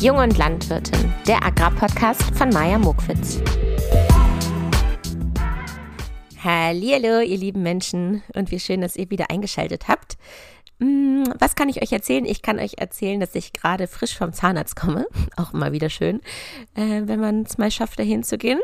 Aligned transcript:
Jung 0.00 0.18
und 0.18 0.38
Landwirtin, 0.38 1.12
der 1.26 1.44
Agrarpodcast 1.44 2.22
von 2.36 2.50
Maja 2.50 2.78
Mokwitz. 2.78 3.40
Hallo, 6.44 7.20
ihr 7.20 7.36
lieben 7.36 7.64
Menschen 7.64 8.22
und 8.32 8.52
wie 8.52 8.60
schön, 8.60 8.80
dass 8.80 8.94
ihr 8.94 9.10
wieder 9.10 9.28
eingeschaltet 9.28 9.88
habt. 9.88 10.16
Mm, 10.78 11.24
was 11.40 11.56
kann 11.56 11.68
ich 11.68 11.82
euch 11.82 11.90
erzählen? 11.90 12.26
Ich 12.26 12.42
kann 12.42 12.60
euch 12.60 12.74
erzählen, 12.78 13.18
dass 13.18 13.34
ich 13.34 13.52
gerade 13.52 13.88
frisch 13.88 14.16
vom 14.16 14.32
Zahnarzt 14.32 14.76
komme. 14.76 15.08
Auch 15.36 15.52
immer 15.52 15.72
wieder 15.72 15.90
schön, 15.90 16.20
äh, 16.76 17.02
wenn 17.06 17.18
man 17.18 17.42
es 17.42 17.58
mal 17.58 17.72
schafft, 17.72 17.98
dahin 17.98 18.22
zu 18.22 18.38
gehen. 18.38 18.60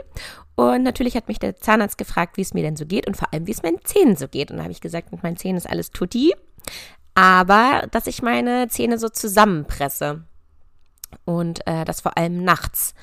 Und 0.55 0.85
natürlich 0.85 1.17
hat 1.17 1.27
mich 1.27 1.41
der 1.41 1.57
Zahnarzt 1.57 1.99
gefragt, 1.99 2.37
wie 2.37 2.43
es 2.43 2.55
mir 2.55 2.63
denn 2.63 2.77
so 2.77 2.87
geht 2.87 3.09
und 3.09 3.17
vor 3.17 3.33
allem, 3.33 3.49
wie 3.49 3.53
es 3.53 3.65
meinen 3.65 3.85
Zähnen 3.85 4.15
so 4.15 4.29
geht. 4.29 4.53
Und 4.53 4.59
da 4.59 4.63
habe 4.63 4.73
ich 4.73 4.81
gesagt, 4.81 5.11
mit 5.11 5.25
meinen 5.25 5.37
Zähnen 5.37 5.57
ist 5.57 5.69
alles 5.69 5.91
tutti. 5.91 6.33
Aber, 7.17 7.89
dass 7.91 8.07
ich 8.07 8.23
meine 8.23 8.69
Zähne 8.69 8.99
so 8.99 9.09
zusammenpresse 9.09 10.23
und 11.25 11.67
äh, 11.67 11.85
das 11.85 12.01
vor 12.01 12.17
allem 12.17 12.45
nachts. 12.45 12.95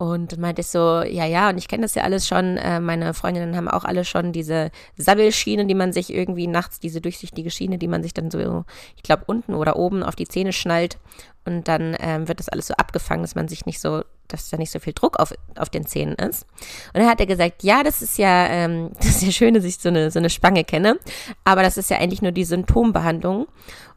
Und 0.00 0.38
meinte 0.38 0.60
ich 0.60 0.68
so, 0.68 1.02
ja, 1.02 1.24
ja, 1.24 1.48
und 1.48 1.58
ich 1.58 1.66
kenne 1.66 1.82
das 1.82 1.96
ja 1.96 2.04
alles 2.04 2.28
schon. 2.28 2.56
Äh, 2.56 2.78
meine 2.78 3.14
Freundinnen 3.14 3.56
haben 3.56 3.66
auch 3.66 3.82
alle 3.82 4.04
schon 4.04 4.30
diese 4.32 4.70
Sabbelschiene, 4.96 5.66
die 5.66 5.74
man 5.74 5.92
sich 5.92 6.14
irgendwie 6.14 6.46
nachts, 6.46 6.78
diese 6.78 7.00
durchsichtige 7.00 7.50
Schiene, 7.50 7.78
die 7.78 7.88
man 7.88 8.04
sich 8.04 8.14
dann 8.14 8.30
so, 8.30 8.64
ich 8.94 9.02
glaube, 9.02 9.24
unten 9.26 9.54
oder 9.54 9.74
oben 9.76 10.04
auf 10.04 10.14
die 10.14 10.28
Zähne 10.28 10.52
schnallt. 10.52 10.98
Und 11.44 11.66
dann 11.66 11.96
ähm, 11.98 12.28
wird 12.28 12.38
das 12.38 12.48
alles 12.48 12.68
so 12.68 12.74
abgefangen, 12.74 13.22
dass 13.22 13.34
man 13.34 13.48
sich 13.48 13.66
nicht 13.66 13.80
so, 13.80 14.04
dass 14.28 14.50
da 14.50 14.56
nicht 14.56 14.70
so 14.70 14.78
viel 14.78 14.92
Druck 14.92 15.18
auf, 15.18 15.34
auf 15.56 15.68
den 15.68 15.84
Zähnen 15.84 16.14
ist. 16.14 16.46
Und 16.94 17.00
dann 17.00 17.08
hat 17.08 17.18
er 17.18 17.26
gesagt, 17.26 17.64
ja, 17.64 17.82
das 17.82 18.00
ist 18.00 18.18
ja, 18.18 18.46
ähm, 18.46 18.92
das 18.98 19.06
ist 19.06 19.22
ja 19.22 19.32
schön, 19.32 19.54
dass 19.54 19.64
ich 19.64 19.78
so 19.78 19.88
eine, 19.88 20.12
so 20.12 20.20
eine 20.20 20.30
Spange 20.30 20.62
kenne, 20.62 21.00
aber 21.42 21.62
das 21.64 21.76
ist 21.76 21.90
ja 21.90 21.98
eigentlich 21.98 22.22
nur 22.22 22.32
die 22.32 22.44
Symptombehandlung 22.44 23.48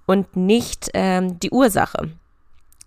und 0.08 0.36
nicht 0.36 0.90
ähm, 0.96 1.40
die 1.40 1.52
Ursache 1.52 2.10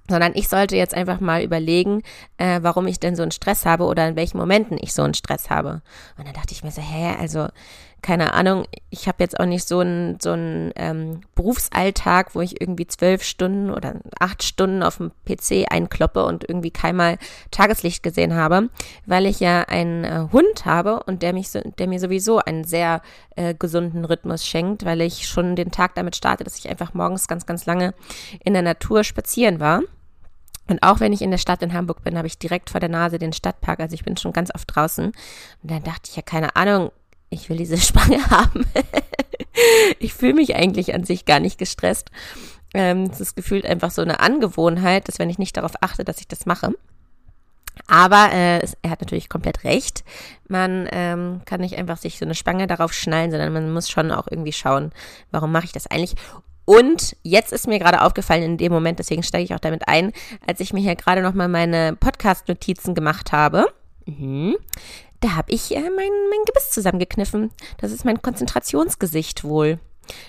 sondern 0.09 0.33
ich 0.35 0.49
sollte 0.49 0.77
jetzt 0.77 0.95
einfach 0.95 1.21
mal 1.21 1.43
überlegen, 1.43 2.03
äh, 2.37 2.61
warum 2.63 2.87
ich 2.87 3.01
denn 3.01 3.17
so 3.17 3.23
einen 3.23 3.31
Stress 3.31 3.65
habe 3.65 3.85
oder 3.85 4.07
in 4.09 4.17
welchen 4.17 4.39
Momenten 4.39 4.79
ich 4.81 4.93
so 4.93 5.03
einen 5.03 5.15
Stress 5.15 5.51
habe. 5.51 5.83
Und 6.19 6.27
dann 6.27 6.35
dachte 6.35 6.53
ich 6.53 6.63
mir 6.63 6.71
so, 6.71 6.83
hä, 6.83 7.15
also 7.19 7.49
keine 8.05 8.35
Ahnung, 8.35 8.67
ich 8.91 9.09
habe 9.09 9.23
jetzt 9.25 9.41
auch 9.41 9.47
nicht 9.47 9.67
so 9.67 9.79
einen 9.79 10.21
so 10.21 10.35
ähm, 10.35 11.23
Berufsalltag, 11.35 12.35
wo 12.35 12.43
ich 12.43 12.61
irgendwie 12.61 12.87
zwölf 12.87 13.23
Stunden 13.23 13.71
oder 13.71 13.95
acht 14.21 14.43
Stunden 14.43 14.83
auf 14.83 14.99
dem 14.99 15.11
PC 15.25 15.73
einkloppe 15.73 16.23
und 16.23 16.47
irgendwie 16.47 16.71
keinmal 16.71 17.17
Tageslicht 17.51 18.03
gesehen 18.03 18.35
habe, 18.35 18.69
weil 19.07 19.25
ich 19.25 19.41
ja 19.41 19.63
einen 19.63 20.05
äh, 20.05 20.27
Hund 20.31 20.67
habe 20.67 21.03
und 21.05 21.23
der 21.23 21.33
mich 21.33 21.49
so, 21.49 21.63
der 21.79 21.89
mir 21.89 21.99
sowieso 21.99 22.41
einen 22.41 22.65
sehr 22.65 23.01
äh, 23.37 23.55
gesunden 23.55 24.05
Rhythmus 24.05 24.47
schenkt, 24.47 24.85
weil 24.85 25.01
ich 25.01 25.27
schon 25.27 25.57
den 25.57 25.71
Tag 25.71 25.95
damit 25.95 26.15
starte, 26.15 26.45
dass 26.45 26.59
ich 26.59 26.69
einfach 26.69 26.93
morgens 26.93 27.27
ganz, 27.27 27.47
ganz 27.47 27.65
lange 27.65 27.95
in 28.45 28.53
der 28.53 28.63
Natur 28.63 29.03
spazieren 29.03 29.61
war. 29.61 29.81
Und 30.69 30.83
auch 30.83 31.01
wenn 31.01 31.15
ich 31.15 31.23
in 31.23 31.31
der 31.31 31.39
Stadt 31.39 31.63
in 31.63 31.73
Hamburg 31.73 32.05
bin, 32.05 32.19
habe 32.19 32.27
ich 32.27 32.39
direkt 32.39 32.69
vor 32.69 32.81
der 32.81 32.89
Nase 32.91 33.19
den 33.19 33.33
Stadtpark. 33.33 33.81
Also 33.81 33.95
ich 33.95 34.05
bin 34.05 34.17
schon 34.17 34.33
ganz 34.33 34.51
oft 34.55 34.75
draußen. 34.75 35.07
Und 35.07 35.71
dann 35.71 35.83
dachte 35.83 36.11
ich 36.11 36.17
ja, 36.17 36.23
keine 36.23 36.57
Ahnung, 36.57 36.91
ich 37.35 37.49
will 37.51 37.57
diese 37.57 37.77
Spange 37.81 38.31
haben. 38.31 38.67
ich 39.99 40.15
fühle 40.15 40.35
mich 40.35 40.57
eigentlich 40.57 40.95
an 40.95 41.05
sich 41.05 41.25
gar 41.25 41.41
nicht 41.41 41.59
gestresst. 41.59 42.11
Ähm, 42.73 43.05
es 43.05 43.21
ist 43.21 43.37
gefühlt 43.37 43.67
einfach 43.67 43.91
so 43.91 44.03
eine 44.03 44.21
Angewohnheit, 44.21 45.07
dass 45.09 45.19
wenn 45.19 45.31
ich 45.31 45.39
nicht 45.39 45.57
darauf 45.57 45.73
achte, 45.81 46.05
dass 46.05 46.21
ich 46.21 46.29
das 46.29 46.47
mache. 46.47 46.73
Aber 47.87 48.33
äh, 48.33 48.61
er 48.83 48.91
hat 48.91 49.01
natürlich 49.01 49.29
komplett 49.29 49.65
recht. 49.65 50.05
Man 50.49 50.89
ähm, 50.93 51.43
kann 51.45 51.61
nicht 51.61 51.77
einfach 51.77 51.99
sich 51.99 52.19
so 52.19 52.25
eine 52.25 52.35
Spange 52.35 52.67
darauf 52.67 52.93
schnallen, 52.93 53.31
sondern 53.31 53.53
man 53.53 53.73
muss 53.73 53.91
schon 53.91 54.11
auch 54.11 54.27
irgendwie 54.31 54.53
schauen, 54.53 54.93
warum 55.31 55.53
mache 55.53 55.67
ich 55.67 55.73
das 55.73 55.87
eigentlich. 55.87 56.15
Und 56.65 57.17
jetzt 57.23 57.53
ist 57.53 57.67
mir 57.67 57.79
gerade 57.79 58.03
aufgefallen 58.03 58.43
in 58.43 58.57
dem 58.57 58.73
Moment, 58.73 58.99
deswegen 58.99 59.23
steige 59.23 59.45
ich 59.45 59.55
auch 59.55 59.61
damit 59.61 59.87
ein, 59.87 60.13
als 60.47 60.61
ich 60.61 60.73
mir 60.73 60.81
hier 60.81 60.97
gerade 60.97 61.21
nochmal 61.21 61.49
meine 61.49 61.95
Podcast-Notizen 61.95 62.95
gemacht 62.95 63.33
habe. 63.33 63.67
Mhm. 64.07 64.57
Da 65.25 65.37
habe 65.37 65.53
ich 65.53 65.75
äh, 65.75 65.81
mein, 65.81 65.91
mein 65.91 66.45
Gebiss 66.45 66.71
zusammengekniffen. 66.71 67.51
Das 67.79 67.93
ist 67.93 68.05
mein 68.05 68.21
Konzentrationsgesicht 68.21 69.43
wohl, 69.43 69.79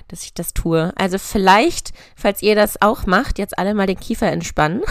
dass 0.08 0.24
ich 0.24 0.34
das 0.34 0.54
tue. 0.54 0.94
Also 0.96 1.18
vielleicht, 1.18 1.92
falls 2.16 2.42
ihr 2.42 2.56
das 2.56 2.82
auch 2.82 3.06
macht, 3.06 3.38
jetzt 3.38 3.60
alle 3.60 3.74
mal 3.74 3.88
den 3.88 4.00
Kiefer 4.00 4.32
entspannen. 4.32 4.84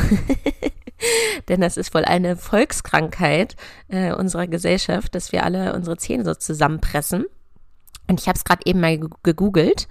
Denn 1.49 1.63
das 1.63 1.79
ist 1.79 1.95
wohl 1.95 2.05
eine 2.05 2.37
Volkskrankheit 2.37 3.57
äh, 3.89 4.13
unserer 4.13 4.47
Gesellschaft, 4.47 5.15
dass 5.15 5.33
wir 5.33 5.43
alle 5.43 5.75
unsere 5.75 5.97
Zähne 5.97 6.27
so 6.27 6.35
zusammenpressen. 6.35 7.25
Und 8.07 8.21
ich 8.21 8.29
habe 8.29 8.37
es 8.37 8.45
gerade 8.45 8.61
eben 8.67 8.81
mal 8.81 9.01
gegoogelt. 9.23 9.89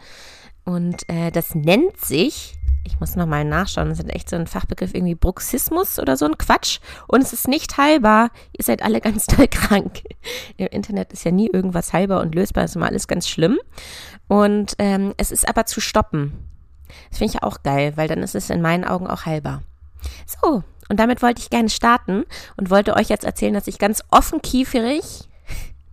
Und 0.63 1.09
äh, 1.09 1.31
das 1.31 1.55
nennt 1.55 1.99
sich, 1.99 2.53
ich 2.85 2.99
muss 2.99 3.15
nochmal 3.15 3.45
nachschauen, 3.45 3.89
das 3.89 3.99
ist 3.99 4.13
echt 4.13 4.29
so 4.29 4.35
ein 4.35 4.47
Fachbegriff, 4.47 4.93
irgendwie 4.93 5.15
Bruxismus 5.15 5.99
oder 5.99 6.17
so 6.17 6.25
ein 6.25 6.37
Quatsch. 6.37 6.79
Und 7.07 7.21
es 7.21 7.31
ist 7.31 7.47
nicht 7.47 7.77
heilbar. 7.77 8.29
Ihr 8.57 8.63
seid 8.63 8.83
alle 8.83 9.01
ganz 9.01 9.25
doll 9.25 9.47
krank. 9.47 10.03
Im 10.57 10.67
Internet 10.67 11.13
ist 11.13 11.23
ja 11.23 11.31
nie 11.31 11.49
irgendwas 11.49 11.93
heilbar 11.93 12.21
und 12.21 12.35
lösbar, 12.35 12.65
ist 12.65 12.75
immer 12.75 12.87
alles 12.87 13.07
ganz 13.07 13.27
schlimm. 13.27 13.59
Und 14.27 14.75
ähm, 14.79 15.13
es 15.17 15.31
ist 15.31 15.47
aber 15.47 15.65
zu 15.65 15.79
stoppen. 15.79 16.49
Das 17.09 17.19
finde 17.19 17.33
ich 17.35 17.43
auch 17.43 17.63
geil, 17.63 17.93
weil 17.95 18.07
dann 18.07 18.21
ist 18.21 18.35
es 18.35 18.49
in 18.49 18.61
meinen 18.61 18.83
Augen 18.83 19.07
auch 19.07 19.25
heilbar. 19.25 19.63
So, 20.25 20.63
und 20.89 20.99
damit 20.99 21.21
wollte 21.21 21.41
ich 21.41 21.49
gerne 21.49 21.69
starten 21.69 22.25
und 22.57 22.69
wollte 22.69 22.95
euch 22.95 23.09
jetzt 23.09 23.23
erzählen, 23.23 23.53
dass 23.53 23.67
ich 23.67 23.79
ganz 23.79 24.03
offenkieferig 24.11 25.29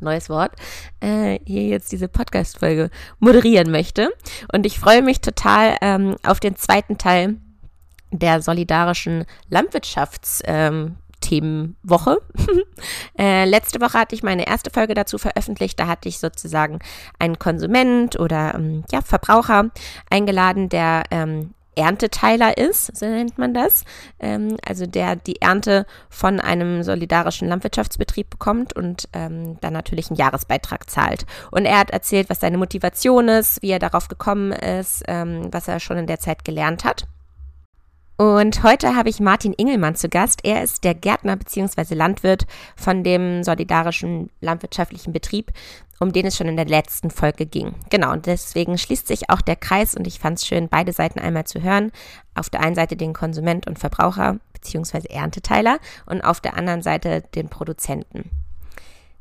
neues 0.00 0.28
Wort, 0.28 0.53
äh, 1.00 1.38
hier 1.47 1.65
jetzt 1.65 1.93
diese 1.93 2.09
Podcast-Folge 2.09 2.91
moderieren 3.19 3.71
möchte. 3.71 4.11
Und 4.53 4.66
ich 4.66 4.78
freue 4.78 5.03
mich 5.03 5.21
total 5.21 5.77
ähm, 5.81 6.16
auf 6.25 6.41
den 6.41 6.56
zweiten 6.56 6.99
Teil 6.99 7.37
der 8.11 8.43
solidarischen 8.43 9.25
Landwirtschafts- 9.50 10.43
ähm, 10.44 10.97
äh, 13.19 13.44
letzte 13.44 13.81
Woche 13.81 13.99
hatte 13.99 14.15
ich 14.15 14.22
meine 14.22 14.47
erste 14.47 14.71
Folge 14.71 14.94
dazu 14.94 15.19
veröffentlicht. 15.19 15.78
Da 15.78 15.87
hatte 15.87 16.09
ich 16.09 16.19
sozusagen 16.19 16.81
einen 17.19 17.38
Konsument 17.38 18.19
oder 18.19 18.55
ähm, 18.55 18.84
ja, 18.91 19.00
Verbraucher 19.03 19.71
eingeladen, 20.09 20.69
der 20.69 21.05
ähm, 21.11 21.55
Ernteteiler 21.75 22.58
ist, 22.58 22.97
so 22.97 23.06
nennt 23.06 23.38
man 23.38 23.54
das. 23.54 23.84
Ähm, 24.19 24.56
also 24.66 24.86
der 24.86 25.16
die 25.16 25.41
Ernte 25.41 25.86
von 26.08 26.41
einem 26.41 26.82
solidarischen 26.82 27.48
Landwirtschaftsbetrieb 27.48 28.31
bekommt 28.31 28.75
und 28.75 29.08
ähm, 29.12 29.58
dann 29.60 29.72
natürlich 29.72 30.10
einen 30.10 30.19
Jahresbeitrag 30.19 30.91
zahlt. 30.91 31.26
Und 31.50 31.64
er 31.64 31.78
hat 31.78 31.91
erzählt, 31.91 32.28
was 32.28 32.41
seine 32.41 32.58
Motivation 32.58 33.28
ist, 33.28 33.62
wie 33.62 33.70
er 33.70 33.78
darauf 33.78 34.08
gekommen 34.08 34.53
ist, 34.53 35.04
ähm, 35.08 35.48
was 35.53 35.69
er 35.69 35.81
schon 35.81 35.98
in 35.98 36.06
der 36.06 36.20
Zeit 36.20 36.44
gelernt 36.44 36.84
hat. 36.84 37.06
Und 38.20 38.62
heute 38.64 38.97
habe 38.97 39.08
ich 39.08 39.19
Martin 39.19 39.54
Ingelmann 39.54 39.94
zu 39.94 40.10
Gast. 40.10 40.41
Er 40.44 40.62
ist 40.62 40.84
der 40.84 40.94
Gärtner 40.94 41.36
bzw. 41.36 41.94
Landwirt 41.94 42.47
von 42.76 43.03
dem 43.03 43.42
solidarischen 43.42 44.28
landwirtschaftlichen 44.42 45.14
Betrieb, 45.14 45.53
um 46.00 46.12
den 46.12 46.26
es 46.26 46.36
schon 46.36 46.47
in 46.47 46.56
der 46.58 46.66
letzten 46.66 47.10
Folge 47.10 47.47
ging. 47.47 47.76
Genau, 47.88 48.12
und 48.12 48.26
deswegen 48.26 48.76
schließt 48.76 49.06
sich 49.06 49.31
auch 49.31 49.41
der 49.41 49.56
Kreis 49.56 49.94
und 49.94 50.06
ich 50.06 50.19
fand 50.19 50.36
es 50.36 50.47
schön, 50.47 50.69
beide 50.69 50.92
Seiten 50.92 51.19
einmal 51.19 51.47
zu 51.47 51.62
hören. 51.62 51.92
Auf 52.34 52.50
der 52.50 52.60
einen 52.60 52.75
Seite 52.75 52.94
den 52.94 53.14
Konsument 53.14 53.66
und 53.66 53.78
Verbraucher 53.78 54.37
bzw. 54.52 55.08
Ernteteiler 55.08 55.78
und 56.04 56.20
auf 56.20 56.42
der 56.42 56.58
anderen 56.58 56.82
Seite 56.82 57.22
den 57.34 57.48
Produzenten. 57.48 58.28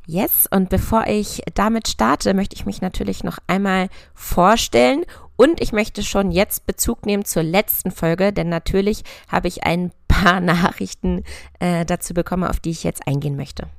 Yes, 0.07 0.45
und 0.51 0.67
bevor 0.67 1.07
ich 1.07 1.41
damit 1.53 1.87
starte, 1.87 2.33
möchte 2.33 2.57
ich 2.57 2.65
mich 2.65 2.81
natürlich 2.81 3.23
noch 3.23 3.37
einmal 3.47 3.87
vorstellen 4.13 5.05
und 5.39 5.61
ich 5.61 5.71
möchte 5.71 6.03
schon 6.03 6.31
jetzt 6.31 6.67
Bezug 6.67 7.05
nehmen 7.05 7.23
zur 7.23 7.43
letzten 7.43 7.91
Folge, 7.91 8.33
denn 8.33 8.49
natürlich 8.49 9.03
habe 9.29 9.47
ich 9.47 9.63
ein 9.63 9.93
paar 10.09 10.39
Nachrichten 10.41 11.23
äh, 11.61 11.85
dazu 11.85 12.13
bekommen, 12.13 12.43
auf 12.43 12.59
die 12.59 12.71
ich 12.71 12.83
jetzt 12.83 13.07
eingehen 13.07 13.37
möchte. 13.37 13.69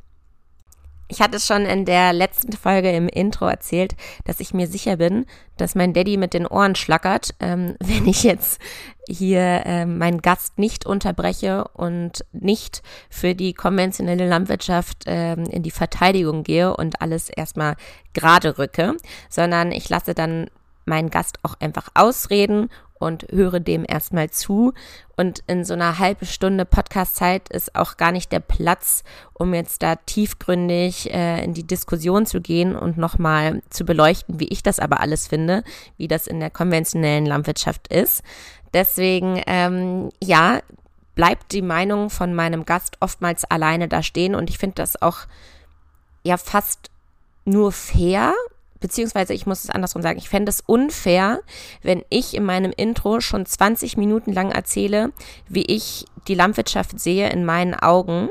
Ich 1.08 1.20
hatte 1.20 1.38
schon 1.38 1.66
in 1.66 1.84
der 1.84 2.14
letzten 2.14 2.52
Folge 2.52 2.90
im 2.92 3.08
Intro 3.08 3.46
erzählt, 3.46 3.94
dass 4.24 4.40
ich 4.40 4.54
mir 4.54 4.68
sicher 4.68 4.96
bin, 4.96 5.26
dass 5.58 5.74
mein 5.74 5.92
Daddy 5.92 6.16
mit 6.16 6.32
den 6.32 6.46
Ohren 6.46 6.76
schlackert, 6.76 7.34
ähm, 7.40 7.76
wenn 7.80 8.06
ich 8.06 8.22
jetzt 8.22 8.58
hier 9.06 9.64
ähm, 9.66 9.98
meinen 9.98 10.22
Gast 10.22 10.58
nicht 10.58 10.86
unterbreche 10.86 11.68
und 11.74 12.24
nicht 12.32 12.82
für 13.10 13.34
die 13.34 13.52
konventionelle 13.52 14.26
Landwirtschaft 14.26 15.02
ähm, 15.04 15.44
in 15.44 15.62
die 15.62 15.72
Verteidigung 15.72 16.42
gehe 16.42 16.74
und 16.74 17.02
alles 17.02 17.28
erstmal 17.28 17.76
gerade 18.14 18.56
rücke, 18.56 18.96
sondern 19.28 19.72
ich 19.72 19.90
lasse 19.90 20.14
dann 20.14 20.48
meinen 20.84 21.10
Gast 21.10 21.38
auch 21.42 21.54
einfach 21.60 21.88
ausreden 21.94 22.70
und 23.00 23.26
höre 23.30 23.60
dem 23.60 23.84
erstmal 23.88 24.30
zu. 24.30 24.74
Und 25.16 25.42
in 25.46 25.64
so 25.64 25.74
einer 25.74 25.98
halben 25.98 26.26
Stunde 26.26 26.64
Podcast-Zeit 26.64 27.48
ist 27.48 27.74
auch 27.74 27.96
gar 27.96 28.12
nicht 28.12 28.30
der 28.30 28.40
Platz, 28.40 29.02
um 29.32 29.54
jetzt 29.54 29.82
da 29.82 29.96
tiefgründig 29.96 31.12
äh, 31.12 31.42
in 31.42 31.54
die 31.54 31.66
Diskussion 31.66 32.26
zu 32.26 32.40
gehen 32.40 32.76
und 32.76 32.98
nochmal 32.98 33.62
zu 33.70 33.84
beleuchten, 33.84 34.38
wie 34.38 34.48
ich 34.48 34.62
das 34.62 34.78
aber 34.78 35.00
alles 35.00 35.26
finde, 35.26 35.64
wie 35.96 36.08
das 36.08 36.26
in 36.26 36.40
der 36.40 36.50
konventionellen 36.50 37.26
Landwirtschaft 37.26 37.88
ist. 37.88 38.22
Deswegen, 38.74 39.42
ähm, 39.46 40.10
ja, 40.22 40.60
bleibt 41.14 41.52
die 41.52 41.62
Meinung 41.62 42.10
von 42.10 42.34
meinem 42.34 42.64
Gast 42.64 42.96
oftmals 43.00 43.44
alleine 43.44 43.88
da 43.88 44.02
stehen 44.02 44.34
und 44.34 44.48
ich 44.48 44.58
finde 44.58 44.76
das 44.76 45.00
auch 45.00 45.20
ja 46.22 46.36
fast 46.36 46.90
nur 47.44 47.72
fair, 47.72 48.34
beziehungsweise 48.80 49.34
ich 49.34 49.46
muss 49.46 49.64
es 49.64 49.70
andersrum 49.70 50.02
sagen, 50.02 50.18
ich 50.18 50.28
fände 50.28 50.50
es 50.50 50.60
unfair, 50.60 51.40
wenn 51.82 52.04
ich 52.08 52.34
in 52.34 52.44
meinem 52.44 52.72
Intro 52.76 53.20
schon 53.20 53.46
20 53.46 53.96
Minuten 53.96 54.32
lang 54.32 54.50
erzähle, 54.50 55.12
wie 55.48 55.64
ich 55.64 56.06
die 56.28 56.34
Landwirtschaft 56.34 56.98
sehe 56.98 57.30
in 57.30 57.44
meinen 57.44 57.74
Augen 57.74 58.30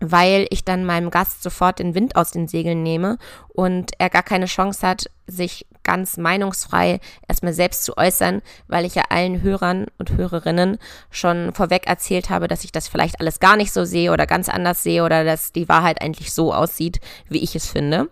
weil 0.00 0.46
ich 0.50 0.64
dann 0.64 0.86
meinem 0.86 1.10
Gast 1.10 1.42
sofort 1.42 1.78
den 1.78 1.94
Wind 1.94 2.16
aus 2.16 2.30
den 2.30 2.48
Segeln 2.48 2.82
nehme 2.82 3.18
und 3.48 3.92
er 3.98 4.08
gar 4.08 4.22
keine 4.22 4.46
Chance 4.46 4.86
hat, 4.86 5.10
sich 5.26 5.66
ganz 5.82 6.16
meinungsfrei 6.16 7.00
erstmal 7.28 7.52
selbst 7.52 7.84
zu 7.84 7.96
äußern, 7.96 8.42
weil 8.66 8.84
ich 8.84 8.94
ja 8.94 9.04
allen 9.10 9.42
Hörern 9.42 9.86
und 9.98 10.12
Hörerinnen 10.16 10.78
schon 11.10 11.52
vorweg 11.54 11.86
erzählt 11.86 12.30
habe, 12.30 12.48
dass 12.48 12.64
ich 12.64 12.72
das 12.72 12.88
vielleicht 12.88 13.20
alles 13.20 13.40
gar 13.40 13.56
nicht 13.56 13.72
so 13.72 13.84
sehe 13.84 14.12
oder 14.12 14.26
ganz 14.26 14.48
anders 14.48 14.82
sehe 14.82 15.04
oder 15.04 15.24
dass 15.24 15.52
die 15.52 15.68
Wahrheit 15.68 16.00
eigentlich 16.00 16.32
so 16.32 16.52
aussieht, 16.52 17.00
wie 17.28 17.42
ich 17.42 17.54
es 17.54 17.66
finde. 17.66 18.08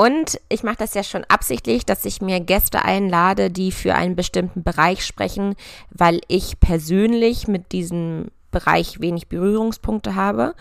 Und 0.00 0.40
ich 0.48 0.62
mache 0.62 0.78
das 0.78 0.94
ja 0.94 1.02
schon 1.02 1.24
absichtlich, 1.24 1.84
dass 1.84 2.06
ich 2.06 2.22
mir 2.22 2.40
Gäste 2.40 2.86
einlade, 2.86 3.50
die 3.50 3.70
für 3.70 3.94
einen 3.94 4.16
bestimmten 4.16 4.62
Bereich 4.62 5.04
sprechen, 5.04 5.56
weil 5.90 6.22
ich 6.26 6.58
persönlich 6.58 7.48
mit 7.48 7.72
diesem 7.72 8.28
Bereich 8.50 9.02
wenig 9.02 9.28
Berührungspunkte 9.28 10.14
habe. 10.14 10.54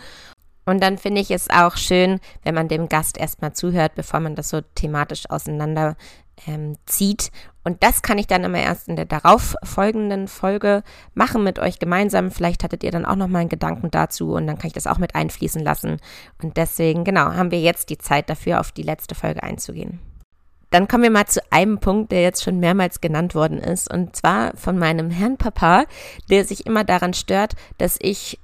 Und 0.65 0.83
dann 0.83 0.97
finde 0.97 1.21
ich 1.21 1.31
es 1.31 1.50
auch 1.50 1.77
schön, 1.77 2.19
wenn 2.44 2.53
man 2.53 2.68
dem 2.68 2.89
Gast 2.89 3.18
erstmal 3.18 3.53
zuhört, 3.53 3.95
bevor 3.95 4.19
man 4.19 4.36
das 4.36 4.50
so 4.50 4.59
thematisch 4.75 5.30
auseinander 5.30 5.95
ähm. 6.45 6.75
Und 7.69 7.83
das 7.83 8.01
kann 8.01 8.18
ich 8.18 8.25
dann 8.25 8.44
immer 8.44 8.57
erst 8.57 8.88
in 8.88 8.95
der 8.95 9.06
darauf 9.06 9.56
folgenden 9.62 10.27
Folge 10.27 10.81
machen 11.13 11.44
mit 11.44 11.60
euch 11.60 11.77
gemeinsam. 11.77 12.31
Vielleicht 12.31 12.63
hattet 12.63 12.83
ihr 12.83 12.89
dann 12.89 13.06
auch 13.06 13.16
noch 13.16 13.27
mal 13.27 13.42
einen 13.42 13.50
Gedanken 13.50 13.92
dazu 13.92 14.33
und 14.33 14.48
dann 14.48 14.57
kann 14.57 14.69
ich 14.69 14.74
das 14.74 14.88
auch 14.88 14.98
mit 14.98 15.13
einfließen 15.13 15.63
lassen. 15.63 15.98
Und 16.42 16.57
deswegen, 16.57 17.04
genau, 17.04 17.31
haben 17.31 17.51
wir 17.51 17.62
jetzt 17.62 17.92
die 17.92 18.00
Zeit 18.00 18.27
dafür, 18.27 18.60
auf 18.60 18.71
die 18.71 18.81
letzte 18.81 19.13
Folge 19.13 19.44
einzugehen. 19.44 20.00
Dann 20.71 20.88
kommen 20.88 21.04
wir 21.04 21.12
mal 21.12 21.27
zu 21.27 21.42
einem 21.51 21.77
Punkt, 21.77 22.12
der 22.12 22.24
jetzt 22.24 22.44
schon 22.44 22.60
mehrmals 22.60 23.01
genannt 23.01 23.36
worden 23.36 23.60
ist, 23.60 23.94
und 23.94 24.16
zwar 24.16 24.57
von 24.57 24.80
meinem 24.80 25.12
Herrn 25.12 25.38
Papa, 25.38 25.86
der 26.31 26.45
sich 26.45 26.66
immer 26.66 26.83
daran 26.83 27.13
stört, 27.13 27.54
dass 27.77 28.00
ich 28.01 28.39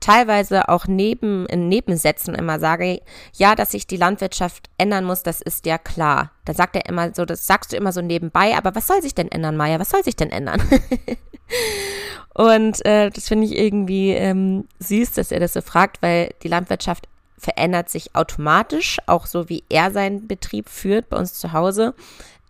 teilweise 0.00 0.68
auch 0.68 0.86
neben, 0.86 1.46
in 1.46 1.68
Nebensätzen 1.68 2.34
immer 2.34 2.58
sage, 2.60 3.00
ja, 3.34 3.54
dass 3.54 3.72
sich 3.72 3.86
die 3.86 3.96
Landwirtschaft 3.96 4.70
ändern 4.78 5.04
muss, 5.04 5.22
das 5.22 5.40
ist 5.40 5.66
ja 5.66 5.78
klar. 5.78 6.30
Da 6.44 6.54
sagt 6.54 6.76
er 6.76 6.86
immer 6.86 7.14
so, 7.14 7.24
das 7.24 7.46
sagst 7.46 7.72
du 7.72 7.76
immer 7.76 7.92
so 7.92 8.02
nebenbei, 8.02 8.56
aber 8.56 8.74
was 8.74 8.86
soll 8.86 9.02
sich 9.02 9.14
denn 9.14 9.30
ändern, 9.30 9.56
Maya? 9.56 9.80
Was 9.80 9.90
soll 9.90 10.04
sich 10.04 10.16
denn 10.16 10.30
ändern? 10.30 10.62
Und 12.34 12.84
äh, 12.84 13.10
das 13.10 13.28
finde 13.28 13.46
ich 13.46 13.56
irgendwie 13.56 14.10
ähm, 14.10 14.66
süß, 14.80 15.12
dass 15.12 15.32
er 15.32 15.40
das 15.40 15.54
so 15.54 15.62
fragt, 15.62 16.02
weil 16.02 16.34
die 16.42 16.48
Landwirtschaft 16.48 17.08
verändert 17.38 17.88
sich 17.88 18.14
automatisch, 18.14 18.98
auch 19.06 19.26
so 19.26 19.48
wie 19.48 19.64
er 19.68 19.90
seinen 19.90 20.26
Betrieb 20.26 20.68
führt 20.68 21.08
bei 21.08 21.16
uns 21.16 21.34
zu 21.34 21.52
Hause. 21.52 21.94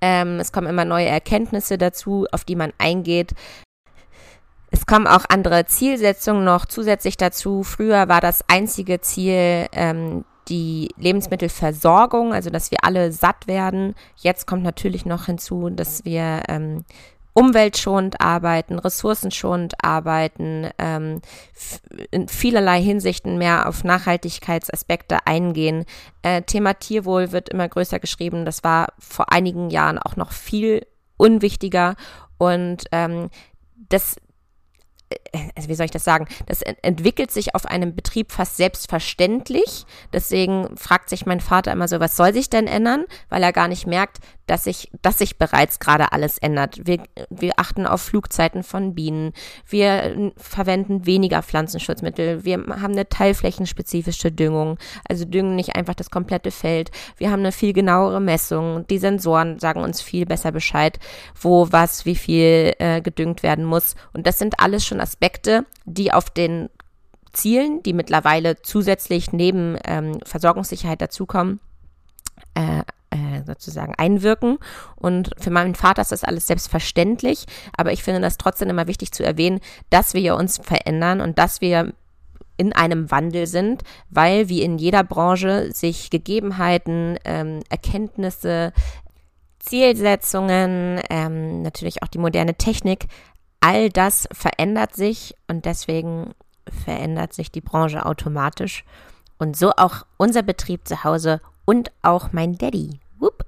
Ähm, 0.01 0.39
es 0.41 0.53
kommen 0.53 0.67
immer 0.67 0.85
neue 0.85 1.07
Erkenntnisse 1.07 1.79
dazu, 1.79 2.27
auf 2.33 2.45
die 2.45 2.57
man 2.57 2.73
eingeht. 2.79 3.33
Es 4.71 4.87
kommen 4.87 5.07
auch 5.07 5.25
andere 5.29 5.67
Zielsetzungen 5.67 6.45
noch 6.45 6.67
zusätzlich 6.67 7.17
dazu. 7.17 7.63
Früher 7.63 8.09
war 8.09 8.21
das 8.21 8.45
einzige 8.49 9.01
Ziel 9.01 9.67
ähm, 9.73 10.25
die 10.49 10.89
Lebensmittelversorgung, 10.97 12.33
also 12.33 12.51
dass 12.51 12.71
wir 12.71 12.79
alle 12.83 13.13
satt 13.13 13.47
werden. 13.47 13.95
Jetzt 14.17 14.47
kommt 14.47 14.63
natürlich 14.63 15.07
noch 15.07 15.27
hinzu, 15.27 15.71
dass 15.71 16.05
wir 16.05 16.43
ähm, 16.49 16.85
umweltschonend 17.33 18.21
arbeiten, 18.21 18.79
ressourcenschonend 18.79 19.75
arbeiten, 19.85 20.71
ähm, 20.79 21.21
in 22.11 22.29
vielerlei 22.29 22.81
Hinsichten 22.81 23.37
mehr 23.37 23.69
auf 23.69 23.85
Nachhaltigkeitsaspekte 23.85 25.27
eingehen. 25.27 25.85
Äh, 26.23 26.43
Thema 26.43 26.75
Tierwohl 26.75 27.33
wird 27.33 27.51
immer 27.51 27.69
größer 27.69 27.99
geschrieben. 27.99 28.47
Das 28.47 28.65
war 28.65 28.89
vor 28.99 29.33
einigen 29.33 29.69
Jahren 29.69 29.99
auch 29.99 30.17
noch 30.17 30.33
viel 30.33 30.87
unwichtiger 31.19 31.97
und 32.39 32.85
ähm, 32.93 33.29
das 33.91 34.17
wie 35.67 35.75
soll 35.75 35.87
ich 35.87 35.93
das 35.93 36.05
sagen, 36.05 36.27
das 36.47 36.63
entwickelt 36.63 37.31
sich 37.31 37.55
auf 37.55 37.67
einem 37.67 37.95
Betrieb 37.95 38.33
fast 38.33 38.57
selbstverständlich. 38.57 39.85
Deswegen 40.13 40.77
fragt 40.77 41.09
sich 41.09 41.27
mein 41.27 41.41
Vater 41.41 41.73
immer 41.73 41.89
so, 41.89 42.01
was 42.01 42.17
soll 42.17 42.33
sich 42.33 42.51
denn 42.51 42.67
ändern? 42.67 43.05
Weil 43.29 43.43
er 43.43 43.53
gar 43.53 43.69
nicht 43.69 43.87
merkt, 43.87 44.19
dass 44.47 44.65
sich, 44.65 44.91
dass 45.03 45.19
sich 45.19 45.39
bereits 45.39 45.79
gerade 45.79 46.13
alles 46.13 46.39
ändert. 46.39 46.87
Wir, 46.87 47.03
wir 47.31 47.53
achten 47.57 47.87
auf 47.87 48.01
Flugzeiten 48.01 48.63
von 48.63 48.95
Bienen. 48.95 49.33
Wir 49.69 50.33
verwenden 50.37 51.07
weniger 51.07 51.43
Pflanzenschutzmittel. 51.43 52.45
Wir 52.45 52.59
haben 52.59 52.93
eine 52.93 53.09
teilflächenspezifische 53.09 54.31
Düngung. 54.31 54.79
Also 55.09 55.25
düngen 55.25 55.57
nicht 55.57 55.77
einfach 55.77 55.95
das 55.95 56.11
komplette 56.11 56.51
Feld. 56.51 56.91
Wir 57.17 57.31
haben 57.31 57.41
eine 57.41 57.53
viel 57.53 57.73
genauere 57.73 58.21
Messung. 58.21 58.87
Die 58.87 58.99
Sensoren 58.99 59.59
sagen 59.59 59.83
uns 59.83 60.01
viel 60.01 60.27
besser 60.27 60.53
Bescheid, 60.53 60.99
wo 61.41 61.69
was, 61.71 62.07
wie 62.07 62.17
viel 62.17 62.75
äh, 62.79 63.01
gedüngt 63.01 63.43
werden 63.43 63.65
muss. 63.65 63.97
Und 64.13 64.27
das 64.27 64.39
sind 64.39 64.61
alles 64.61 64.85
schon 64.85 65.01
Aspekte, 65.01 65.67
die 65.85 66.13
auf 66.13 66.31
den 66.31 66.69
Zielen, 67.33 67.83
die 67.83 67.93
mittlerweile 67.93 68.63
zusätzlich 68.63 69.33
neben 69.33 69.77
ähm, 69.85 70.19
Versorgungssicherheit 70.25 71.03
dazukommen, 71.03 71.61
äh, 72.55 72.83
sozusagen 73.45 73.95
einwirken. 73.97 74.59
Und 74.97 75.31
für 75.39 75.51
meinen 75.51 75.75
Vater 75.75 76.03
ist 76.03 76.13
das 76.13 76.25
alles 76.25 76.47
selbstverständlich, 76.47 77.47
aber 77.77 77.93
ich 77.93 78.03
finde 78.03 78.21
das 78.21 78.39
trotzdem 78.39 78.71
immer 78.71 78.87
wichtig 78.87 79.13
zu 79.13 79.25
erwähnen, 79.25 79.61
dass 79.91 80.15
wir 80.15 80.37
uns 80.37 80.59
verändern 80.63 81.21
und 81.21 81.39
dass 81.39 81.61
wir 81.61 81.93
in 82.57 82.73
einem 82.73 83.11
Wandel 83.11 83.47
sind, 83.47 83.83
weil 84.09 84.49
wie 84.49 84.63
in 84.63 84.79
jeder 84.79 85.05
Branche 85.05 85.73
sich 85.73 86.11
Gegebenheiten, 86.11 87.19
ähm, 87.25 87.61
Erkenntnisse, 87.69 88.73
Zielsetzungen, 89.59 91.01
ähm, 91.11 91.63
natürlich 91.63 92.03
auch 92.03 92.09
die 92.09 92.19
moderne 92.19 92.55
Technik, 92.55 93.07
all 93.61 93.91
das 93.91 94.29
verändert 94.33 94.95
sich 94.95 95.35
und 95.49 95.65
deswegen 95.65 96.35
verändert 96.85 97.33
sich 97.33 97.51
die 97.51 97.61
Branche 97.61 98.07
automatisch. 98.07 98.85
Und 99.39 99.57
so 99.57 99.73
auch 99.77 100.07
unser 100.17 100.43
Betrieb 100.43 100.89
zu 100.89 101.05
Hause 101.05 101.41
und 101.65 101.91
auch 102.03 102.33
mein 102.33 102.57
Daddy. 102.57 103.01
Whoop. 103.19 103.45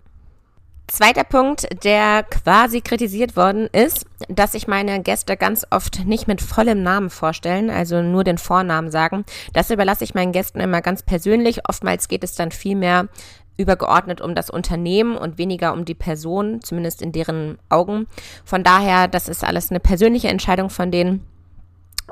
Zweiter 0.86 1.24
Punkt, 1.24 1.68
der 1.84 2.22
quasi 2.22 2.80
kritisiert 2.80 3.36
worden 3.36 3.68
ist, 3.72 4.06
dass 4.28 4.52
sich 4.52 4.66
meine 4.66 5.02
Gäste 5.02 5.36
ganz 5.36 5.66
oft 5.70 6.06
nicht 6.06 6.26
mit 6.26 6.40
vollem 6.40 6.82
Namen 6.82 7.10
vorstellen, 7.10 7.68
also 7.68 8.00
nur 8.00 8.24
den 8.24 8.38
Vornamen 8.38 8.90
sagen. 8.90 9.24
Das 9.52 9.70
überlasse 9.70 10.04
ich 10.04 10.14
meinen 10.14 10.32
Gästen 10.32 10.60
immer 10.60 10.80
ganz 10.80 11.02
persönlich. 11.02 11.68
Oftmals 11.68 12.08
geht 12.08 12.24
es 12.24 12.34
dann 12.34 12.50
viel 12.50 12.74
mehr 12.74 13.08
übergeordnet 13.58 14.22
um 14.22 14.34
das 14.34 14.48
Unternehmen 14.48 15.18
und 15.18 15.36
weniger 15.36 15.74
um 15.74 15.84
die 15.84 15.94
Person, 15.94 16.62
zumindest 16.62 17.02
in 17.02 17.12
deren 17.12 17.58
Augen. 17.68 18.06
Von 18.44 18.64
daher, 18.64 19.08
das 19.08 19.28
ist 19.28 19.44
alles 19.44 19.70
eine 19.70 19.80
persönliche 19.80 20.28
Entscheidung 20.28 20.70
von 20.70 20.90
denen. 20.90 21.26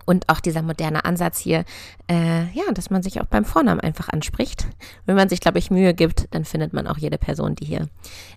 Und 0.04 0.28
auch 0.28 0.40
dieser 0.40 0.62
moderne 0.62 1.04
Ansatz 1.04 1.38
hier, 1.38 1.64
äh, 2.08 2.44
ja, 2.52 2.64
dass 2.72 2.90
man 2.90 3.02
sich 3.02 3.20
auch 3.20 3.26
beim 3.26 3.44
Vornamen 3.44 3.80
einfach 3.80 4.08
anspricht. 4.08 4.66
Wenn 5.06 5.16
man 5.16 5.28
sich, 5.28 5.40
glaube 5.40 5.58
ich, 5.58 5.70
Mühe 5.70 5.94
gibt, 5.94 6.28
dann 6.32 6.44
findet 6.44 6.72
man 6.72 6.86
auch 6.86 6.98
jede 6.98 7.18
Person, 7.18 7.54
die 7.54 7.64
hier 7.64 7.88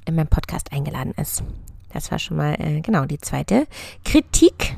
in 0.05 0.15
meinem 0.15 0.27
Podcast 0.27 0.71
eingeladen 0.71 1.13
ist. 1.19 1.43
Das 1.93 2.11
war 2.11 2.19
schon 2.19 2.37
mal 2.37 2.55
äh, 2.59 2.81
genau 2.81 3.05
die 3.05 3.19
zweite 3.19 3.67
Kritik. 4.05 4.77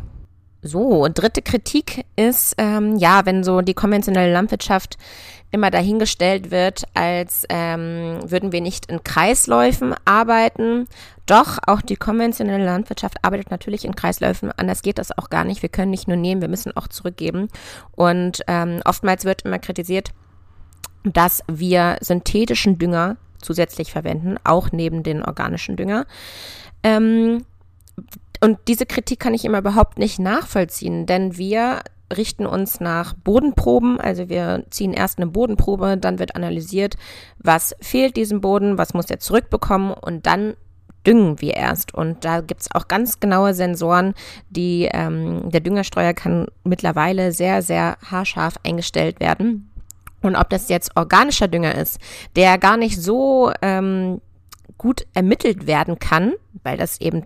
So, 0.63 1.07
dritte 1.07 1.41
Kritik 1.41 2.05
ist, 2.15 2.55
ähm, 2.57 2.97
ja, 2.97 3.25
wenn 3.25 3.43
so 3.43 3.61
die 3.61 3.73
konventionelle 3.73 4.31
Landwirtschaft 4.31 4.97
immer 5.51 5.69
dahingestellt 5.69 6.49
wird, 6.49 6.83
als 6.93 7.45
ähm, 7.49 8.19
würden 8.23 8.51
wir 8.51 8.61
nicht 8.61 8.85
in 8.85 9.03
Kreisläufen 9.03 9.93
arbeiten. 10.05 10.87
Doch, 11.25 11.59
auch 11.67 11.81
die 11.81 11.97
konventionelle 11.97 12.65
Landwirtschaft 12.65 13.23
arbeitet 13.23 13.51
natürlich 13.51 13.85
in 13.85 13.95
Kreisläufen. 13.95 14.51
Anders 14.55 14.81
geht 14.81 14.97
das 14.97 15.17
auch 15.17 15.29
gar 15.29 15.43
nicht. 15.43 15.61
Wir 15.61 15.69
können 15.69 15.91
nicht 15.91 16.07
nur 16.07 16.17
nehmen, 16.17 16.41
wir 16.41 16.47
müssen 16.47 16.75
auch 16.75 16.87
zurückgeben. 16.87 17.49
Und 17.91 18.41
ähm, 18.47 18.81
oftmals 18.85 19.25
wird 19.25 19.43
immer 19.43 19.59
kritisiert, 19.59 20.11
dass 21.03 21.43
wir 21.47 21.97
synthetischen 22.01 22.77
Dünger 22.77 23.17
zusätzlich 23.41 23.91
verwenden, 23.91 24.37
auch 24.43 24.71
neben 24.71 25.03
den 25.03 25.23
organischen 25.23 25.75
Dünger. 25.75 26.05
Ähm, 26.83 27.45
und 28.39 28.57
diese 28.67 28.85
Kritik 28.85 29.19
kann 29.19 29.33
ich 29.33 29.45
immer 29.45 29.59
überhaupt 29.59 29.99
nicht 29.99 30.19
nachvollziehen, 30.19 31.05
denn 31.05 31.37
wir 31.37 31.81
richten 32.11 32.45
uns 32.45 32.79
nach 32.79 33.13
Bodenproben. 33.13 33.99
Also 33.99 34.29
wir 34.29 34.65
ziehen 34.69 34.93
erst 34.93 35.17
eine 35.17 35.27
Bodenprobe, 35.27 35.97
dann 35.97 36.19
wird 36.19 36.35
analysiert, 36.35 36.95
was 37.39 37.75
fehlt 37.81 38.15
diesem 38.15 38.41
Boden, 38.41 38.77
was 38.77 38.93
muss 38.93 39.09
er 39.09 39.19
zurückbekommen 39.19 39.93
und 39.93 40.25
dann 40.25 40.55
düngen 41.05 41.41
wir 41.41 41.55
erst. 41.55 41.93
Und 41.93 42.25
da 42.25 42.41
gibt 42.41 42.61
es 42.61 42.71
auch 42.73 42.87
ganz 42.87 43.19
genaue 43.19 43.53
Sensoren, 43.53 44.13
die 44.49 44.89
ähm, 44.91 45.49
der 45.49 45.61
Düngerstreuer 45.61 46.13
kann 46.13 46.47
mittlerweile 46.63 47.31
sehr, 47.31 47.61
sehr 47.61 47.97
haarscharf 48.09 48.55
eingestellt 48.63 49.19
werden. 49.19 49.71
Und 50.21 50.35
ob 50.35 50.49
das 50.49 50.69
jetzt 50.69 50.95
organischer 50.95 51.47
Dünger 51.47 51.75
ist, 51.75 51.99
der 52.35 52.57
gar 52.59 52.77
nicht 52.77 53.01
so 53.01 53.51
ähm, 53.61 54.21
gut 54.77 55.07
ermittelt 55.13 55.67
werden 55.67 55.99
kann, 55.99 56.33
weil 56.63 56.77
das 56.77 57.01
eben 57.01 57.23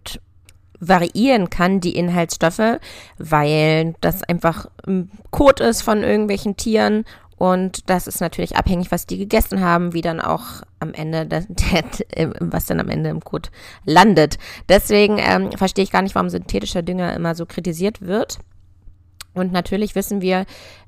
variieren 0.79 1.49
kann, 1.49 1.79
die 1.79 1.95
Inhaltsstoffe, 1.95 2.79
weil 3.17 3.95
das 4.01 4.23
einfach 4.23 4.67
Kot 5.31 5.59
ist 5.59 5.81
von 5.81 6.03
irgendwelchen 6.03 6.57
Tieren 6.57 7.05
Und 7.37 7.89
das 7.89 8.07
ist 8.07 8.21
natürlich 8.21 8.55
abhängig, 8.55 8.91
was 8.91 9.07
die 9.07 9.17
gegessen 9.17 9.59
haben, 9.61 9.93
wie 9.93 10.01
dann 10.01 10.21
auch 10.21 10.61
am 10.79 10.93
Ende, 10.93 11.25
der, 11.25 11.43
was 12.39 12.65
dann 12.65 12.79
am 12.79 12.89
Ende 12.89 13.09
im 13.09 13.21
Kot 13.21 13.51
landet. 13.83 14.37
Deswegen 14.69 15.17
ähm, 15.19 15.51
verstehe 15.51 15.83
ich 15.83 15.91
gar 15.91 16.01
nicht, 16.01 16.15
warum 16.15 16.29
synthetischer 16.29 16.81
Dünger 16.81 17.13
immer 17.13 17.35
so 17.35 17.45
kritisiert 17.45 18.01
wird. 18.01 18.39
Und 19.35 19.51
natürlich 19.51 19.93
wissen 19.95 20.21
wir, 20.21 20.45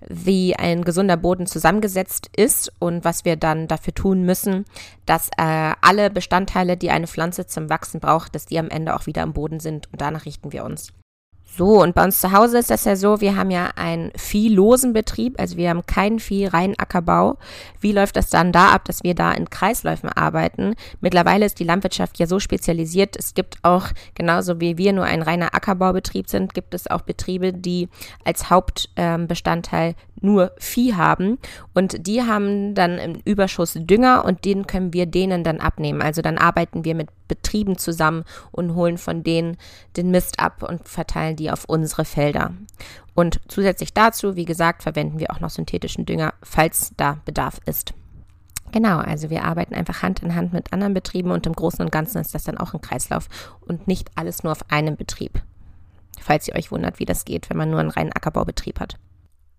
wie 0.07 0.55
ein 0.55 0.83
gesunder 0.83 1.17
Boden 1.17 1.45
zusammengesetzt 1.45 2.29
ist 2.35 2.71
und 2.79 3.05
was 3.05 3.25
wir 3.25 3.35
dann 3.35 3.67
dafür 3.67 3.93
tun 3.93 4.23
müssen, 4.23 4.65
dass 5.05 5.29
äh, 5.37 5.73
alle 5.81 6.09
Bestandteile, 6.09 6.77
die 6.77 6.89
eine 6.89 7.07
Pflanze 7.07 7.45
zum 7.45 7.69
Wachsen 7.69 7.99
braucht, 7.99 8.33
dass 8.33 8.45
die 8.45 8.57
am 8.57 8.69
Ende 8.69 8.95
auch 8.95 9.05
wieder 9.05 9.21
am 9.21 9.33
Boden 9.33 9.59
sind. 9.59 9.91
Und 9.91 10.01
danach 10.01 10.25
richten 10.25 10.51
wir 10.53 10.63
uns. 10.63 10.93
So, 11.49 11.81
und 11.81 11.95
bei 11.95 12.03
uns 12.03 12.19
zu 12.19 12.33
Hause 12.33 12.59
ist 12.59 12.69
das 12.69 12.85
ja 12.85 12.95
so, 12.95 13.21
wir 13.21 13.35
haben 13.35 13.49
ja 13.49 13.71
einen 13.75 14.11
viehlosen 14.15 14.93
Betrieb, 14.93 15.39
also 15.39 15.57
wir 15.57 15.69
haben 15.69 15.85
keinen 15.85 16.19
Vieh, 16.19 16.45
rein 16.45 16.77
Ackerbau. 16.77 17.37
Wie 17.79 17.93
läuft 17.93 18.17
das 18.17 18.29
dann 18.29 18.51
da 18.51 18.71
ab, 18.71 18.85
dass 18.85 19.03
wir 19.03 19.15
da 19.15 19.31
in 19.31 19.49
Kreisläufen 19.49 20.09
arbeiten? 20.09 20.75
Mittlerweile 20.99 21.45
ist 21.45 21.59
die 21.59 21.63
Landwirtschaft 21.63 22.19
ja 22.19 22.27
so 22.27 22.39
spezialisiert, 22.39 23.15
es 23.17 23.33
gibt 23.33 23.57
auch, 23.63 23.87
genauso 24.13 24.59
wie 24.59 24.77
wir 24.77 24.93
nur 24.93 25.05
ein 25.05 25.21
reiner 25.21 25.55
Ackerbaubetrieb 25.55 26.29
sind, 26.29 26.53
gibt 26.53 26.73
es 26.73 26.91
auch 26.91 27.01
Betriebe, 27.01 27.53
die 27.53 27.87
als 28.23 28.49
Hauptbestandteil 28.49 29.89
ähm, 29.89 29.95
nur 30.21 30.51
Vieh 30.57 30.95
haben 30.95 31.37
und 31.73 32.07
die 32.07 32.23
haben 32.23 32.75
dann 32.75 32.97
im 32.97 33.21
Überschuss 33.23 33.73
Dünger 33.75 34.25
und 34.25 34.45
den 34.45 34.67
können 34.67 34.93
wir 34.93 35.05
denen 35.05 35.43
dann 35.43 35.59
abnehmen. 35.59 36.01
Also 36.01 36.21
dann 36.21 36.37
arbeiten 36.37 36.85
wir 36.85 36.93
mit 36.95 37.09
Betrieben 37.27 37.77
zusammen 37.77 38.23
und 38.51 38.75
holen 38.75 38.97
von 38.97 39.23
denen 39.23 39.57
den 39.95 40.11
Mist 40.11 40.39
ab 40.39 40.63
und 40.63 40.87
verteilen 40.87 41.35
die 41.35 41.51
auf 41.51 41.65
unsere 41.65 42.05
Felder. 42.05 42.53
Und 43.15 43.39
zusätzlich 43.47 43.93
dazu, 43.93 44.35
wie 44.35 44.45
gesagt, 44.45 44.83
verwenden 44.83 45.19
wir 45.19 45.31
auch 45.31 45.39
noch 45.39 45.49
synthetischen 45.49 46.05
Dünger, 46.05 46.33
falls 46.43 46.91
da 46.97 47.19
Bedarf 47.25 47.59
ist. 47.65 47.93
Genau, 48.71 48.97
also 48.97 49.29
wir 49.29 49.43
arbeiten 49.43 49.73
einfach 49.73 50.03
Hand 50.03 50.21
in 50.21 50.35
Hand 50.35 50.53
mit 50.53 50.73
anderen 50.73 50.93
Betrieben 50.93 51.31
und 51.31 51.45
im 51.45 51.53
Großen 51.53 51.83
und 51.83 51.91
Ganzen 51.91 52.19
ist 52.19 52.35
das 52.35 52.43
dann 52.43 52.57
auch 52.57 52.73
ein 52.73 52.81
Kreislauf 52.81 53.27
und 53.61 53.87
nicht 53.87 54.11
alles 54.15 54.43
nur 54.43 54.51
auf 54.51 54.69
einem 54.69 54.97
Betrieb. 54.97 55.41
Falls 56.19 56.47
ihr 56.47 56.55
euch 56.55 56.71
wundert, 56.71 56.99
wie 56.99 57.05
das 57.05 57.25
geht, 57.25 57.49
wenn 57.49 57.57
man 57.57 57.69
nur 57.69 57.79
einen 57.79 57.89
reinen 57.89 58.11
Ackerbaubetrieb 58.11 58.79
hat. 58.79 58.97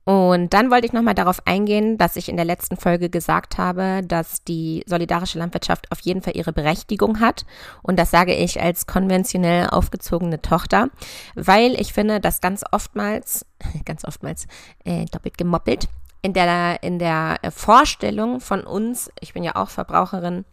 Und 0.09 0.55
dann 0.55 0.71
wollte 0.71 0.87
ich 0.87 0.95
nochmal 0.95 1.15
darauf 1.15 1.47
eingehen, 1.47 1.99
dass 1.99 2.17
ich 2.17 2.31
in 2.31 2.37
der 2.37 2.47
letzten 2.47 2.79
Folge 2.79 3.11
gesagt 3.11 3.59
habe, 3.59 4.01
dass 4.03 4.43
die 4.43 4.83
solidarische 4.87 5.39
Landwirtschaft 5.39 5.93
auf 5.93 6.01
jeden 6.01 6.23
Fall 6.23 6.35
ihre 6.35 6.55
Berechtigung 6.55 7.21
hat. 7.21 7.45
Und 7.83 7.99
das 7.99 8.11
sage 8.11 8.35
ich 8.35 8.59
als 8.59 8.87
konventionell 8.87 9.69
aufgezogene 9.69 10.41
Tochter, 10.41 10.89
weil 11.35 11.79
ich 11.79 11.93
finde, 11.93 12.21
dass 12.21 12.41
ganz 12.41 12.65
oftmals, 12.73 13.45
ganz 13.85 14.07
oftmals 14.07 14.47
äh, 14.87 15.05
doppelt 15.13 15.37
gemoppelt, 15.37 15.89
in 16.23 16.33
der, 16.33 16.83
in 16.83 16.99
der 16.99 17.39
Vorstellung 17.51 18.41
von 18.41 18.63
uns, 18.63 19.11
ich 19.21 19.35
bin 19.35 19.43
ja 19.43 19.57
auch 19.57 19.69
Verbraucherin, 19.69 20.47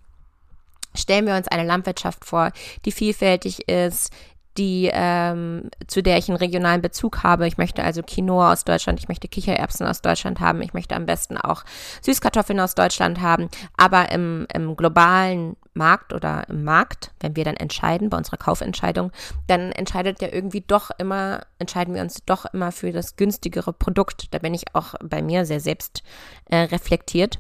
stellen 0.94 1.28
wir 1.28 1.36
uns 1.36 1.48
eine 1.48 1.64
Landwirtschaft 1.64 2.26
vor, 2.26 2.52
die 2.84 2.92
vielfältig 2.92 3.70
ist, 3.70 4.12
die, 4.58 4.90
ähm, 4.92 5.70
zu 5.88 6.02
der 6.02 6.18
ich 6.18 6.30
einen 6.30 6.38
regionalen 6.38 6.82
Bezug 6.82 7.24
habe. 7.24 7.48
Ich 7.48 7.58
möchte 7.58 7.84
also 7.84 8.02
Quinoa 8.04 8.54
aus 8.54 8.64
Deutschland, 8.64 9.00
ich 9.00 9.08
möchte 9.08 9.28
Kichererbsen 9.28 9.86
aus 9.86 10.02
Deutschland 10.02 10.40
haben, 10.40 10.62
ich 10.62 10.74
möchte 10.74 10.96
am 10.96 11.06
besten 11.06 11.38
auch 11.38 11.64
Süßkartoffeln 12.02 12.60
aus 12.60 12.76
Deutschland 12.76 13.22
haben. 13.22 13.50
Aber 13.78 14.12
im, 14.12 14.48
im 14.54 14.76
globalen 14.76 15.58
Markt 15.74 16.14
oder 16.14 16.48
im 16.48 16.64
Markt, 16.64 17.12
wenn 17.20 17.36
wir 17.36 17.44
dann 17.44 17.58
entscheiden, 17.58 18.10
bei 18.10 18.18
unserer 18.18 18.38
Kaufentscheidung, 18.38 19.12
dann 19.48 19.72
entscheidet 19.74 20.22
ja 20.22 20.30
irgendwie 20.32 20.62
doch 20.62 20.90
immer, 20.98 21.42
entscheiden 21.60 21.94
wir 21.94 22.02
uns 22.02 22.24
doch 22.26 22.46
immer 22.54 22.72
für 22.72 22.92
das 22.92 23.18
günstigere 23.18 23.74
Produkt. 23.74 24.34
Da 24.34 24.40
bin 24.40 24.54
ich 24.54 24.74
auch 24.74 24.96
bei 25.04 25.22
mir 25.22 25.46
sehr 25.46 25.60
selbst 25.60 26.04
äh, 26.50 26.58
reflektiert 26.58 27.40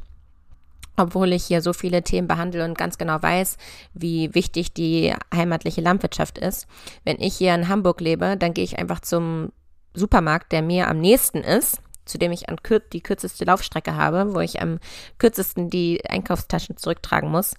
obwohl 0.98 1.34
ich 1.34 1.46
hier 1.46 1.62
so 1.62 1.74
viele 1.74 2.04
Themen 2.04 2.28
behandle 2.28 2.64
und 2.66 2.78
ganz 2.78 2.98
genau 2.98 3.22
weiß, 3.22 3.58
wie 3.94 4.34
wichtig 4.34 4.74
die 4.74 5.14
heimatliche 5.34 5.82
Landwirtschaft 5.82 6.38
ist. 6.38 6.68
Wenn 7.04 7.20
ich 7.20 7.36
hier 7.36 7.54
in 7.56 7.68
Hamburg 7.68 8.02
lebe, 8.02 8.38
dann 8.38 8.54
gehe 8.54 8.64
ich 8.64 8.78
einfach 8.78 9.00
zum 9.00 9.52
Supermarkt, 9.94 10.52
der 10.52 10.62
mir 10.62 10.90
am 10.90 11.00
nächsten 11.00 11.40
ist, 11.40 11.80
zu 12.06 12.18
dem 12.18 12.32
ich 12.32 12.50
an 12.50 12.62
kür 12.62 12.80
die 12.80 13.02
kürzeste 13.02 13.46
Laufstrecke 13.46 13.96
habe, 13.96 14.36
wo 14.36 14.40
ich 14.40 14.62
am 14.62 14.80
kürzesten 15.18 15.70
die 15.70 16.02
Einkaufstaschen 16.08 16.78
zurücktragen 16.78 17.32
muss. 17.32 17.56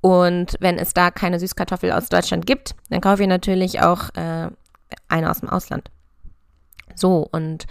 Und 0.00 0.56
wenn 0.60 0.78
es 0.78 0.92
da 0.94 1.10
keine 1.10 1.40
Süßkartoffel 1.40 1.92
aus 1.92 2.08
Deutschland 2.08 2.46
gibt, 2.46 2.74
dann 2.90 3.00
kaufe 3.00 3.22
ich 3.22 3.28
natürlich 3.28 3.80
auch 3.80 4.10
äh, 4.14 4.50
eine 5.08 5.30
aus 5.30 5.40
dem 5.40 5.48
Ausland. 5.48 5.90
So, 6.94 7.26
und 7.32 7.66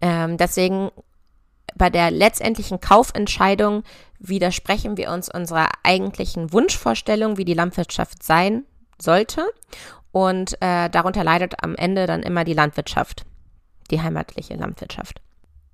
ähm, 0.00 0.36
deswegen 0.36 0.90
bei 1.76 1.90
der 1.90 2.10
letztendlichen 2.10 2.80
Kaufentscheidung 2.80 3.82
widersprechen 4.18 4.96
wir 4.96 5.10
uns 5.10 5.32
unserer 5.32 5.68
eigentlichen 5.84 6.52
Wunschvorstellung, 6.52 7.36
wie 7.36 7.44
die 7.44 7.54
Landwirtschaft 7.54 8.22
sein 8.22 8.64
sollte. 9.00 9.46
Und 10.10 10.60
äh, 10.60 10.88
darunter 10.88 11.22
leidet 11.22 11.62
am 11.62 11.74
Ende 11.76 12.06
dann 12.06 12.22
immer 12.22 12.44
die 12.44 12.54
Landwirtschaft, 12.54 13.24
die 13.90 14.00
heimatliche 14.00 14.54
Landwirtschaft. 14.54 15.20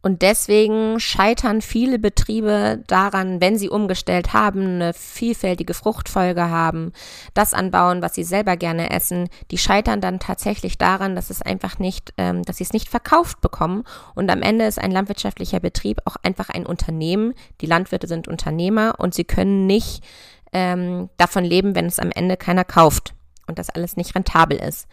Und 0.04 0.20
deswegen 0.20 1.00
scheitern 1.00 1.62
viele 1.62 1.98
Betriebe 1.98 2.84
daran, 2.88 3.40
wenn 3.40 3.56
sie 3.56 3.70
umgestellt 3.70 4.34
haben, 4.34 4.74
eine 4.74 4.92
vielfältige 4.92 5.72
Fruchtfolge 5.72 6.50
haben, 6.50 6.92
das 7.32 7.54
anbauen, 7.54 8.02
was 8.02 8.14
sie 8.14 8.22
selber 8.22 8.58
gerne 8.58 8.90
essen. 8.90 9.30
Die 9.50 9.56
scheitern 9.56 10.02
dann 10.02 10.18
tatsächlich 10.18 10.76
daran, 10.76 11.16
dass 11.16 11.30
es 11.30 11.40
einfach 11.40 11.78
nicht, 11.78 12.12
ähm, 12.18 12.42
dass 12.42 12.58
sie 12.58 12.64
es 12.64 12.74
nicht 12.74 12.90
verkauft 12.90 13.40
bekommen. 13.40 13.84
Und 14.14 14.30
am 14.30 14.42
Ende 14.42 14.66
ist 14.66 14.78
ein 14.78 14.90
landwirtschaftlicher 14.90 15.60
Betrieb 15.60 16.02
auch 16.04 16.16
einfach 16.22 16.50
ein 16.50 16.66
Unternehmen. 16.66 17.32
Die 17.62 17.66
Landwirte 17.66 18.06
sind 18.06 18.28
Unternehmer 18.28 18.96
und 18.98 19.14
sie 19.14 19.24
können 19.24 19.66
nicht 19.66 20.04
ähm, 20.52 21.08
davon 21.16 21.44
leben, 21.44 21.74
wenn 21.74 21.86
es 21.86 21.98
am 21.98 22.10
Ende 22.10 22.36
keiner 22.36 22.66
kauft 22.66 23.14
und 23.46 23.58
das 23.58 23.70
alles 23.70 23.96
nicht 23.96 24.14
rentabel 24.14 24.58
ist. 24.58 24.86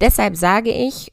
Deshalb 0.00 0.34
sage 0.34 0.70
ich, 0.70 1.12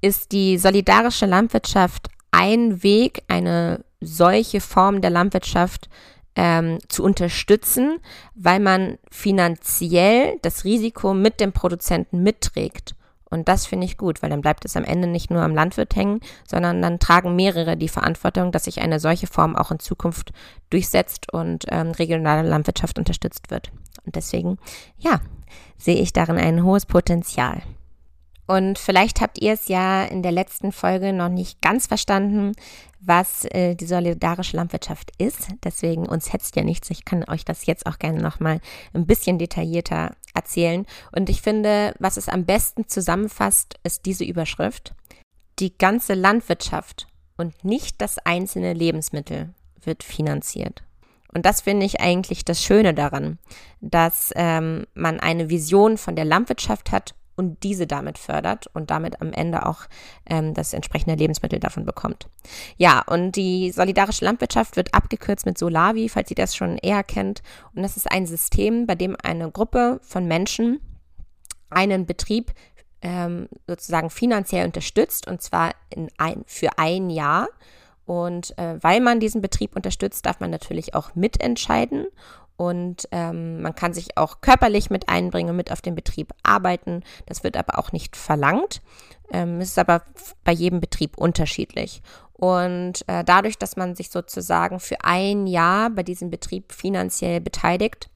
ist 0.00 0.30
die 0.30 0.56
solidarische 0.56 1.26
Landwirtschaft 1.26 2.12
ein 2.32 2.82
Weg, 2.82 3.22
eine 3.28 3.84
solche 4.00 4.60
Form 4.60 5.00
der 5.00 5.10
Landwirtschaft 5.10 5.88
ähm, 6.34 6.78
zu 6.88 7.04
unterstützen, 7.04 7.98
weil 8.34 8.58
man 8.58 8.98
finanziell 9.10 10.38
das 10.42 10.64
Risiko 10.64 11.14
mit 11.14 11.40
dem 11.40 11.52
Produzenten 11.52 12.22
mitträgt. 12.22 12.96
Und 13.32 13.48
das 13.48 13.64
finde 13.64 13.86
ich 13.86 13.96
gut, 13.96 14.22
weil 14.22 14.28
dann 14.28 14.42
bleibt 14.42 14.66
es 14.66 14.76
am 14.76 14.84
Ende 14.84 15.08
nicht 15.08 15.30
nur 15.30 15.40
am 15.40 15.54
Landwirt 15.54 15.96
hängen, 15.96 16.20
sondern 16.46 16.82
dann 16.82 16.98
tragen 16.98 17.34
mehrere 17.34 17.78
die 17.78 17.88
Verantwortung, 17.88 18.52
dass 18.52 18.64
sich 18.64 18.82
eine 18.82 19.00
solche 19.00 19.26
Form 19.26 19.56
auch 19.56 19.70
in 19.70 19.78
Zukunft 19.78 20.32
durchsetzt 20.68 21.32
und 21.32 21.64
ähm, 21.70 21.92
regionale 21.92 22.46
Landwirtschaft 22.46 22.98
unterstützt 22.98 23.50
wird. 23.50 23.72
Und 24.04 24.16
deswegen, 24.16 24.58
ja, 24.98 25.20
sehe 25.78 25.96
ich 25.96 26.12
darin 26.12 26.36
ein 26.36 26.62
hohes 26.62 26.84
Potenzial. 26.84 27.62
Und 28.46 28.78
vielleicht 28.78 29.20
habt 29.20 29.40
ihr 29.40 29.52
es 29.52 29.68
ja 29.68 30.04
in 30.04 30.22
der 30.22 30.32
letzten 30.32 30.72
Folge 30.72 31.12
noch 31.12 31.28
nicht 31.28 31.62
ganz 31.62 31.86
verstanden, 31.86 32.52
was 33.00 33.44
äh, 33.46 33.74
die 33.74 33.86
solidarische 33.86 34.56
Landwirtschaft 34.56 35.12
ist. 35.18 35.48
Deswegen 35.64 36.06
uns 36.06 36.32
hetzt 36.32 36.56
ja 36.56 36.62
nichts. 36.62 36.90
Ich 36.90 37.04
kann 37.04 37.24
euch 37.28 37.44
das 37.44 37.66
jetzt 37.66 37.86
auch 37.86 37.98
gerne 37.98 38.20
noch 38.20 38.40
mal 38.40 38.60
ein 38.92 39.06
bisschen 39.06 39.38
detaillierter 39.38 40.14
erzählen. 40.34 40.86
Und 41.12 41.28
ich 41.28 41.42
finde, 41.42 41.94
was 41.98 42.16
es 42.16 42.28
am 42.28 42.44
besten 42.44 42.88
zusammenfasst, 42.88 43.78
ist 43.84 44.06
diese 44.06 44.24
Überschrift. 44.24 44.94
Die 45.58 45.76
ganze 45.76 46.14
Landwirtschaft 46.14 47.06
und 47.36 47.64
nicht 47.64 48.00
das 48.00 48.18
einzelne 48.18 48.72
Lebensmittel 48.72 49.54
wird 49.82 50.02
finanziert. 50.02 50.82
Und 51.34 51.46
das 51.46 51.62
finde 51.62 51.86
ich 51.86 52.00
eigentlich 52.00 52.44
das 52.44 52.62
Schöne 52.62 52.92
daran, 52.94 53.38
dass 53.80 54.32
ähm, 54.36 54.86
man 54.94 55.18
eine 55.18 55.48
Vision 55.48 55.96
von 55.96 56.14
der 56.14 56.24
Landwirtschaft 56.24 56.92
hat 56.92 57.14
und 57.36 57.62
diese 57.62 57.86
damit 57.86 58.18
fördert 58.18 58.66
und 58.74 58.90
damit 58.90 59.20
am 59.20 59.32
Ende 59.32 59.66
auch 59.66 59.82
ähm, 60.26 60.54
das 60.54 60.72
entsprechende 60.72 61.16
Lebensmittel 61.16 61.58
davon 61.58 61.84
bekommt. 61.84 62.28
Ja, 62.76 63.02
und 63.06 63.36
die 63.36 63.70
solidarische 63.70 64.24
Landwirtschaft 64.24 64.76
wird 64.76 64.94
abgekürzt 64.94 65.46
mit 65.46 65.58
Solavi, 65.58 66.08
falls 66.08 66.30
ihr 66.30 66.36
das 66.36 66.54
schon 66.54 66.78
eher 66.78 67.02
kennt. 67.02 67.42
Und 67.74 67.82
das 67.82 67.96
ist 67.96 68.10
ein 68.10 68.26
System, 68.26 68.86
bei 68.86 68.94
dem 68.94 69.16
eine 69.22 69.50
Gruppe 69.50 70.00
von 70.02 70.26
Menschen 70.26 70.80
einen 71.70 72.06
Betrieb 72.06 72.52
ähm, 73.00 73.48
sozusagen 73.66 74.10
finanziell 74.10 74.66
unterstützt 74.66 75.26
und 75.26 75.42
zwar 75.42 75.74
in 75.90 76.08
ein, 76.18 76.44
für 76.46 76.78
ein 76.78 77.10
Jahr. 77.10 77.48
Und 78.12 78.58
äh, 78.58 78.76
weil 78.82 79.00
man 79.00 79.20
diesen 79.20 79.40
Betrieb 79.40 79.74
unterstützt, 79.74 80.26
darf 80.26 80.38
man 80.38 80.50
natürlich 80.50 80.94
auch 80.94 81.14
mitentscheiden 81.14 82.08
und 82.58 83.08
ähm, 83.10 83.62
man 83.62 83.74
kann 83.74 83.94
sich 83.94 84.18
auch 84.18 84.42
körperlich 84.42 84.90
mit 84.90 85.08
einbringen, 85.08 85.56
mit 85.56 85.72
auf 85.72 85.80
den 85.80 85.94
Betrieb 85.94 86.34
arbeiten. 86.42 87.04
Das 87.24 87.42
wird 87.42 87.56
aber 87.56 87.78
auch 87.78 87.90
nicht 87.90 88.14
verlangt. 88.14 88.82
Ähm, 89.32 89.62
es 89.62 89.70
ist 89.70 89.78
aber 89.78 90.02
bei 90.44 90.52
jedem 90.52 90.78
Betrieb 90.78 91.16
unterschiedlich. 91.16 92.02
Und 92.34 93.02
äh, 93.08 93.24
dadurch, 93.24 93.56
dass 93.56 93.76
man 93.76 93.94
sich 93.94 94.10
sozusagen 94.10 94.78
für 94.78 94.96
ein 95.02 95.46
Jahr 95.46 95.88
bei 95.88 96.02
diesem 96.02 96.28
Betrieb 96.28 96.70
finanziell 96.74 97.40
beteiligt, 97.40 98.10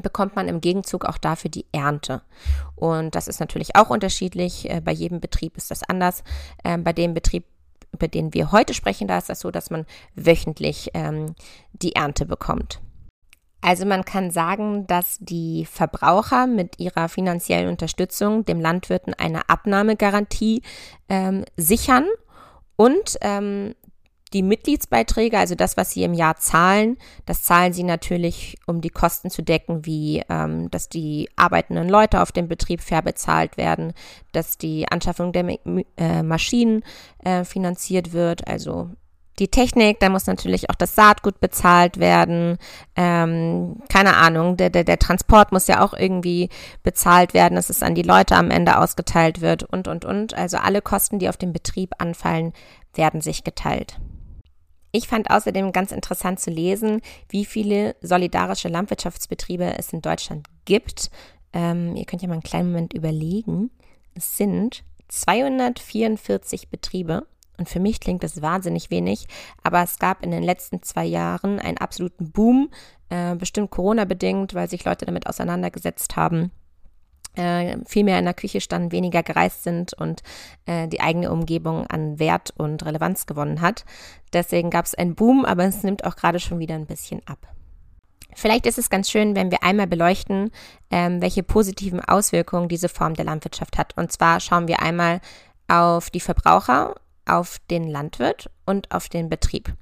bekommt 0.00 0.36
man 0.36 0.48
im 0.48 0.62
Gegenzug 0.62 1.04
auch 1.04 1.18
dafür 1.18 1.50
die 1.50 1.66
Ernte. 1.70 2.22
Und 2.76 3.14
das 3.14 3.28
ist 3.28 3.40
natürlich 3.40 3.76
auch 3.76 3.90
unterschiedlich. 3.90 4.70
Äh, 4.70 4.80
bei 4.80 4.92
jedem 4.92 5.20
Betrieb 5.20 5.58
ist 5.58 5.70
das 5.70 5.82
anders. 5.82 6.24
Ähm, 6.64 6.82
bei 6.82 6.94
dem 6.94 7.12
Betrieb 7.12 7.44
über 7.92 8.08
den 8.08 8.34
wir 8.34 8.52
heute 8.52 8.74
sprechen, 8.74 9.06
da 9.06 9.18
ist 9.18 9.28
das 9.28 9.40
so, 9.40 9.50
dass 9.50 9.70
man 9.70 9.86
wöchentlich 10.14 10.90
ähm, 10.94 11.34
die 11.72 11.94
Ernte 11.94 12.26
bekommt. 12.26 12.80
Also 13.60 13.86
man 13.86 14.04
kann 14.04 14.32
sagen, 14.32 14.88
dass 14.88 15.18
die 15.20 15.66
Verbraucher 15.66 16.48
mit 16.48 16.80
ihrer 16.80 17.08
finanziellen 17.08 17.68
Unterstützung 17.68 18.44
dem 18.44 18.60
Landwirten 18.60 19.14
eine 19.14 19.48
Abnahmegarantie 19.48 20.62
ähm, 21.08 21.44
sichern 21.56 22.06
und 22.74 23.18
ähm, 23.20 23.76
die 24.32 24.42
Mitgliedsbeiträge, 24.42 25.38
also 25.38 25.54
das, 25.54 25.76
was 25.76 25.92
Sie 25.92 26.02
im 26.02 26.14
Jahr 26.14 26.36
zahlen, 26.36 26.96
das 27.26 27.42
zahlen 27.42 27.72
Sie 27.72 27.82
natürlich, 27.82 28.56
um 28.66 28.80
die 28.80 28.90
Kosten 28.90 29.30
zu 29.30 29.42
decken, 29.42 29.84
wie 29.84 30.22
ähm, 30.28 30.70
dass 30.70 30.88
die 30.88 31.28
arbeitenden 31.36 31.88
Leute 31.88 32.20
auf 32.22 32.32
dem 32.32 32.48
Betrieb 32.48 32.80
fair 32.80 33.02
bezahlt 33.02 33.56
werden, 33.56 33.92
dass 34.32 34.58
die 34.58 34.86
Anschaffung 34.88 35.32
der 35.32 35.58
äh, 35.96 36.22
Maschinen 36.22 36.82
äh, 37.24 37.44
finanziert 37.44 38.12
wird, 38.12 38.46
also 38.48 38.90
die 39.38 39.48
Technik, 39.48 39.98
da 40.00 40.08
muss 40.10 40.26
natürlich 40.26 40.68
auch 40.68 40.74
das 40.74 40.94
Saatgut 40.94 41.40
bezahlt 41.40 41.98
werden. 41.98 42.58
Ähm, 42.96 43.82
keine 43.88 44.16
Ahnung, 44.16 44.56
der, 44.56 44.68
der, 44.68 44.84
der 44.84 44.98
Transport 44.98 45.52
muss 45.52 45.68
ja 45.68 45.82
auch 45.82 45.94
irgendwie 45.94 46.50
bezahlt 46.82 47.32
werden, 47.32 47.54
dass 47.54 47.70
es 47.70 47.82
an 47.82 47.94
die 47.94 48.02
Leute 48.02 48.36
am 48.36 48.50
Ende 48.50 48.78
ausgeteilt 48.78 49.40
wird 49.40 49.62
und, 49.62 49.88
und, 49.88 50.04
und. 50.04 50.34
Also 50.34 50.58
alle 50.58 50.82
Kosten, 50.82 51.18
die 51.18 51.28
auf 51.28 51.38
dem 51.38 51.52
Betrieb 51.52 51.94
anfallen, 51.98 52.52
werden 52.94 53.22
sich 53.22 53.42
geteilt. 53.42 53.98
Ich 54.92 55.08
fand 55.08 55.30
außerdem 55.30 55.72
ganz 55.72 55.90
interessant 55.90 56.38
zu 56.38 56.50
lesen, 56.50 57.00
wie 57.30 57.46
viele 57.46 57.96
solidarische 58.02 58.68
Landwirtschaftsbetriebe 58.68 59.78
es 59.78 59.92
in 59.92 60.02
Deutschland 60.02 60.46
gibt. 60.66 61.10
Ähm, 61.54 61.96
ihr 61.96 62.04
könnt 62.04 62.20
ja 62.20 62.28
mal 62.28 62.34
einen 62.34 62.42
kleinen 62.42 62.72
Moment 62.72 62.92
überlegen. 62.92 63.70
Es 64.14 64.36
sind 64.36 64.84
244 65.08 66.68
Betriebe. 66.68 67.26
Und 67.58 67.68
für 67.68 67.80
mich 67.80 68.00
klingt 68.00 68.22
das 68.22 68.42
wahnsinnig 68.42 68.90
wenig, 68.90 69.28
aber 69.62 69.82
es 69.82 69.98
gab 69.98 70.24
in 70.24 70.30
den 70.30 70.42
letzten 70.42 70.82
zwei 70.82 71.04
Jahren 71.04 71.58
einen 71.58 71.78
absoluten 71.78 72.32
Boom, 72.32 72.70
äh, 73.08 73.36
bestimmt 73.36 73.70
Corona-bedingt, 73.70 74.54
weil 74.54 74.68
sich 74.68 74.84
Leute 74.84 75.04
damit 75.04 75.26
auseinandergesetzt 75.26 76.16
haben 76.16 76.50
äh, 77.34 77.76
viel 77.86 78.04
mehr 78.04 78.18
in 78.18 78.24
der 78.24 78.34
Küche 78.34 78.60
standen, 78.60 78.92
weniger 78.92 79.22
gereist 79.22 79.62
sind 79.62 79.94
und 79.94 80.22
äh, 80.66 80.88
die 80.88 81.00
eigene 81.00 81.30
Umgebung 81.30 81.86
an 81.86 82.18
Wert 82.18 82.52
und 82.56 82.84
Relevanz 82.84 83.26
gewonnen 83.26 83.60
hat. 83.60 83.84
Deswegen 84.32 84.70
gab 84.70 84.84
es 84.84 84.94
einen 84.94 85.14
Boom, 85.14 85.44
aber 85.44 85.64
es 85.64 85.82
nimmt 85.82 86.04
auch 86.04 86.16
gerade 86.16 86.40
schon 86.40 86.58
wieder 86.58 86.74
ein 86.74 86.86
bisschen 86.86 87.22
ab. 87.26 87.38
Vielleicht 88.34 88.66
ist 88.66 88.78
es 88.78 88.90
ganz 88.90 89.10
schön, 89.10 89.36
wenn 89.36 89.50
wir 89.50 89.62
einmal 89.62 89.86
beleuchten, 89.86 90.50
ähm, 90.90 91.20
welche 91.20 91.42
positiven 91.42 92.00
Auswirkungen 92.00 92.68
diese 92.68 92.88
Form 92.88 93.14
der 93.14 93.26
Landwirtschaft 93.26 93.78
hat. 93.78 93.96
Und 93.96 94.10
zwar 94.10 94.40
schauen 94.40 94.68
wir 94.68 94.80
einmal 94.80 95.20
auf 95.68 96.10
die 96.10 96.20
Verbraucher, 96.20 96.94
auf 97.26 97.58
den 97.70 97.88
Landwirt 97.88 98.50
und 98.64 98.90
auf 98.90 99.08
den 99.08 99.28
Betrieb. 99.28 99.72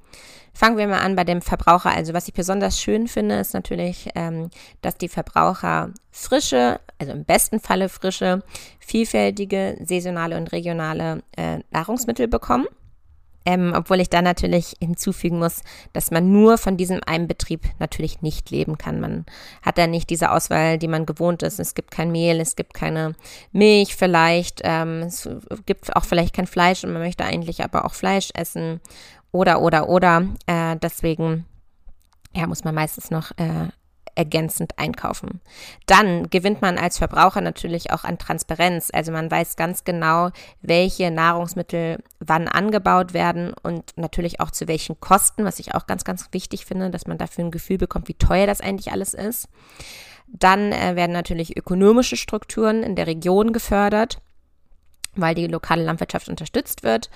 Fangen 0.52 0.76
wir 0.76 0.88
mal 0.88 1.00
an 1.00 1.16
bei 1.16 1.24
dem 1.24 1.42
Verbraucher. 1.42 1.90
Also 1.90 2.12
was 2.12 2.28
ich 2.28 2.34
besonders 2.34 2.80
schön 2.80 3.08
finde, 3.08 3.36
ist 3.36 3.54
natürlich, 3.54 4.08
ähm, 4.14 4.50
dass 4.82 4.96
die 4.96 5.08
Verbraucher 5.08 5.90
frische, 6.10 6.80
also 6.98 7.12
im 7.12 7.24
besten 7.24 7.60
Falle 7.60 7.88
frische, 7.88 8.42
vielfältige, 8.78 9.78
saisonale 9.84 10.36
und 10.36 10.52
regionale 10.52 11.22
äh, 11.36 11.58
Nahrungsmittel 11.70 12.28
bekommen. 12.28 12.66
Ähm, 13.46 13.72
obwohl 13.74 14.00
ich 14.00 14.10
da 14.10 14.20
natürlich 14.20 14.76
hinzufügen 14.80 15.38
muss, 15.38 15.62
dass 15.94 16.10
man 16.10 16.30
nur 16.30 16.58
von 16.58 16.76
diesem 16.76 17.00
einen 17.06 17.26
Betrieb 17.26 17.64
natürlich 17.78 18.20
nicht 18.20 18.50
leben 18.50 18.76
kann. 18.76 19.00
Man 19.00 19.24
hat 19.62 19.78
da 19.78 19.86
nicht 19.86 20.10
diese 20.10 20.30
Auswahl, 20.30 20.76
die 20.76 20.88
man 20.88 21.06
gewohnt 21.06 21.42
ist. 21.42 21.58
Es 21.58 21.74
gibt 21.74 21.90
kein 21.90 22.12
Mehl, 22.12 22.38
es 22.38 22.54
gibt 22.54 22.74
keine 22.74 23.14
Milch 23.50 23.96
vielleicht, 23.96 24.60
ähm, 24.62 25.04
es 25.04 25.26
gibt 25.64 25.96
auch 25.96 26.04
vielleicht 26.04 26.34
kein 26.34 26.46
Fleisch 26.46 26.84
und 26.84 26.92
man 26.92 27.00
möchte 27.00 27.24
eigentlich 27.24 27.64
aber 27.64 27.86
auch 27.86 27.94
Fleisch 27.94 28.28
essen 28.34 28.82
oder, 29.32 29.60
oder, 29.60 29.88
oder. 29.88 30.26
Äh, 30.46 30.76
deswegen 30.76 31.46
ja, 32.34 32.46
muss 32.46 32.64
man 32.64 32.74
meistens 32.74 33.10
noch 33.10 33.32
äh, 33.32 33.68
ergänzend 34.14 34.78
einkaufen. 34.78 35.40
Dann 35.86 36.28
gewinnt 36.30 36.62
man 36.62 36.78
als 36.78 36.98
Verbraucher 36.98 37.40
natürlich 37.40 37.90
auch 37.90 38.04
an 38.04 38.18
Transparenz. 38.18 38.90
Also 38.92 39.12
man 39.12 39.30
weiß 39.30 39.56
ganz 39.56 39.84
genau, 39.84 40.30
welche 40.60 41.10
Nahrungsmittel 41.10 42.02
wann 42.18 42.48
angebaut 42.48 43.14
werden 43.14 43.54
und 43.62 43.96
natürlich 43.96 44.40
auch 44.40 44.50
zu 44.50 44.68
welchen 44.68 45.00
Kosten, 45.00 45.44
was 45.44 45.58
ich 45.58 45.74
auch 45.74 45.86
ganz, 45.86 46.04
ganz 46.04 46.28
wichtig 46.32 46.66
finde, 46.66 46.90
dass 46.90 47.06
man 47.06 47.18
dafür 47.18 47.44
ein 47.44 47.50
Gefühl 47.50 47.78
bekommt, 47.78 48.08
wie 48.08 48.14
teuer 48.14 48.46
das 48.46 48.60
eigentlich 48.60 48.92
alles 48.92 49.14
ist. 49.14 49.48
Dann 50.26 50.72
äh, 50.72 50.96
werden 50.96 51.12
natürlich 51.12 51.56
ökonomische 51.56 52.16
Strukturen 52.16 52.82
in 52.82 52.96
der 52.96 53.06
Region 53.06 53.52
gefördert 53.52 54.20
weil 55.16 55.34
die 55.34 55.46
lokale 55.46 55.82
Landwirtschaft 55.82 56.28
unterstützt 56.28 56.82
wird 56.82 57.10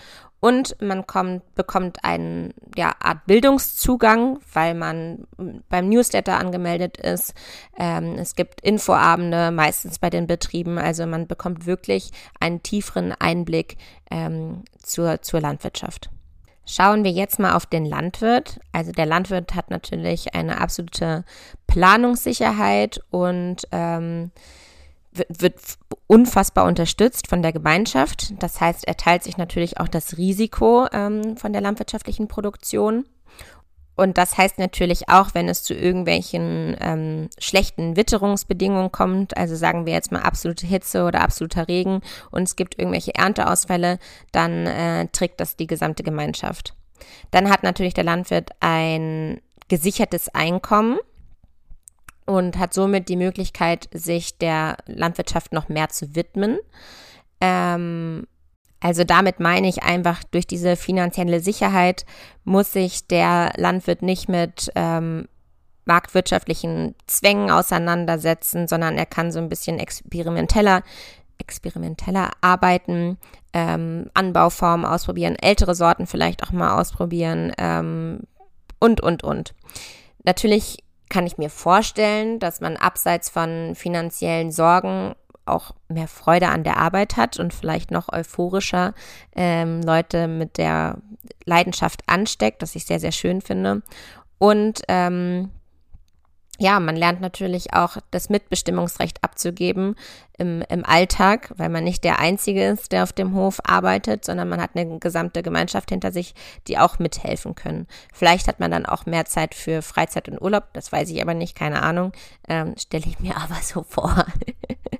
und 0.44 0.76
man 0.82 1.06
kommt, 1.06 1.54
bekommt 1.54 2.04
einen 2.04 2.52
ja, 2.76 2.92
Art 3.00 3.24
Bildungszugang, 3.24 4.40
weil 4.52 4.74
man 4.74 5.26
beim 5.70 5.88
Newsletter 5.88 6.38
angemeldet 6.38 6.98
ist. 6.98 7.32
Ähm, 7.78 8.16
es 8.18 8.34
gibt 8.34 8.60
Infoabende, 8.60 9.50
meistens 9.52 9.98
bei 9.98 10.10
den 10.10 10.26
Betrieben. 10.26 10.76
Also 10.76 11.06
man 11.06 11.26
bekommt 11.26 11.64
wirklich 11.64 12.10
einen 12.40 12.62
tieferen 12.62 13.12
Einblick 13.18 13.78
ähm, 14.10 14.64
zur, 14.82 15.22
zur 15.22 15.40
Landwirtschaft. 15.40 16.10
Schauen 16.66 17.04
wir 17.04 17.10
jetzt 17.10 17.38
mal 17.38 17.54
auf 17.54 17.64
den 17.64 17.86
Landwirt. 17.86 18.60
Also 18.70 18.92
der 18.92 19.06
Landwirt 19.06 19.54
hat 19.54 19.70
natürlich 19.70 20.34
eine 20.34 20.60
absolute 20.60 21.24
Planungssicherheit 21.68 23.00
und 23.08 23.66
ähm, 23.72 24.30
wird 25.28 25.60
unfassbar 26.06 26.66
unterstützt 26.66 27.28
von 27.28 27.42
der 27.42 27.52
Gemeinschaft. 27.52 28.34
Das 28.42 28.60
heißt, 28.60 28.86
er 28.86 28.96
teilt 28.96 29.22
sich 29.22 29.36
natürlich 29.36 29.78
auch 29.78 29.88
das 29.88 30.16
Risiko 30.16 30.86
ähm, 30.92 31.36
von 31.36 31.52
der 31.52 31.62
landwirtschaftlichen 31.62 32.28
Produktion. 32.28 33.04
Und 33.96 34.18
das 34.18 34.36
heißt 34.36 34.58
natürlich 34.58 35.08
auch, 35.08 35.34
wenn 35.34 35.48
es 35.48 35.62
zu 35.62 35.72
irgendwelchen 35.72 36.76
ähm, 36.80 37.28
schlechten 37.38 37.96
Witterungsbedingungen 37.96 38.90
kommt, 38.90 39.36
also 39.36 39.54
sagen 39.54 39.86
wir 39.86 39.92
jetzt 39.92 40.10
mal 40.10 40.22
absolute 40.22 40.66
Hitze 40.66 41.04
oder 41.04 41.20
absoluter 41.20 41.68
Regen 41.68 42.00
und 42.32 42.42
es 42.42 42.56
gibt 42.56 42.76
irgendwelche 42.76 43.14
Ernteausfälle, 43.14 43.98
dann 44.32 44.66
äh, 44.66 45.06
trägt 45.12 45.38
das 45.38 45.54
die 45.54 45.68
gesamte 45.68 46.02
Gemeinschaft. 46.02 46.74
Dann 47.30 47.50
hat 47.50 47.62
natürlich 47.62 47.94
der 47.94 48.04
Landwirt 48.04 48.50
ein 48.58 49.40
gesichertes 49.68 50.28
Einkommen 50.28 50.98
und 52.26 52.58
hat 52.58 52.74
somit 52.74 53.08
die 53.08 53.16
Möglichkeit, 53.16 53.88
sich 53.92 54.38
der 54.38 54.76
Landwirtschaft 54.86 55.52
noch 55.52 55.68
mehr 55.68 55.88
zu 55.88 56.14
widmen. 56.14 56.58
Ähm, 57.40 58.26
also 58.80 59.02
damit 59.02 59.40
meine 59.40 59.66
ich 59.66 59.82
einfach, 59.82 60.24
durch 60.24 60.46
diese 60.46 60.76
finanzielle 60.76 61.40
Sicherheit 61.40 62.04
muss 62.44 62.72
sich 62.72 63.06
der 63.06 63.52
Landwirt 63.56 64.02
nicht 64.02 64.28
mit 64.28 64.70
ähm, 64.74 65.26
marktwirtschaftlichen 65.86 66.94
Zwängen 67.06 67.50
auseinandersetzen, 67.50 68.68
sondern 68.68 68.96
er 68.96 69.06
kann 69.06 69.32
so 69.32 69.38
ein 69.38 69.48
bisschen 69.48 69.78
experimenteller, 69.78 70.82
experimenteller 71.38 72.30
arbeiten, 72.42 73.16
ähm, 73.54 74.10
Anbauformen 74.12 74.84
ausprobieren, 74.84 75.36
ältere 75.36 75.74
Sorten 75.74 76.06
vielleicht 76.06 76.42
auch 76.42 76.52
mal 76.52 76.78
ausprobieren 76.78 77.52
ähm, 77.56 78.20
und, 78.80 79.00
und, 79.00 79.24
und. 79.24 79.54
Natürlich 80.24 80.83
kann 81.14 81.28
ich 81.28 81.38
mir 81.38 81.48
vorstellen, 81.48 82.40
dass 82.40 82.60
man 82.60 82.76
abseits 82.76 83.30
von 83.30 83.76
finanziellen 83.76 84.50
Sorgen 84.50 85.14
auch 85.46 85.70
mehr 85.86 86.08
Freude 86.08 86.48
an 86.48 86.64
der 86.64 86.78
Arbeit 86.78 87.16
hat 87.16 87.38
und 87.38 87.54
vielleicht 87.54 87.92
noch 87.92 88.12
euphorischer 88.12 88.94
ähm, 89.36 89.80
Leute 89.82 90.26
mit 90.26 90.58
der 90.58 90.98
Leidenschaft 91.44 92.02
ansteckt, 92.08 92.62
was 92.62 92.74
ich 92.74 92.84
sehr, 92.84 92.98
sehr 92.98 93.12
schön 93.12 93.42
finde. 93.42 93.82
Und 94.38 94.82
ähm, 94.88 95.50
ja, 96.58 96.78
man 96.78 96.94
lernt 96.94 97.20
natürlich 97.20 97.74
auch 97.74 97.96
das 98.12 98.28
Mitbestimmungsrecht 98.28 99.24
abzugeben 99.24 99.96
im, 100.38 100.62
im 100.68 100.84
Alltag, 100.84 101.52
weil 101.56 101.68
man 101.68 101.82
nicht 101.82 102.04
der 102.04 102.20
Einzige 102.20 102.64
ist, 102.68 102.92
der 102.92 103.02
auf 103.02 103.12
dem 103.12 103.34
Hof 103.34 103.60
arbeitet, 103.64 104.24
sondern 104.24 104.48
man 104.48 104.60
hat 104.60 104.70
eine 104.74 104.98
gesamte 105.00 105.42
Gemeinschaft 105.42 105.90
hinter 105.90 106.12
sich, 106.12 106.34
die 106.68 106.78
auch 106.78 107.00
mithelfen 107.00 107.56
können. 107.56 107.88
Vielleicht 108.12 108.46
hat 108.46 108.60
man 108.60 108.70
dann 108.70 108.86
auch 108.86 109.04
mehr 109.04 109.24
Zeit 109.24 109.54
für 109.54 109.82
Freizeit 109.82 110.28
und 110.28 110.40
Urlaub, 110.40 110.72
das 110.74 110.92
weiß 110.92 111.10
ich 111.10 111.20
aber 111.20 111.34
nicht, 111.34 111.56
keine 111.56 111.82
Ahnung, 111.82 112.12
ähm, 112.48 112.74
stelle 112.78 113.04
ich 113.06 113.18
mir 113.18 113.36
aber 113.36 113.56
so 113.56 113.82
vor. 113.82 114.24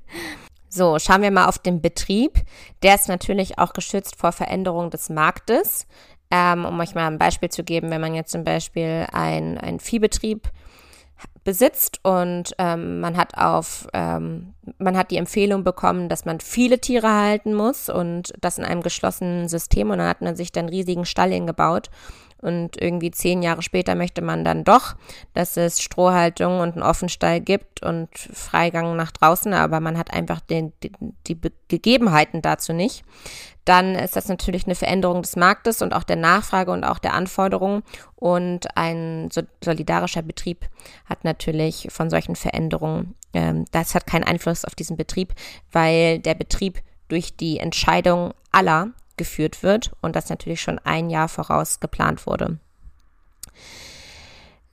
so, 0.69 0.99
schauen 0.99 1.23
wir 1.23 1.31
mal 1.31 1.47
auf 1.47 1.59
den 1.59 1.81
Betrieb. 1.81 2.41
Der 2.83 2.97
ist 2.97 3.09
natürlich 3.09 3.59
auch 3.61 3.75
geschützt 3.75 4.17
vor 4.17 4.33
Veränderung 4.33 4.91
des 4.91 5.09
Marktes. 5.09 5.87
Ähm, 6.31 6.65
um 6.65 6.81
euch 6.81 6.97
mal 6.97 7.07
ein 7.07 7.19
Beispiel 7.19 7.51
zu 7.51 7.63
geben, 7.63 7.91
wenn 7.91 8.01
man 8.01 8.15
jetzt 8.15 8.33
zum 8.33 8.43
Beispiel 8.43 9.07
ein, 9.13 9.57
ein 9.59 9.79
Viehbetrieb 9.79 10.51
besitzt 11.45 12.01
und 12.03 12.55
ähm, 12.59 13.01
man 13.01 13.17
hat 13.17 13.37
auf, 13.37 13.87
ähm, 13.93 14.55
man 14.79 14.97
hat 14.97 15.11
die 15.11 15.19
Empfehlung 15.19 15.63
bekommen, 15.63 16.09
dass 16.09 16.25
man 16.25 16.41
viele 16.41 16.81
Tiere 16.81 17.13
halten 17.13 17.55
muss 17.55 17.89
und 17.89 18.33
das 18.41 18.59
in 18.59 18.65
einem 18.65 18.83
geschlossenen 18.83 19.49
System 19.49 19.91
und 19.91 19.99
dann 19.99 20.09
hat 20.09 20.23
man 20.23 20.37
sich 20.37 20.53
dann 20.53 20.69
riesigen 20.69 21.05
Stall 21.05 21.31
hingebaut 21.31 21.91
und 22.45 22.81
irgendwie 22.81 23.11
zehn 23.11 23.43
Jahre 23.43 23.63
später 23.63 23.95
möchte 23.95 24.21
man 24.21 24.45
dann 24.45 24.65
doch, 24.65 24.97
dass 25.33 25.57
es 25.57 25.81
Strohhaltung 25.81 26.61
und 26.61 26.75
einen 26.75 26.83
Offenstall 26.83 27.41
gibt 27.41 27.83
und 27.83 28.09
Freigang 28.15 28.97
nach 28.97 29.13
draußen, 29.13 29.55
aber 29.55 29.81
man 29.81 29.97
hat 29.97 30.13
einfach 30.13 30.41
den, 30.41 30.75
die, 30.83 30.93
die 31.27 31.41
Gegebenheiten 31.69 32.43
dazu 32.43 32.75
nicht. 32.75 33.03
Dann 33.65 33.95
ist 33.95 34.17
das 34.17 34.29
natürlich 34.29 34.67
eine 34.67 34.75
Veränderung 34.75 35.23
des 35.23 35.37
Marktes 35.37 35.81
und 35.81 35.95
auch 35.95 36.05
der 36.05 36.17
Nachfrage 36.17 36.71
und 36.71 36.85
auch 36.85 36.99
der 36.99 37.15
Anforderungen. 37.15 37.83
Und 38.17 38.77
ein 38.77 39.31
solidarischer 39.63 40.23
Betrieb 40.23 40.67
hat 41.07 41.25
natürlich 41.25 41.89
von 41.91 42.11
solchen 42.11 42.37
Veränderungen, 42.37 43.15
ähm, 43.33 43.65
das 43.73 43.95
hat 43.95 44.07
keinen 44.07 44.25
Einfluss 44.25 44.65
auf 44.65 44.75
diesen 44.75 44.97
Betrieb, 44.97 45.35
weil 45.73 46.19
der 46.19 46.35
Betrieb 46.35 46.83
durch 47.09 47.37
die 47.37 47.59
Entscheidung 47.59 48.35
aller 48.53 48.89
geführt 49.17 49.63
wird 49.63 49.93
und 50.01 50.17
das 50.17 50.29
natürlich 50.29 50.61
schon 50.61 50.79
ein 50.81 51.09
Jahr 51.11 51.29
voraus 51.29 51.81
geplant 51.81 52.27
wurde. 52.27 52.59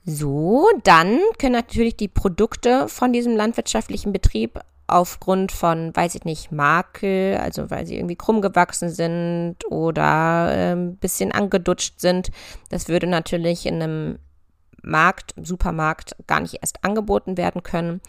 So, 0.04 0.68
dann 0.82 1.20
können 1.38 1.52
natürlich 1.52 1.96
die 1.96 2.08
Produkte 2.08 2.88
von 2.88 3.12
diesem 3.12 3.36
landwirtschaftlichen 3.36 4.12
Betrieb 4.12 4.58
aufgrund 4.92 5.52
von, 5.52 5.94
weiß 5.94 6.14
ich 6.14 6.24
nicht, 6.24 6.52
Makel, 6.52 7.36
also 7.38 7.70
weil 7.70 7.86
sie 7.86 7.96
irgendwie 7.96 8.16
krumm 8.16 8.42
gewachsen 8.42 8.90
sind 8.90 9.56
oder 9.70 10.52
äh, 10.52 10.72
ein 10.72 10.96
bisschen 10.96 11.32
angedutscht 11.32 12.00
sind, 12.00 12.30
das 12.68 12.88
würde 12.88 13.06
natürlich 13.06 13.66
in 13.66 13.82
einem 13.82 14.18
Markt, 14.82 15.34
Supermarkt 15.40 16.16
gar 16.26 16.40
nicht 16.40 16.58
erst 16.60 16.84
angeboten 16.84 17.36
werden 17.36 17.62
können, 17.62 18.00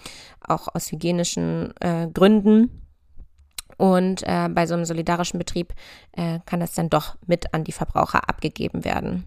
auch 0.41 0.67
aus 0.73 0.91
hygienischen 0.91 1.73
äh, 1.79 2.07
Gründen. 2.11 2.81
Und 3.77 4.23
äh, 4.23 4.49
bei 4.49 4.67
so 4.67 4.73
einem 4.75 4.85
solidarischen 4.85 5.39
Betrieb 5.39 5.73
äh, 6.11 6.39
kann 6.45 6.59
das 6.59 6.73
dann 6.73 6.89
doch 6.89 7.15
mit 7.25 7.53
an 7.53 7.63
die 7.63 7.71
Verbraucher 7.71 8.29
abgegeben 8.29 8.85
werden. 8.85 9.25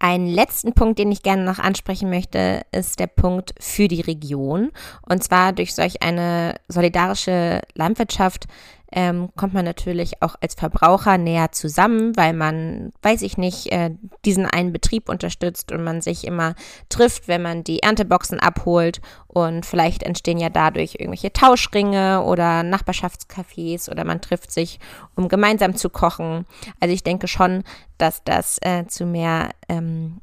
Einen 0.00 0.28
letzten 0.28 0.74
Punkt, 0.74 1.00
den 1.00 1.10
ich 1.10 1.24
gerne 1.24 1.42
noch 1.42 1.58
ansprechen 1.58 2.08
möchte, 2.08 2.62
ist 2.70 3.00
der 3.00 3.08
Punkt 3.08 3.52
für 3.58 3.88
die 3.88 4.00
Region. 4.00 4.70
Und 5.02 5.24
zwar 5.24 5.52
durch 5.52 5.74
solch 5.74 6.02
eine 6.02 6.54
solidarische 6.68 7.62
Landwirtschaft 7.74 8.46
ähm, 8.90 9.28
kommt 9.36 9.52
man 9.52 9.64
natürlich 9.64 10.22
auch 10.22 10.36
als 10.40 10.54
Verbraucher 10.54 11.18
näher 11.18 11.52
zusammen, 11.52 12.16
weil 12.16 12.32
man, 12.32 12.92
weiß 13.02 13.22
ich 13.22 13.36
nicht, 13.36 13.70
äh, 13.70 13.90
diesen 14.24 14.46
einen 14.46 14.72
Betrieb 14.72 15.08
unterstützt 15.08 15.72
und 15.72 15.84
man 15.84 16.00
sich 16.00 16.26
immer 16.26 16.54
trifft, 16.88 17.28
wenn 17.28 17.42
man 17.42 17.64
die 17.64 17.80
Ernteboxen 17.80 18.40
abholt 18.40 19.00
und 19.26 19.66
vielleicht 19.66 20.02
entstehen 20.02 20.38
ja 20.38 20.48
dadurch 20.48 20.94
irgendwelche 20.94 21.32
Tauschringe 21.32 22.22
oder 22.24 22.62
Nachbarschaftscafés 22.62 23.90
oder 23.90 24.04
man 24.04 24.22
trifft 24.22 24.50
sich, 24.50 24.80
um 25.14 25.28
gemeinsam 25.28 25.76
zu 25.76 25.90
kochen. 25.90 26.46
Also 26.80 26.94
ich 26.94 27.04
denke 27.04 27.28
schon, 27.28 27.64
dass 27.98 28.24
das 28.24 28.58
äh, 28.62 28.86
zu 28.86 29.04
mehr, 29.04 29.50
ähm, 29.68 30.22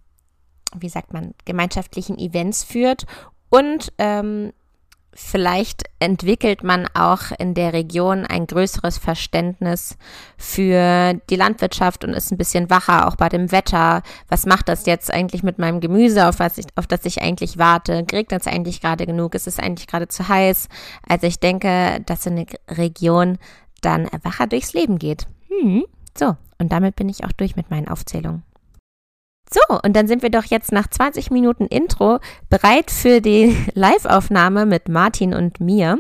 wie 0.76 0.90
sagt 0.90 1.14
man, 1.14 1.36
gemeinschaftlichen 1.46 2.18
Events 2.18 2.64
führt 2.64 3.06
und 3.50 3.94
ähm, 4.00 4.54
vielleicht 5.16 5.84
entwickelt 6.00 6.64
man 6.64 6.88
auch 6.94 7.32
in 7.40 7.54
der 7.54 7.74
Region 7.74 8.26
ein 8.26 8.46
größeres 8.46 8.98
Verständnis 8.98 9.98
für 10.38 11.14
die 11.30 11.36
Landwirtschaft 11.38 12.04
und 12.04 12.14
ist 12.14 12.32
ein 12.32 12.38
bisschen 12.38 12.70
wacher, 12.70 13.08
auch 13.08 13.16
bei 13.16 13.30
dem 13.30 13.52
Wetter. 13.52 14.04
Was 14.28 14.46
macht 14.46 14.68
das 14.68 14.86
jetzt 14.86 15.12
eigentlich 15.12 15.42
mit 15.42 15.58
meinem 15.58 15.80
Gemüse, 15.80 16.28
auf, 16.28 16.40
was 16.40 16.58
ich, 16.58 16.66
auf 16.76 16.86
das 16.86 17.06
ich 17.06 17.22
eigentlich 17.22 17.58
warte? 17.58 18.06
Regnet 18.12 18.42
es 18.42 18.48
eigentlich 18.48 18.82
gerade 18.82 19.06
genug? 19.06 19.36
Ist 19.36 19.48
es 19.48 19.58
eigentlich 19.58 19.88
gerade 19.88 20.10
zu 20.10 20.28
heiß? 20.28 20.68
Also 21.08 21.28
ich 21.28 21.40
denke, 21.40 22.02
dass 22.06 22.28
eine 22.28 22.46
Region 22.70 23.38
dann 23.82 24.10
wacher 24.24 24.48
durchs 24.48 24.74
Leben 24.74 25.00
geht. 25.00 25.28
Hm. 25.48 25.86
So, 26.18 26.36
und 26.60 26.72
damit 26.72 26.96
bin 26.96 27.10
ich 27.10 27.24
auch 27.24 27.32
durch 27.32 27.56
mit 27.56 27.72
meinen 27.72 27.88
Aufzählungen. 27.88 28.44
So, 29.52 29.80
und 29.84 29.96
dann 29.96 30.08
sind 30.08 30.24
wir 30.24 30.32
doch 30.32 30.46
jetzt 30.46 30.72
nach 30.72 30.88
20 30.88 31.30
Minuten 31.30 31.68
Intro 31.68 32.20
bereit 32.50 32.90
für 32.90 33.22
die 33.22 33.56
Live-Aufnahme 33.74 34.66
mit 34.66 34.90
Martin 34.90 35.34
und 35.34 35.60
mir. 35.60 36.00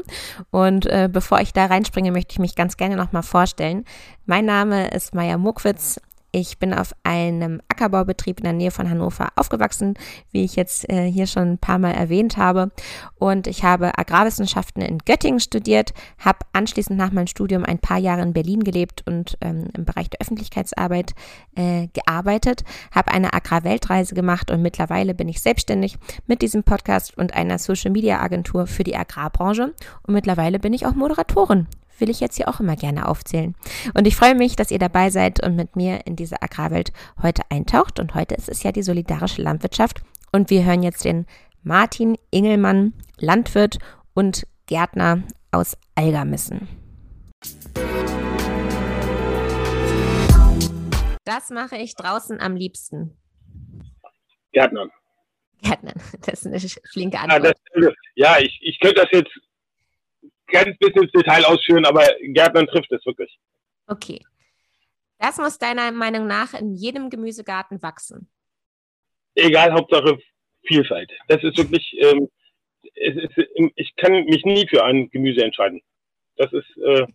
Und 0.51 0.87
äh, 0.87 1.09
bevor 1.11 1.39
ich 1.39 1.53
da 1.53 1.65
reinspringe, 1.65 2.11
möchte 2.11 2.33
ich 2.33 2.39
mich 2.39 2.55
ganz 2.55 2.75
gerne 2.77 2.95
nochmal 2.95 3.23
vorstellen. 3.23 3.85
Mein 4.25 4.45
Name 4.45 4.89
ist 4.89 5.13
Maya 5.13 5.37
Muckwitz. 5.37 5.99
Ich 6.37 6.59
bin 6.59 6.73
auf 6.73 6.93
einem 7.03 7.61
Ackerbaubetrieb 7.69 8.39
in 8.39 8.43
der 8.43 8.51
Nähe 8.51 8.69
von 8.69 8.89
Hannover 8.89 9.29
aufgewachsen, 9.37 9.93
wie 10.33 10.43
ich 10.43 10.57
jetzt 10.57 10.89
äh, 10.89 11.09
hier 11.09 11.27
schon 11.27 11.53
ein 11.53 11.57
paar 11.57 11.79
Mal 11.79 11.93
erwähnt 11.93 12.35
habe. 12.35 12.71
Und 13.15 13.47
ich 13.47 13.63
habe 13.63 13.97
Agrarwissenschaften 13.97 14.81
in 14.81 14.97
Göttingen 14.97 15.39
studiert, 15.39 15.93
habe 16.19 16.39
anschließend 16.51 16.99
nach 16.99 17.13
meinem 17.13 17.27
Studium 17.27 17.63
ein 17.63 17.79
paar 17.79 17.99
Jahre 17.99 18.21
in 18.21 18.33
Berlin 18.33 18.65
gelebt 18.65 19.01
und 19.07 19.37
ähm, 19.39 19.69
im 19.77 19.85
Bereich 19.85 20.09
der 20.09 20.19
Öffentlichkeitsarbeit 20.19 21.13
äh, 21.55 21.87
gearbeitet, 21.93 22.65
habe 22.93 23.13
eine 23.13 23.33
Agrarweltreise 23.33 24.13
gemacht 24.13 24.51
und 24.51 24.61
mittlerweile 24.61 25.13
bin 25.13 25.29
ich 25.29 25.41
selbstständig 25.41 25.97
mit 26.27 26.41
diesem 26.41 26.63
Podcast 26.65 27.17
und 27.17 27.33
einer 27.33 27.59
Social-Media-Agentur 27.59 28.67
für 28.67 28.83
die 28.83 28.97
Agrarbranche. 28.97 29.73
Und 30.03 30.13
mittlerweile 30.13 30.59
bin 30.59 30.73
ich 30.73 30.85
auch 30.85 30.95
Moderatorin 30.95 31.67
will 31.99 32.09
ich 32.09 32.19
jetzt 32.19 32.37
hier 32.37 32.47
auch 32.47 32.59
immer 32.59 32.75
gerne 32.75 33.07
aufzählen. 33.07 33.55
Und 33.93 34.07
ich 34.07 34.15
freue 34.15 34.35
mich, 34.35 34.55
dass 34.55 34.71
ihr 34.71 34.79
dabei 34.79 35.09
seid 35.09 35.43
und 35.45 35.55
mit 35.55 35.75
mir 35.75 36.05
in 36.05 36.15
diese 36.15 36.41
Agrarwelt 36.41 36.91
heute 37.21 37.43
eintaucht. 37.49 37.99
Und 37.99 38.15
heute 38.15 38.35
ist 38.35 38.49
es 38.49 38.63
ja 38.63 38.71
die 38.71 38.83
solidarische 38.83 39.41
Landwirtschaft. 39.41 40.01
Und 40.31 40.49
wir 40.49 40.65
hören 40.65 40.83
jetzt 40.83 41.05
den 41.05 41.25
Martin 41.63 42.17
Ingelmann, 42.31 42.93
Landwirt 43.17 43.79
und 44.13 44.45
Gärtner 44.67 45.23
aus 45.51 45.77
Algermissen. 45.95 46.67
Das 51.23 51.49
mache 51.49 51.77
ich 51.77 51.95
draußen 51.95 52.39
am 52.39 52.55
liebsten. 52.55 53.17
Gärtnern. 54.51 54.91
Gärtnern, 55.61 55.95
das 56.25 56.45
ist 56.45 56.47
eine 56.47 56.59
flinke 56.91 57.19
Antwort. 57.19 57.57
Ja, 57.75 57.81
das, 57.81 57.93
ja 58.15 58.37
ich, 58.39 58.59
ich 58.61 58.79
könnte 58.79 59.01
das 59.01 59.09
jetzt 59.11 59.31
ganz 60.47 60.77
bisschen 60.77 61.03
ins 61.03 61.11
Detail 61.11 61.45
ausführen, 61.45 61.85
aber 61.85 62.05
Gärtnern 62.21 62.67
trifft 62.67 62.91
es 62.91 63.05
wirklich. 63.05 63.37
Okay. 63.87 64.21
Das 65.19 65.37
muss 65.37 65.57
deiner 65.57 65.91
Meinung 65.91 66.27
nach 66.27 66.53
in 66.53 66.73
jedem 66.73 67.09
Gemüsegarten 67.09 67.81
wachsen. 67.81 68.29
Egal, 69.35 69.73
Hauptsache 69.73 70.17
Vielfalt. 70.67 71.11
Das 71.27 71.43
ist 71.43 71.57
wirklich, 71.57 71.95
ähm, 71.99 72.29
ist, 72.95 73.37
ich 73.75 73.95
kann 73.95 74.25
mich 74.25 74.43
nie 74.45 74.67
für 74.67 74.83
ein 74.83 75.09
Gemüse 75.09 75.43
entscheiden. 75.43 75.81
Das 76.37 76.51
ist, 76.51 76.77
äh, 76.77 77.05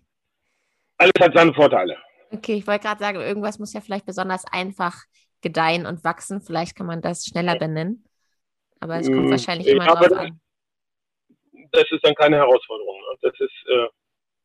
alles 0.99 1.13
hat 1.19 1.35
seine 1.35 1.53
Vorteile. 1.53 1.97
Okay, 2.31 2.55
ich 2.55 2.67
wollte 2.67 2.87
gerade 2.87 3.01
sagen, 3.01 3.21
irgendwas 3.21 3.59
muss 3.59 3.73
ja 3.73 3.81
vielleicht 3.81 4.07
besonders 4.07 4.45
einfach 4.45 5.05
gedeihen 5.41 5.87
und 5.87 6.05
wachsen. 6.05 6.41
Vielleicht 6.41 6.77
kann 6.77 6.87
man 6.87 7.03
das 7.03 7.25
schneller 7.27 7.59
benennen. 7.59 8.05
Aber 8.79 8.99
es 8.99 9.09
kommt 9.09 9.27
mm, 9.27 9.31
wahrscheinlich 9.31 9.67
immer 9.67 9.87
drauf 9.87 10.13
an 10.13 10.41
das 11.73 11.91
ist 11.91 12.05
dann 12.05 12.15
keine 12.15 12.37
Herausforderung. 12.37 13.01
Ne? 13.01 13.19
Das 13.23 13.33
ist, 13.39 13.69
äh, 13.69 13.89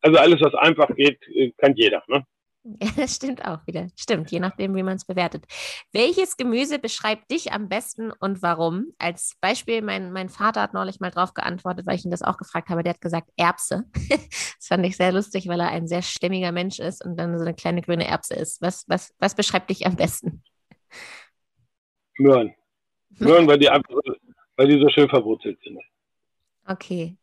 also 0.02 0.18
alles, 0.18 0.40
was 0.40 0.54
einfach 0.54 0.88
geht, 0.94 1.20
äh, 1.28 1.52
kann 1.58 1.74
jeder. 1.74 2.02
Ne? 2.08 2.24
Ja, 2.82 2.88
das 2.96 3.14
stimmt 3.14 3.44
auch 3.44 3.64
wieder. 3.66 3.88
Stimmt, 3.96 4.32
je 4.32 4.40
nachdem, 4.40 4.74
wie 4.74 4.82
man 4.82 4.96
es 4.96 5.04
bewertet. 5.04 5.44
Welches 5.92 6.36
Gemüse 6.36 6.80
beschreibt 6.80 7.30
dich 7.30 7.52
am 7.52 7.68
besten 7.68 8.10
und 8.18 8.42
warum? 8.42 8.92
Als 8.98 9.36
Beispiel, 9.40 9.82
mein, 9.82 10.12
mein 10.12 10.28
Vater 10.28 10.62
hat 10.62 10.74
neulich 10.74 10.98
mal 10.98 11.12
drauf 11.12 11.32
geantwortet, 11.32 11.86
weil 11.86 11.94
ich 11.94 12.04
ihn 12.04 12.10
das 12.10 12.22
auch 12.22 12.38
gefragt 12.38 12.68
habe. 12.68 12.82
Der 12.82 12.94
hat 12.94 13.00
gesagt 13.00 13.30
Erbse. 13.36 13.84
das 14.08 14.66
fand 14.66 14.84
ich 14.84 14.96
sehr 14.96 15.12
lustig, 15.12 15.46
weil 15.46 15.60
er 15.60 15.68
ein 15.68 15.86
sehr 15.86 16.02
stämmiger 16.02 16.50
Mensch 16.50 16.80
ist 16.80 17.04
und 17.04 17.16
dann 17.16 17.38
so 17.38 17.44
eine 17.44 17.54
kleine 17.54 17.82
grüne 17.82 18.06
Erbse 18.08 18.34
ist. 18.34 18.60
Was, 18.60 18.84
was, 18.88 19.14
was 19.20 19.36
beschreibt 19.36 19.70
dich 19.70 19.86
am 19.86 19.94
besten? 19.94 20.42
Möhren. 22.18 22.52
Möhren, 23.18 23.46
weil 23.46 23.58
die, 23.58 23.66
weil 23.66 24.66
die 24.66 24.80
so 24.80 24.88
schön 24.88 25.08
verwurzelt 25.08 25.60
sind. 25.62 25.78
Okay. 26.68 27.16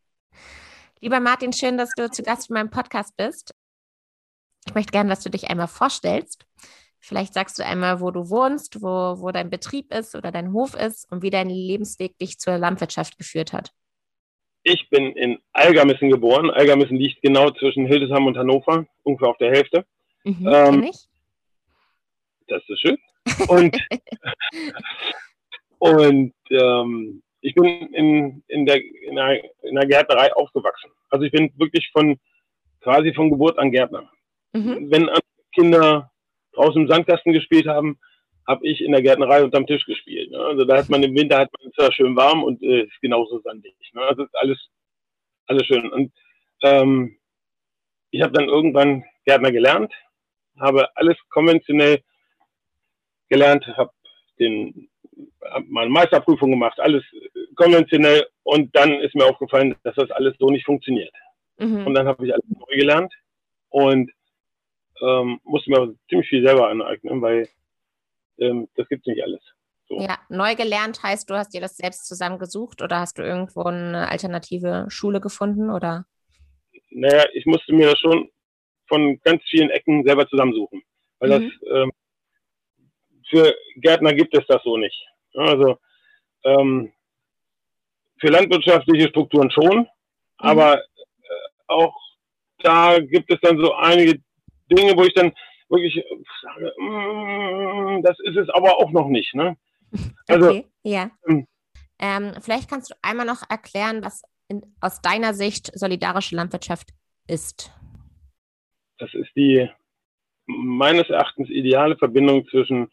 Lieber 1.01 1.19
Martin, 1.19 1.51
schön, 1.51 1.77
dass 1.77 1.89
du 1.97 2.09
zu 2.09 2.23
Gast 2.23 2.49
in 2.49 2.53
meinem 2.53 2.69
Podcast 2.69 3.17
bist. 3.17 3.53
Ich 4.65 4.73
möchte 4.73 4.91
gerne, 4.91 5.09
dass 5.09 5.21
du 5.21 5.29
dich 5.29 5.49
einmal 5.49 5.67
vorstellst. 5.67 6.45
Vielleicht 7.01 7.33
sagst 7.33 7.59
du 7.59 7.65
einmal, 7.65 7.99
wo 7.99 8.11
du 8.11 8.29
wohnst, 8.29 8.81
wo, 8.81 9.19
wo 9.19 9.31
dein 9.31 9.49
Betrieb 9.49 9.93
ist 9.93 10.15
oder 10.15 10.31
dein 10.31 10.53
Hof 10.53 10.75
ist 10.75 11.11
und 11.11 11.21
wie 11.21 11.29
dein 11.29 11.49
Lebensweg 11.49 12.17
dich 12.17 12.39
zur 12.39 12.57
Landwirtschaft 12.57 13.17
geführt 13.17 13.51
hat. 13.51 13.73
Ich 14.63 14.89
bin 14.89 15.11
in 15.17 15.39
Algermissen 15.51 16.09
geboren. 16.09 16.49
Algermissen 16.49 16.95
liegt 16.95 17.21
genau 17.21 17.51
zwischen 17.51 17.85
Hildesheim 17.85 18.25
und 18.25 18.37
Hannover, 18.37 18.85
ungefähr 19.03 19.27
auf 19.27 19.37
der 19.39 19.51
Hälfte. 19.51 19.85
Mhm, 20.23 20.47
ähm, 20.47 20.83
ich. 20.83 21.09
Das 22.47 22.63
ist 22.69 22.79
schön. 22.79 22.97
Und, 23.49 23.77
und 25.79 26.33
ähm, 26.49 27.21
ich 27.43 27.53
bin 27.55 27.65
in, 27.65 28.43
in, 28.47 28.65
der, 28.65 28.81
in, 28.81 29.15
der, 29.15 29.43
in 29.63 29.75
der 29.75 29.85
Gärtnerei 29.85 30.33
aufgewachsen. 30.33 30.89
Also 31.09 31.25
ich 31.25 31.31
bin 31.31 31.51
wirklich 31.57 31.89
von 31.91 32.17
quasi 32.81 33.13
von 33.13 33.29
Geburt 33.29 33.59
an 33.59 33.71
Gärtner. 33.71 34.09
Mhm. 34.53 34.89
Wenn 34.89 35.09
Kinder 35.53 36.09
draußen 36.53 36.81
im 36.81 36.87
Sandkasten 36.87 37.33
gespielt 37.33 37.67
haben, 37.67 37.99
habe 38.47 38.65
ich 38.65 38.81
in 38.81 38.93
der 38.93 39.01
Gärtnerei 39.01 39.43
unterm 39.43 39.67
Tisch 39.67 39.85
gespielt. 39.85 40.31
Ne? 40.31 40.39
Also 40.39 40.63
da 40.63 40.77
hat 40.77 40.89
man 40.89 41.03
im 41.03 41.15
Winter 41.15 41.39
hat 41.39 41.49
man 41.57 41.69
es 41.69 41.75
ja 41.77 41.91
schön 41.91 42.15
warm 42.15 42.43
und 42.43 42.61
äh, 42.63 42.83
ist 42.83 43.01
genauso 43.01 43.39
sandig. 43.41 43.75
Ne? 43.93 44.01
Also 44.01 44.23
ist 44.23 44.35
alles, 44.35 44.69
alles 45.47 45.65
schön. 45.65 45.91
Und 45.91 46.13
ähm, 46.61 47.17
ich 48.11 48.21
habe 48.21 48.33
dann 48.33 48.47
irgendwann 48.47 49.03
Gärtner 49.25 49.51
gelernt, 49.51 49.93
habe 50.57 50.87
alles 50.95 51.17
konventionell 51.29 52.01
gelernt, 53.27 53.67
habe 53.75 53.91
den 54.39 54.89
habe 55.51 55.65
meine 55.69 55.89
Meisterprüfung 55.89 56.51
gemacht, 56.51 56.79
alles 56.79 57.03
konventionell 57.55 58.25
und 58.43 58.75
dann 58.75 58.93
ist 59.01 59.15
mir 59.15 59.25
aufgefallen, 59.25 59.75
dass 59.83 59.95
das 59.95 60.11
alles 60.11 60.35
so 60.39 60.47
nicht 60.47 60.65
funktioniert. 60.65 61.13
Mhm. 61.57 61.87
Und 61.87 61.93
dann 61.93 62.07
habe 62.07 62.25
ich 62.25 62.33
alles 62.33 62.45
neu 62.47 62.75
gelernt 62.75 63.13
und 63.69 64.11
ähm, 65.01 65.39
musste 65.43 65.69
mir 65.69 65.95
ziemlich 66.09 66.29
viel 66.29 66.45
selber 66.45 66.69
aneignen, 66.69 67.21
weil 67.21 67.47
ähm, 68.39 68.67
das 68.75 68.87
gibt 68.89 69.05
nicht 69.07 69.23
alles. 69.23 69.41
So. 69.87 69.99
Ja, 69.99 70.17
neu 70.29 70.55
gelernt 70.55 71.03
heißt, 71.03 71.29
du 71.29 71.35
hast 71.35 71.53
dir 71.53 71.61
das 71.61 71.75
selbst 71.75 72.07
zusammengesucht 72.07 72.81
oder 72.81 72.99
hast 72.99 73.17
du 73.17 73.23
irgendwo 73.23 73.63
eine 73.63 74.09
alternative 74.09 74.85
Schule 74.89 75.19
gefunden 75.19 75.69
oder? 75.69 76.05
Naja, 76.89 77.25
ich 77.33 77.45
musste 77.45 77.73
mir 77.73 77.89
das 77.89 77.99
schon 77.99 78.29
von 78.87 79.19
ganz 79.23 79.41
vielen 79.49 79.69
Ecken 79.69 80.03
selber 80.05 80.27
zusammensuchen. 80.27 80.83
Weil 81.19 81.39
mhm. 81.39 81.51
das 81.61 81.69
ähm, 81.71 81.91
für 83.29 83.55
Gärtner 83.77 84.13
gibt 84.13 84.37
es 84.37 84.45
das 84.47 84.61
so 84.63 84.77
nicht. 84.77 85.07
Also 85.35 85.77
ähm, 86.43 86.91
für 88.19 88.27
landwirtschaftliche 88.27 89.09
Strukturen 89.09 89.51
schon, 89.51 89.79
mhm. 89.79 89.87
aber 90.37 90.79
äh, 90.79 90.83
auch 91.67 91.95
da 92.59 92.99
gibt 92.99 93.31
es 93.31 93.39
dann 93.41 93.57
so 93.57 93.73
einige 93.73 94.21
Dinge, 94.71 94.95
wo 94.95 95.03
ich 95.03 95.13
dann 95.13 95.33
wirklich 95.69 96.03
sage, 96.41 96.73
mm, 96.77 98.01
das 98.03 98.17
ist 98.23 98.37
es 98.37 98.49
aber 98.49 98.77
auch 98.77 98.91
noch 98.91 99.07
nicht. 99.07 99.33
Ne? 99.33 99.57
Also, 100.27 100.49
okay, 100.49 100.65
ja. 100.83 101.11
Ähm, 101.27 101.47
ähm, 101.99 102.33
vielleicht 102.41 102.69
kannst 102.69 102.89
du 102.89 102.95
einmal 103.01 103.25
noch 103.25 103.43
erklären, 103.49 104.03
was 104.03 104.23
in, 104.47 104.61
aus 104.81 105.01
deiner 105.01 105.33
Sicht 105.33 105.71
solidarische 105.77 106.35
Landwirtschaft 106.35 106.89
ist. 107.27 107.71
Das 108.97 109.13
ist 109.13 109.29
die 109.35 109.69
meines 110.45 111.09
Erachtens 111.09 111.49
ideale 111.49 111.97
Verbindung 111.97 112.47
zwischen 112.47 112.91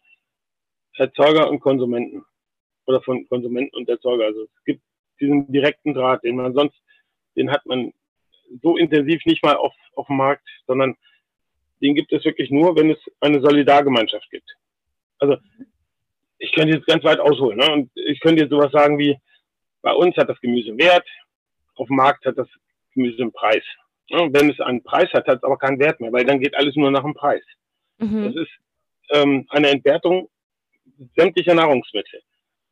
Erzeuger 0.95 1.49
und 1.49 1.61
Konsumenten 1.61 2.25
oder 2.91 3.03
von 3.03 3.27
Konsumenten 3.29 3.77
und 3.77 3.89
Erzeuger. 3.89 4.25
Also 4.27 4.43
es 4.43 4.65
gibt 4.65 4.83
diesen 5.21 5.51
direkten 5.53 5.95
Draht, 5.95 6.25
den 6.25 6.37
man 6.37 6.53
sonst, 6.55 6.77
den 7.37 7.51
hat 7.51 7.65
man 7.67 7.93
so 8.63 8.77
intensiv 8.77 9.25
nicht 9.27 9.45
mal 9.45 9.57
auf, 9.57 9.73
auf 9.95 10.09
dem 10.09 10.17
Markt, 10.17 10.49
sondern 10.67 10.97
den 11.81 11.95
gibt 11.95 12.13
es 12.13 12.25
wirklich 12.25 12.51
nur, 12.51 12.77
wenn 12.77 12.91
es 12.91 12.99
eine 13.21 13.41
Solidargemeinschaft 13.41 14.29
gibt. 14.31 14.51
Also 15.19 15.37
ich 16.39 16.53
könnte 16.53 16.75
jetzt 16.75 16.87
ganz 16.87 17.05
weit 17.05 17.21
ausholen. 17.21 17.59
Ne? 17.59 17.73
Und 17.73 17.91
ich 17.95 18.21
könnte 18.21 18.43
jetzt 18.43 18.51
sowas 18.51 18.73
sagen 18.73 18.99
wie, 18.99 19.17
bei 19.83 19.93
uns 19.93 20.17
hat 20.17 20.29
das 20.29 20.41
Gemüse 20.41 20.77
Wert, 20.77 21.07
auf 21.77 21.87
dem 21.87 21.97
Markt 21.97 22.27
hat 22.27 22.37
das 22.37 22.49
Gemüse 22.95 23.23
einen 23.23 23.33
Preis. 23.33 23.63
Ne? 24.11 24.29
Wenn 24.33 24.51
es 24.51 24.61
einen 24.61 24.83
Preis 24.83 25.11
hat, 25.13 25.27
hat 25.27 25.39
es 25.39 25.45
aber 25.45 25.59
keinen 25.59 25.79
Wert 25.79 26.01
mehr, 26.01 26.13
weil 26.13 26.25
dann 26.25 26.41
geht 26.41 26.57
alles 26.57 26.75
nur 26.77 26.91
nach 26.91 27.03
dem 27.03 27.15
Preis. 27.15 27.43
Mhm. 27.99 28.25
Das 28.25 28.35
ist 28.35 28.53
ähm, 29.11 29.47
eine 29.51 29.69
Entwertung 29.69 30.29
sämtlicher 31.17 31.55
Nahrungsmittel. 31.55 32.21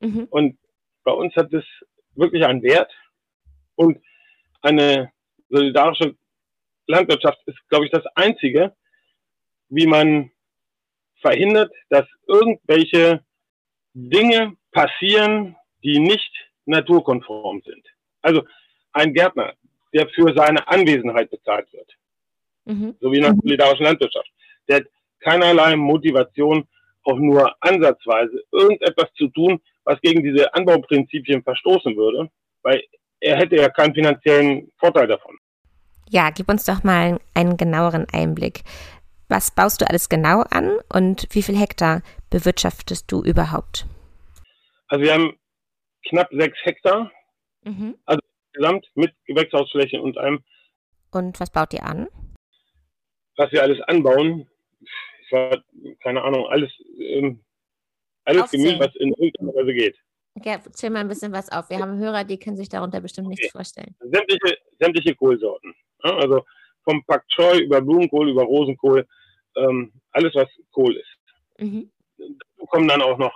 Mhm. 0.01 0.27
Und 0.31 0.59
bei 1.05 1.13
uns 1.13 1.35
hat 1.37 1.53
es 1.53 1.65
wirklich 2.15 2.45
einen 2.45 2.63
Wert 2.63 2.93
und 3.77 3.99
eine 4.63 5.13
solidarische 5.49 6.17
Landwirtschaft 6.87 7.39
ist, 7.47 7.59
glaube 7.69 7.87
ich, 7.87 7.91
das 7.91 8.05
Einzige, 8.15 8.75
wie 9.69 9.87
man 9.87 10.31
verhindert, 11.21 11.73
dass 11.91 12.07
irgendwelche 12.27 13.25
Dinge 13.93 14.57
passieren, 14.73 15.57
die 15.83 15.99
nicht 15.99 16.33
naturkonform 16.67 17.63
sind. 17.65 17.85
Also 18.23 18.45
ein 18.93 19.13
Gärtner, 19.15 19.55
der 19.93 20.09
für 20.09 20.35
seine 20.35 20.67
Anwesenheit 20.69 21.31
bezahlt 21.31 21.73
wird, 21.73 21.97
mhm. 22.65 22.97
so 23.01 23.11
wie 23.13 23.17
in 23.17 23.23
der 23.23 23.35
mhm. 23.35 23.41
solidarischen 23.43 23.85
Landwirtschaft, 23.85 24.31
der 24.69 24.77
hat 24.77 24.87
keinerlei 25.21 25.77
Motivation, 25.77 26.67
auch 27.05 27.19
nur 27.19 27.55
ansatzweise 27.61 28.45
irgendetwas 28.53 29.13
zu 29.15 29.29
tun, 29.29 29.61
was 29.89 30.01
gegen 30.03 30.23
diese 30.23 30.53
Anbauprinzipien 30.55 31.43
verstoßen 31.43 31.97
würde, 31.97 32.31
weil 32.63 32.83
er 33.21 33.37
hätte 33.39 33.57
ja 33.57 33.71
keinen 33.71 33.95
finanziellen 33.95 34.71
Vorteil 34.79 35.07
davon. 35.07 35.37
Ja, 36.11 36.31
gib 36.31 36.49
uns 36.51 36.65
doch 36.65 36.85
mal 36.85 37.19
einen 37.35 37.57
genaueren 37.57 38.07
Einblick. 38.13 38.65
Was 39.29 39.51
baust 39.51 39.81
du 39.81 39.89
alles 39.89 40.11
genau 40.11 40.43
an 40.51 40.79
und 40.93 41.27
wie 41.31 41.43
viel 41.43 41.57
Hektar 41.57 42.03
bewirtschaftest 42.31 43.11
du 43.11 43.23
überhaupt? 43.23 43.87
Also 44.89 45.05
wir 45.05 45.15
haben 45.15 45.39
knapp 46.09 46.29
sechs 46.33 46.59
Hektar, 46.65 47.11
mhm. 47.63 47.97
also 48.05 48.21
insgesamt 48.47 48.87
mit 48.95 49.15
Gewächshausfläche 49.27 50.01
und 50.01 50.19
allem. 50.19 50.45
Und 51.13 51.41
was 51.41 51.51
baut 51.51 51.73
ihr 51.73 51.85
an? 51.85 52.09
Was 53.37 53.53
wir 53.53 53.63
alles 53.63 53.81
anbauen, 53.83 54.47
ich 54.81 55.33
war, 55.33 55.63
keine 56.03 56.23
Ahnung, 56.23 56.47
alles, 56.49 56.71
ähm, 56.99 57.41
alles 58.29 58.51
Gemüse, 58.51 58.79
was 58.79 58.95
in 58.97 59.13
irgendeiner 59.15 59.55
Weise 59.55 59.75
geht. 59.75 59.97
Okay, 60.35 60.59
zähl 60.73 60.91
mal 60.91 61.01
ein 61.01 61.09
bisschen 61.09 61.33
was 61.33 61.51
auf. 61.51 61.69
Wir 61.71 61.79
haben 61.79 61.99
Hörer, 61.99 62.25
die 62.25 62.39
können 62.39 62.57
sich 62.57 62.69
darunter 62.69 63.01
bestimmt 63.01 63.29
nichts 63.29 63.47
okay. 63.47 63.53
vorstellen. 63.53 63.95
Sämtliche, 63.99 64.59
sämtliche 64.79 65.15
Kohlsorten. 65.15 65.75
Ja, 66.05 66.17
also 66.17 66.45
vom 66.85 67.05
Pak 67.05 67.27
Choi 67.29 67.61
über 67.61 67.81
Blumenkohl, 67.81 68.31
über 68.31 68.45
Rosenkohl, 68.45 69.07
ähm, 69.57 69.93
alles 70.13 70.35
was 70.35 70.49
Kohl 70.71 70.97
ist. 70.97 71.19
Mhm. 71.59 71.91
Dazu 72.17 72.67
kommen 72.67 72.89
dann 72.89 73.03
auch 73.03 73.19
noch, 73.19 73.35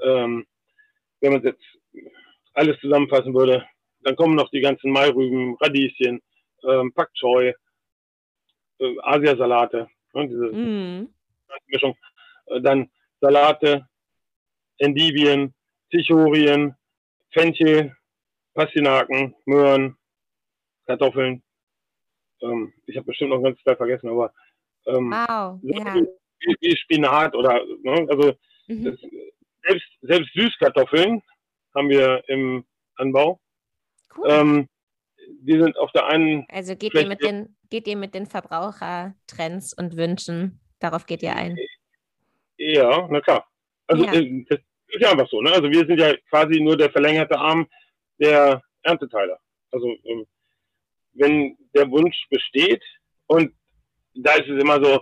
ähm, 0.00 0.46
wenn 1.20 1.32
man 1.32 1.42
jetzt 1.42 1.64
alles 2.54 2.78
zusammenfassen 2.80 3.34
würde, 3.34 3.66
dann 4.00 4.14
kommen 4.14 4.36
noch 4.36 4.50
die 4.50 4.60
ganzen 4.60 4.92
Mairüben, 4.92 5.56
Radieschen, 5.60 6.22
ähm, 6.62 6.92
Pak 6.92 7.12
Choi, 7.14 7.52
äh, 8.78 8.96
Asiasalate, 9.02 9.88
ne, 10.14 10.28
diese 10.28 10.46
mhm. 10.52 11.14
Mischung. 11.66 11.96
Äh, 12.46 12.60
dann 12.60 12.88
Salate, 13.20 13.86
Endivien, 14.78 15.54
Zichorien, 15.90 16.74
Fenchel, 17.32 17.94
Pastinaken, 18.54 19.34
Möhren, 19.44 19.96
Kartoffeln, 20.86 21.42
ähm, 22.42 22.72
ich 22.86 22.96
habe 22.96 23.06
bestimmt 23.06 23.30
noch 23.30 23.42
ganz 23.42 23.60
viel 23.60 23.76
vergessen, 23.76 24.08
aber 24.10 24.32
ähm, 24.86 25.10
wow, 25.10 25.58
so 25.62 25.68
ja. 25.68 25.94
wie, 25.94 26.56
wie, 26.60 26.76
Spinat 26.76 27.34
oder 27.34 27.64
ne, 27.82 28.06
also 28.08 28.34
mhm. 28.66 28.84
das, 28.84 29.00
selbst, 29.66 29.86
selbst 30.02 30.32
Süßkartoffeln 30.34 31.22
haben 31.74 31.88
wir 31.88 32.22
im 32.28 32.64
Anbau. 32.96 33.40
Cool. 34.16 34.26
Ähm, 34.28 34.68
die 35.40 35.58
sind 35.58 35.76
auf 35.76 35.90
der 35.92 36.06
einen. 36.06 36.46
Also 36.48 36.76
geht 36.76 36.94
ihr, 36.94 37.06
mit 37.06 37.22
den, 37.22 37.56
geht 37.68 37.88
ihr 37.88 37.96
mit 37.96 38.14
den 38.14 38.26
Verbrauchertrends 38.26 39.74
und 39.74 39.96
Wünschen, 39.96 40.60
darauf 40.78 41.06
geht 41.06 41.22
ihr 41.22 41.34
ein? 41.34 41.56
Ja, 42.58 43.08
na 43.10 43.20
klar. 43.20 43.46
Also 43.86 44.04
ja. 44.04 44.12
Äh, 44.12 44.44
das 44.48 44.58
ist 44.88 45.00
ja 45.00 45.10
einfach 45.10 45.28
so, 45.28 45.40
ne? 45.40 45.52
Also 45.52 45.70
wir 45.70 45.86
sind 45.86 45.98
ja 45.98 46.14
quasi 46.30 46.60
nur 46.60 46.76
der 46.76 46.90
verlängerte 46.90 47.38
Arm 47.38 47.66
der 48.18 48.62
Ernteteiler. 48.82 49.38
Also 49.70 49.88
ähm, 50.04 50.26
wenn 51.16 51.56
der 51.74 51.90
Wunsch 51.90 52.26
besteht. 52.30 52.82
Und 53.26 53.52
da 54.14 54.34
ist 54.34 54.48
es 54.48 54.60
immer 54.60 54.82
so, 54.82 55.00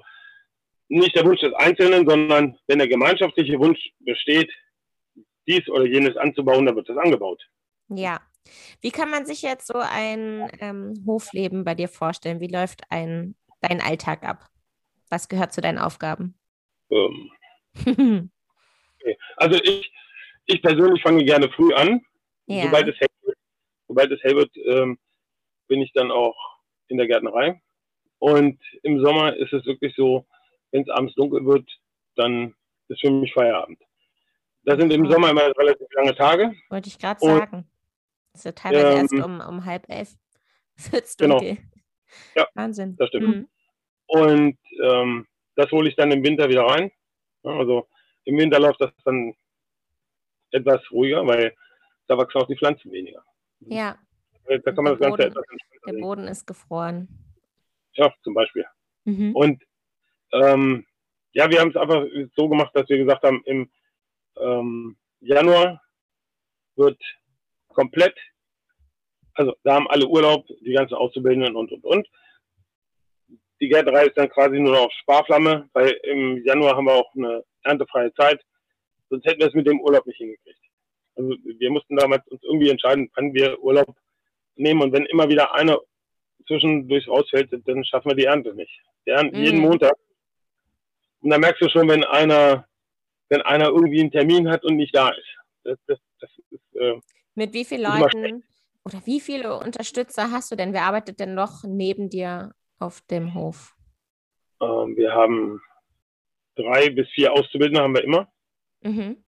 nicht 0.89 1.15
der 1.17 1.25
Wunsch 1.25 1.41
des 1.41 1.55
Einzelnen, 1.55 2.09
sondern 2.09 2.59
wenn 2.67 2.79
der 2.79 2.89
gemeinschaftliche 2.89 3.59
Wunsch 3.59 3.81
besteht, 4.01 4.51
dies 5.47 5.69
oder 5.69 5.85
jenes 5.85 6.17
anzubauen, 6.17 6.67
dann 6.67 6.77
wird 6.77 6.89
das 6.89 6.97
angebaut. 6.97 7.43
Ja. 7.89 8.21
Wie 8.81 8.91
kann 8.91 9.11
man 9.11 9.25
sich 9.25 9.43
jetzt 9.43 9.67
so 9.67 9.79
ein 9.79 10.51
ähm, 10.61 10.95
Hofleben 11.07 11.65
bei 11.65 11.75
dir 11.75 11.89
vorstellen? 11.89 12.41
Wie 12.41 12.49
läuft 12.49 12.83
ein, 12.91 13.35
dein 13.61 13.81
Alltag 13.81 14.23
ab? 14.23 14.47
Was 15.09 15.29
gehört 15.29 15.53
zu 15.53 15.61
deinen 15.61 15.79
Aufgaben? 15.79 16.39
Ähm. 16.91 17.31
okay. 19.05 19.19
Also 19.37 19.61
ich, 19.63 19.93
ich 20.47 20.63
persönlich 20.63 21.03
fange 21.03 21.25
gerne 21.25 21.51
früh 21.51 21.73
an, 21.75 22.01
ja. 22.47 22.65
sobald 22.65 22.89
es 22.89 22.99
hell 22.99 23.09
wird. 23.23 23.39
Sobald 23.89 24.11
es 24.13 24.23
hell 24.23 24.37
wird, 24.37 24.57
ähm, 24.57 24.99
bin 25.69 25.83
ich 25.83 25.93
dann 25.93 26.11
auch 26.11 26.37
in 26.89 26.99
der 26.99 27.07
Gärtnerei. 27.07 27.61
Und 28.19 28.59
im 28.83 29.05
Sommer 29.05 29.37
ist 29.37 29.53
es 29.53 29.65
wirklich 29.67 29.95
so, 29.97 30.27
wenn 30.71 30.83
es 30.83 30.89
abends 30.89 31.15
dunkel 31.15 31.45
wird, 31.45 31.69
dann 32.17 32.55
ist 32.89 33.01
für 33.01 33.11
mich 33.11 33.33
Feierabend. 33.33 33.79
Das 34.65 34.79
sind 34.79 34.93
im 34.93 35.11
Sommer 35.11 35.31
immer 35.31 35.47
relativ 35.59 35.87
lange 35.93 36.15
Tage. 36.15 36.55
Wollte 36.71 36.89
ich 36.89 36.99
gerade 36.99 37.21
sagen. 37.21 37.69
Es 38.33 38.41
ist 38.41 38.45
ja 38.47 38.53
teilweise 38.53 38.87
ähm, 38.89 38.99
erst 38.99 39.13
um, 39.13 39.41
um 39.41 39.65
halb 39.65 39.89
elf. 39.89 40.15
Wird's 40.91 41.17
genau. 41.17 41.39
dunkel. 41.39 41.57
Genau. 41.57 41.67
Ja, 42.37 42.49
Wahnsinn. 42.55 42.97
Das 42.97 43.09
stimmt. 43.09 43.29
Mhm. 43.29 43.49
Und 44.07 44.59
ähm, 44.83 45.27
das 45.57 45.71
hole 45.71 45.89
ich 45.89 45.97
dann 45.97 46.11
im 46.11 46.25
Winter 46.25 46.49
wieder 46.49 46.65
rein. 46.65 46.91
Also 47.43 47.89
im 48.25 48.39
Winter 48.39 48.59
läuft 48.59 48.81
das 48.81 48.91
dann 49.05 49.35
etwas 50.51 50.81
ruhiger, 50.91 51.27
weil 51.27 51.55
da 52.07 52.17
wachsen 52.17 52.41
auch 52.41 52.47
die 52.47 52.57
Pflanzen 52.57 52.93
weniger. 52.93 53.25
Ja. 53.61 53.99
Da 54.47 54.73
kann 54.73 54.85
man 54.85 54.99
das 54.99 55.01
Ganze 55.01 55.25
etwas 55.25 55.45
Der 55.87 55.93
Boden 56.01 56.29
ist 56.29 56.47
gefroren. 56.47 57.09
Ja, 57.95 58.13
zum 58.23 58.35
Beispiel. 58.35 58.65
Mhm. 59.05 59.35
Und 59.35 59.63
ähm, 60.33 60.87
ja, 61.33 61.51
wir 61.51 61.61
haben 61.61 61.71
es 61.71 61.77
einfach 61.77 62.05
so 62.37 62.49
gemacht, 62.49 62.71
dass 62.75 62.89
wir 62.89 62.99
gesagt 62.99 63.23
haben, 63.23 63.43
im 63.45 63.71
ähm, 64.37 64.97
Januar 65.21 65.81
wird 66.77 67.01
komplett, 67.69 68.17
also 69.35 69.55
da 69.63 69.75
haben 69.75 69.89
alle 69.89 70.07
Urlaub, 70.07 70.47
die 70.61 70.73
ganzen 70.73 70.95
Auszubildenden 70.95 71.57
und, 71.57 71.73
und, 71.73 71.85
und. 71.85 72.09
Die 73.65 73.71
Gärtnerei 73.71 74.09
ist 74.09 74.19
dann 74.19 74.29
quasi 74.29 74.61
nur 74.61 74.73
noch 74.73 74.81
auf 74.83 74.93
Sparflamme, 74.93 75.71
weil 75.73 75.93
im 76.03 76.45
Januar 76.45 76.77
haben 76.77 76.85
wir 76.85 76.93
auch 76.93 77.15
eine 77.15 77.43
erntefreie 77.63 78.13
Zeit. 78.13 78.39
Sonst 79.09 79.25
hätten 79.25 79.41
wir 79.41 79.47
es 79.47 79.55
mit 79.55 79.67
dem 79.67 79.81
Urlaub 79.81 80.05
nicht 80.07 80.19
hingekriegt. 80.19 80.61
Also 81.17 81.35
wir 81.43 81.71
mussten 81.71 81.97
damals 81.97 82.27
uns 82.29 82.43
irgendwie 82.43 82.69
entscheiden, 82.69 83.11
wann 83.15 83.33
wir 83.33 83.59
Urlaub 83.63 83.97
nehmen. 84.57 84.83
Und 84.83 84.93
wenn 84.93 85.07
immer 85.07 85.31
wieder 85.31 85.55
einer 85.55 85.81
zwischendurch 86.47 87.09
rausfällt, 87.09 87.49
dann 87.67 87.85
schaffen 87.87 88.11
wir 88.11 88.17
die 88.17 88.27
Ernte 88.27 88.55
nicht. 88.55 88.83
Wir 89.05 89.15
ernten 89.15 89.39
mhm. 89.39 89.45
jeden 89.45 89.61
Montag 89.61 89.95
Und 91.23 91.31
da 91.31 91.39
merkst 91.39 91.63
du 91.63 91.71
schon, 91.71 91.89
wenn 91.89 92.05
einer, 92.05 92.69
wenn 93.31 93.41
einer 93.41 93.69
irgendwie 93.69 94.01
einen 94.01 94.11
Termin 94.11 94.51
hat 94.51 94.63
und 94.63 94.77
nicht 94.77 94.95
da 94.95 95.09
ist. 95.09 95.39
Das, 95.65 95.79
das, 95.87 95.99
das 96.21 96.31
ist 96.51 96.77
äh, 96.77 97.01
Mit 97.35 97.55
wie 97.55 97.65
vielen 97.65 97.85
Leuten 97.85 98.45
oder 98.85 99.01
wie 99.07 99.21
viele 99.21 99.59
Unterstützer 99.59 100.31
hast 100.31 100.53
du 100.53 100.57
denn? 100.57 100.75
Wer 100.75 100.83
arbeitet 100.83 101.19
denn 101.19 101.33
noch 101.35 101.65
neben 101.65 102.11
dir 102.11 102.53
auf 102.79 103.01
dem 103.03 103.35
Hof? 103.35 103.75
Ähm, 104.61 104.97
wir 104.97 105.13
haben 105.13 105.61
drei 106.57 106.91
bis 106.91 107.09
vier 107.11 107.33
Auszubildende 107.33 107.83
haben 107.83 107.95
wir 107.95 108.05
immer. 108.05 108.33
Mhm. 108.83 109.25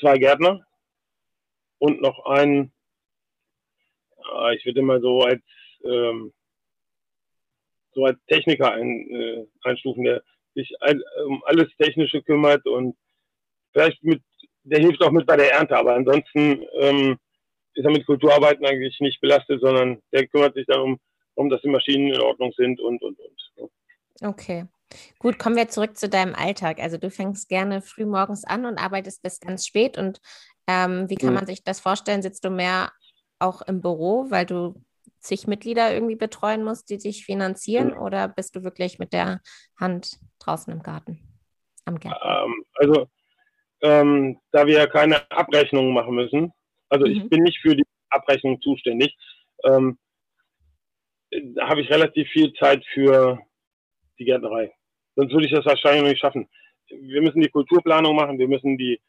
Zwei 0.00 0.18
Gärtner 0.18 0.66
und 1.78 2.00
noch 2.00 2.24
einen, 2.26 2.72
ich 4.56 4.64
würde 4.64 4.82
mal 4.82 5.00
so 5.00 5.22
als 5.22 5.42
ähm, 5.84 6.32
so 7.94 8.04
als 8.04 8.18
Techniker 8.26 8.72
ein, 8.72 9.08
äh, 9.10 9.46
einstufen, 9.62 10.04
der 10.04 10.22
sich 10.54 10.70
ein, 10.80 11.02
um 11.26 11.42
alles 11.44 11.68
Technische 11.76 12.22
kümmert 12.22 12.66
und 12.66 12.96
vielleicht 13.72 14.02
mit, 14.02 14.22
der 14.64 14.80
hilft 14.80 15.02
auch 15.02 15.10
mit 15.10 15.26
bei 15.26 15.36
der 15.36 15.52
Ernte, 15.52 15.76
aber 15.76 15.94
ansonsten 15.94 16.64
ähm, 16.78 17.18
ist 17.74 17.84
er 17.84 17.90
mit 17.90 18.06
Kulturarbeiten 18.06 18.64
eigentlich 18.64 18.98
nicht 19.00 19.20
belastet, 19.20 19.60
sondern 19.60 20.00
der 20.12 20.26
kümmert 20.26 20.54
sich 20.54 20.66
darum, 20.66 20.92
um, 20.92 21.00
dass 21.36 21.62
die 21.62 21.68
Maschinen 21.68 22.14
in 22.14 22.20
Ordnung 22.20 22.52
sind 22.56 22.80
und, 22.80 23.02
und, 23.02 23.18
und. 23.18 23.70
Okay. 24.22 24.66
Gut, 25.18 25.38
kommen 25.38 25.56
wir 25.56 25.68
zurück 25.68 25.96
zu 25.96 26.08
deinem 26.08 26.34
Alltag. 26.34 26.78
Also 26.80 26.98
du 26.98 27.10
fängst 27.10 27.48
gerne 27.48 27.82
früh 27.82 28.06
morgens 28.06 28.44
an 28.44 28.64
und 28.64 28.78
arbeitest 28.78 29.22
bis 29.22 29.40
ganz 29.40 29.66
spät. 29.66 29.98
Und 29.98 30.20
ähm, 30.68 31.08
wie 31.10 31.16
kann 31.16 31.30
mhm. 31.30 31.36
man 31.36 31.46
sich 31.46 31.64
das 31.64 31.80
vorstellen? 31.80 32.22
Sitzt 32.22 32.44
du 32.44 32.50
mehr 32.50 32.92
auch 33.38 33.62
im 33.62 33.80
Büro, 33.80 34.26
weil 34.30 34.46
du 34.46 34.80
zig 35.18 35.46
Mitglieder 35.46 35.92
irgendwie 35.92 36.16
betreuen 36.16 36.62
musst, 36.62 36.90
die 36.90 36.98
dich 36.98 37.24
finanzieren? 37.24 37.88
Mhm. 37.88 37.98
Oder 37.98 38.28
bist 38.28 38.54
du 38.56 38.62
wirklich 38.62 38.98
mit 38.98 39.12
der 39.12 39.40
Hand 39.78 40.18
draußen 40.38 40.72
im 40.72 40.82
Garten? 40.82 41.18
Am 41.84 41.98
Garten? 41.98 42.20
Ähm, 42.22 42.64
also 42.74 43.06
ähm, 43.82 44.38
da 44.52 44.66
wir 44.66 44.86
keine 44.86 45.30
Abrechnungen 45.30 45.92
machen 45.92 46.14
müssen, 46.14 46.52
also 46.88 47.06
mhm. 47.06 47.12
ich 47.12 47.28
bin 47.28 47.42
nicht 47.42 47.58
für 47.60 47.74
die 47.74 47.86
Abrechnung 48.10 48.60
zuständig, 48.62 49.16
ähm, 49.64 49.98
habe 51.60 51.80
ich 51.80 51.90
relativ 51.90 52.28
viel 52.28 52.52
Zeit 52.54 52.84
für 52.92 53.38
die 54.18 54.24
Gärtnerei. 54.24 54.72
Sonst 55.16 55.32
würde 55.32 55.46
ich 55.46 55.52
das 55.52 55.64
wahrscheinlich 55.64 56.10
nicht 56.10 56.20
schaffen. 56.20 56.48
Wir 56.88 57.22
müssen 57.22 57.40
die 57.40 57.48
Kulturplanung 57.48 58.14
machen, 58.14 58.38
wir 58.38 58.48
müssen 58.48 58.76
die, 58.76 59.00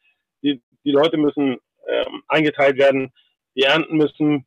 die, 0.42 0.62
die 0.84 0.90
Leute 0.90 1.16
müssen 1.16 1.58
ähm, 1.88 2.22
eingeteilt 2.28 2.78
werden, 2.78 3.12
die 3.54 3.62
Ernten 3.62 3.96
müssen 3.96 4.46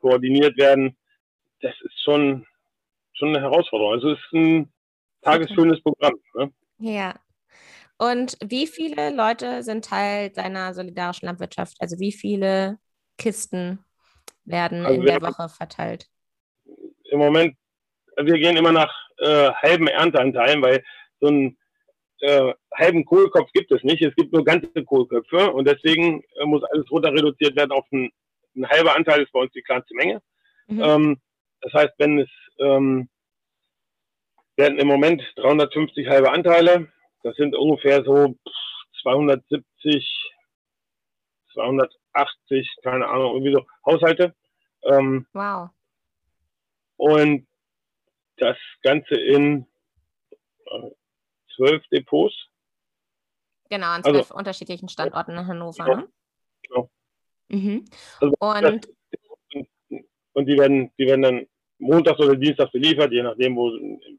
koordiniert 0.00 0.56
werden. 0.56 0.96
Das 1.60 1.74
ist 1.82 2.02
schon, 2.02 2.46
schon 3.12 3.28
eine 3.30 3.40
Herausforderung. 3.40 3.94
Also 3.94 4.10
es 4.12 4.18
ist 4.18 4.32
ein 4.32 4.72
tagesfüllendes 5.22 5.82
Programm. 5.82 6.14
Ne? 6.34 6.52
Ja. 6.78 7.14
Und 7.98 8.38
wie 8.42 8.66
viele 8.66 9.14
Leute 9.14 9.62
sind 9.62 9.84
Teil 9.84 10.30
deiner 10.30 10.72
solidarischen 10.72 11.26
Landwirtschaft? 11.26 11.76
Also 11.80 11.98
wie 11.98 12.12
viele 12.12 12.78
Kisten 13.18 13.84
werden 14.44 14.86
also 14.86 15.00
in 15.00 15.06
der 15.06 15.20
Woche 15.20 15.50
verteilt? 15.50 16.06
Im 17.10 17.18
Moment, 17.18 17.56
wir 18.16 18.38
gehen 18.38 18.56
immer 18.56 18.72
nach 18.72 18.92
äh, 19.18 19.50
halben 19.52 19.86
Ernteanteilen, 19.88 20.62
weil 20.62 20.82
so 21.20 21.28
einen 21.28 21.58
äh, 22.20 22.52
halben 22.74 23.04
Kohlkopf 23.04 23.50
gibt 23.52 23.70
es 23.72 23.82
nicht. 23.82 24.02
Es 24.02 24.14
gibt 24.14 24.32
nur 24.32 24.44
ganze 24.44 24.84
Kohlköpfe 24.84 25.52
und 25.52 25.66
deswegen 25.66 26.22
äh, 26.36 26.44
muss 26.44 26.62
alles 26.64 26.90
runter 26.90 27.12
reduziert 27.12 27.56
werden 27.56 27.72
auf 27.72 27.86
ein, 27.92 28.10
ein 28.56 28.68
halber 28.68 28.96
Anteil, 28.96 29.22
ist 29.22 29.32
bei 29.32 29.40
uns 29.40 29.52
die 29.52 29.62
kleinste 29.62 29.94
Menge. 29.94 30.22
Mhm. 30.66 30.82
Ähm, 30.82 31.20
das 31.62 31.72
heißt, 31.72 31.94
wenn 31.98 32.20
es 32.20 32.30
ähm, 32.58 33.08
werden 34.56 34.78
im 34.78 34.86
Moment 34.86 35.22
350 35.36 36.08
halbe 36.08 36.30
Anteile, 36.30 36.88
das 37.22 37.36
sind 37.36 37.56
ungefähr 37.56 38.04
so 38.04 38.36
270, 39.02 40.30
280, 41.54 42.70
keine 42.82 43.06
Ahnung, 43.08 43.34
irgendwie 43.34 43.54
so 43.54 43.66
Haushalte. 43.84 44.34
Ähm, 44.84 45.26
wow. 45.32 45.70
Und 47.00 47.46
das 48.36 48.58
Ganze 48.82 49.14
in 49.14 49.66
äh, 50.66 50.90
zwölf 51.56 51.82
Depots. 51.88 52.34
Genau, 53.70 53.86
an 53.86 54.02
zwölf 54.02 54.16
also, 54.16 54.34
unterschiedlichen 54.34 54.90
Standorten 54.90 55.32
in 55.32 55.46
Hannover. 55.46 55.84
Genau. 55.84 55.96
Ne? 55.96 56.08
genau. 56.62 56.90
Mhm. 57.48 57.84
Also, 58.20 58.34
und, 58.38 58.88
und 60.34 60.46
die 60.46 60.58
werden, 60.58 60.92
die 60.98 61.06
werden 61.06 61.22
dann 61.22 61.46
montags 61.78 62.20
oder 62.20 62.36
dienstags 62.36 62.70
beliefert, 62.70 63.10
je 63.12 63.22
nachdem, 63.22 63.56
wo, 63.56 63.68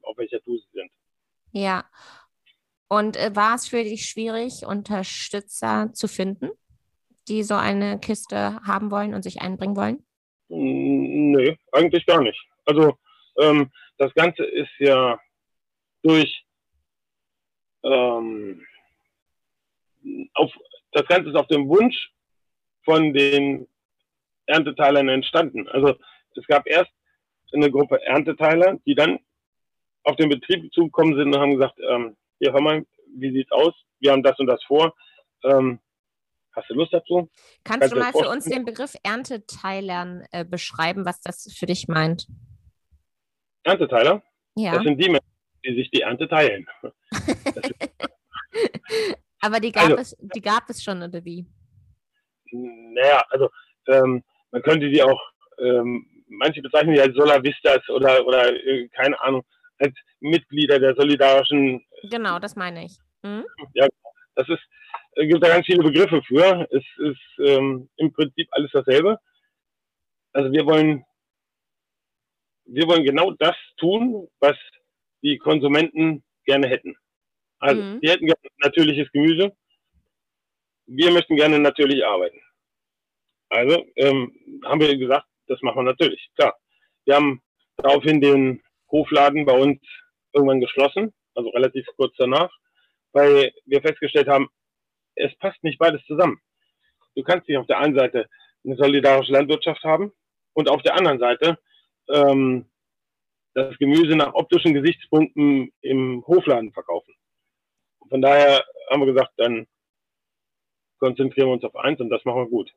auf 0.02 0.18
welcher 0.18 0.42
Tour 0.42 0.58
sie 0.58 0.80
sind. 0.80 0.92
Ja. 1.52 1.86
Und 2.88 3.16
äh, 3.16 3.36
war 3.36 3.54
es 3.54 3.68
für 3.68 3.84
dich 3.84 4.06
schwierig, 4.06 4.66
Unterstützer 4.66 5.92
zu 5.94 6.08
finden, 6.08 6.50
die 7.28 7.44
so 7.44 7.54
eine 7.54 8.00
Kiste 8.00 8.60
haben 8.64 8.90
wollen 8.90 9.14
und 9.14 9.22
sich 9.22 9.40
einbringen 9.40 9.76
wollen? 9.76 10.04
Nee, 10.48 11.60
eigentlich 11.72 12.08
gar 12.08 12.24
nicht. 12.24 12.51
Also 12.66 12.98
ähm, 13.40 13.72
das 13.98 14.14
Ganze 14.14 14.44
ist 14.44 14.72
ja 14.80 15.20
durch 16.04 16.46
ähm, 17.84 18.66
auf, 20.34 20.52
das 20.92 21.08
Ganze 21.08 21.30
ist 21.30 21.36
auf 21.36 21.48
dem 21.48 21.68
Wunsch 21.68 22.12
von 22.84 23.14
den 23.14 23.68
Ernteteilern 24.46 25.10
entstanden. 25.10 25.68
Also 25.68 25.96
es 26.36 26.46
gab 26.48 26.68
erst 26.68 26.92
eine 27.54 27.70
Gruppe 27.70 28.02
Ernteteiler, 28.04 28.80
die 28.86 28.96
dann 28.96 29.20
auf 30.04 30.16
den 30.16 30.30
Betrieb 30.30 30.74
zugekommen 30.74 31.16
sind 31.16 31.36
und 31.36 31.42
haben 31.42 31.58
gesagt, 31.58 31.78
ähm, 31.90 32.16
hier 32.40 32.54
hör 32.54 32.62
mal, 32.62 32.86
wie 33.16 33.32
sieht's 33.32 33.52
aus? 33.52 33.74
Wir 34.00 34.12
haben 34.12 34.24
das 34.24 34.40
und 34.40 34.48
das 34.48 34.64
vor. 34.64 34.96
Ähm, 35.44 35.80
hast 36.54 36.70
du 36.70 36.74
Lust 36.76 36.94
dazu? 36.94 37.30
Kannst, 37.64 37.92
Kannst 37.92 37.94
du 37.94 38.00
mal 38.00 38.12
für 38.12 38.30
uns 38.30 38.46
den 38.46 38.66
Begriff 38.66 38.96
Ernteteilern 39.04 40.24
äh, 40.32 40.46
beschreiben, 40.46 41.06
was 41.06 41.22
das 41.22 41.54
für 41.54 41.66
dich 41.66 41.88
meint? 41.88 42.28
Ernteteiler? 43.64 44.22
Ja. 44.56 44.74
Das 44.74 44.84
sind 44.84 44.98
die 44.98 45.10
Menschen, 45.10 45.32
die 45.64 45.76
sich 45.76 45.90
die 45.92 46.02
Ernte 46.02 46.28
teilen. 46.28 46.68
Aber 49.42 49.60
die 49.60 49.72
gab, 49.72 49.86
also, 49.86 49.98
es, 49.98 50.18
die 50.20 50.42
gab 50.42 50.70
es 50.70 50.84
schon, 50.84 51.02
oder 51.02 51.26
wie? 51.26 51.46
Naja, 52.52 53.24
also 53.30 53.50
ähm, 53.88 54.24
man 54.52 54.62
könnte 54.62 54.90
die 54.90 55.02
auch, 55.02 55.20
ähm, 55.58 56.06
manche 56.28 56.62
bezeichnen 56.62 56.96
die 56.96 57.02
als 57.02 57.16
Solavistas 57.16 57.88
oder, 57.90 58.26
oder 58.26 58.54
äh, 58.54 58.88
keine 58.90 59.20
Ahnung, 59.22 59.44
als 59.80 59.94
Mitglieder 60.20 60.80
der 60.80 60.96
solidarischen. 60.96 61.84
Genau, 62.04 62.40
das 62.40 62.56
meine 62.56 62.86
ich. 62.86 62.98
Mhm. 63.24 63.46
Ja, 63.74 63.88
das 64.36 64.48
ist, 64.50 64.62
es 65.14 65.28
gibt 65.28 65.44
da 65.44 65.50
ganz 65.50 65.66
viele 65.66 65.84
Begriffe 65.84 66.22
für. 66.24 66.68
Es 66.72 66.86
ist 66.98 67.40
ähm, 67.40 67.90
im 67.98 68.14
Prinzip 68.14 68.48
alles 68.52 68.72
dasselbe. 68.72 69.20
Also 70.34 70.52
wir 70.52 70.66
wollen 70.66 71.04
wir 72.74 72.88
wollen 72.88 73.04
genau 73.04 73.32
das 73.32 73.56
tun, 73.78 74.28
was 74.40 74.58
die 75.22 75.38
Konsumenten 75.38 76.24
gerne 76.46 76.68
hätten. 76.68 76.96
Also, 77.60 77.82
mhm. 77.82 78.02
die 78.02 78.10
hätten 78.10 78.26
gerne 78.26 78.40
natürliches 78.60 79.12
Gemüse. 79.12 79.52
Wir 80.88 81.12
möchten 81.12 81.36
gerne 81.36 81.60
natürlich 81.60 82.06
arbeiten. 82.06 82.42
Also 83.50 83.86
ähm, 83.98 84.34
haben 84.64 84.80
wir 84.80 84.98
gesagt, 84.98 85.28
das 85.48 85.62
machen 85.62 85.80
wir 85.80 85.92
natürlich. 85.92 86.30
Klar. 86.36 86.58
Wir 87.06 87.16
haben 87.16 87.42
daraufhin 87.78 88.22
den 88.22 88.64
Hofladen 88.90 89.46
bei 89.46 89.54
uns 89.54 89.82
irgendwann 90.34 90.62
geschlossen, 90.62 91.14
also 91.36 91.50
relativ 91.50 91.86
kurz 91.98 92.16
danach, 92.18 92.52
weil 93.12 93.52
wir 93.66 93.82
festgestellt 93.82 94.28
haben, 94.30 94.50
es 95.16 95.36
passt 95.38 95.62
nicht 95.64 95.80
beides 95.80 96.04
zusammen. 96.06 96.40
Du 97.16 97.24
kannst 97.24 97.48
nicht 97.48 97.58
auf 97.58 97.68
der 97.68 97.80
einen 97.80 97.98
Seite 97.98 98.30
eine 98.64 98.78
solidarische 98.78 99.34
Landwirtschaft 99.34 99.84
haben 99.84 100.14
und 100.54 100.70
auf 100.70 100.82
der 100.84 100.96
anderen 100.96 101.20
Seite 101.20 101.58
ähm, 102.10 102.66
das 103.54 103.78
Gemüse 103.78 104.16
nach 104.16 104.34
optischen 104.34 104.74
Gesichtspunkten 104.74 105.72
im 105.82 106.24
Hofladen 106.26 106.72
verkaufen. 106.72 107.14
Von 108.10 108.22
daher 108.22 108.64
haben 108.90 109.02
wir 109.02 109.14
gesagt, 109.14 109.34
dann 109.38 109.68
konzentrieren 111.00 111.48
wir 111.48 111.54
uns 111.54 111.64
auf 111.64 111.76
eins 111.76 112.00
und 112.00 112.10
das 112.10 112.24
machen 112.26 112.44
wir 112.44 112.50
gut. 112.50 112.72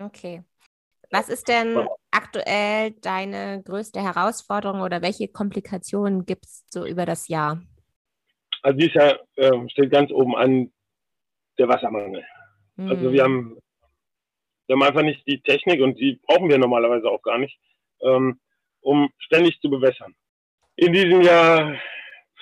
Okay. 0.00 0.42
Was 1.10 1.28
ist 1.28 1.48
denn 1.48 1.88
aktuell 2.12 2.92
deine 2.92 3.62
größte 3.64 4.00
Herausforderung 4.00 4.80
oder 4.80 5.02
welche 5.02 5.26
Komplikationen 5.28 6.24
gibt 6.24 6.46
es 6.46 6.64
so 6.70 6.86
über 6.86 7.04
das 7.04 7.26
Jahr? 7.28 7.60
Also 8.62 8.78
dieses 8.78 8.94
Jahr 8.94 9.18
äh, 9.36 9.68
steht 9.68 9.90
ganz 9.90 10.12
oben 10.12 10.36
an 10.36 10.72
der 11.58 11.68
Wassermangel. 11.68 12.24
Hm. 12.76 12.88
Also 12.88 13.12
wir 13.12 13.24
haben, 13.24 13.58
wir 14.66 14.76
haben 14.76 14.82
einfach 14.82 15.02
nicht 15.02 15.26
die 15.26 15.40
Technik 15.40 15.80
und 15.80 15.98
die 15.98 16.20
brauchen 16.26 16.48
wir 16.48 16.58
normalerweise 16.58 17.08
auch 17.10 17.22
gar 17.22 17.38
nicht, 17.38 17.58
ähm, 18.02 18.40
um 18.80 19.10
ständig 19.18 19.60
zu 19.60 19.70
bewässern. 19.70 20.14
In 20.76 20.92
diesem 20.92 21.22
Jahr, 21.22 21.76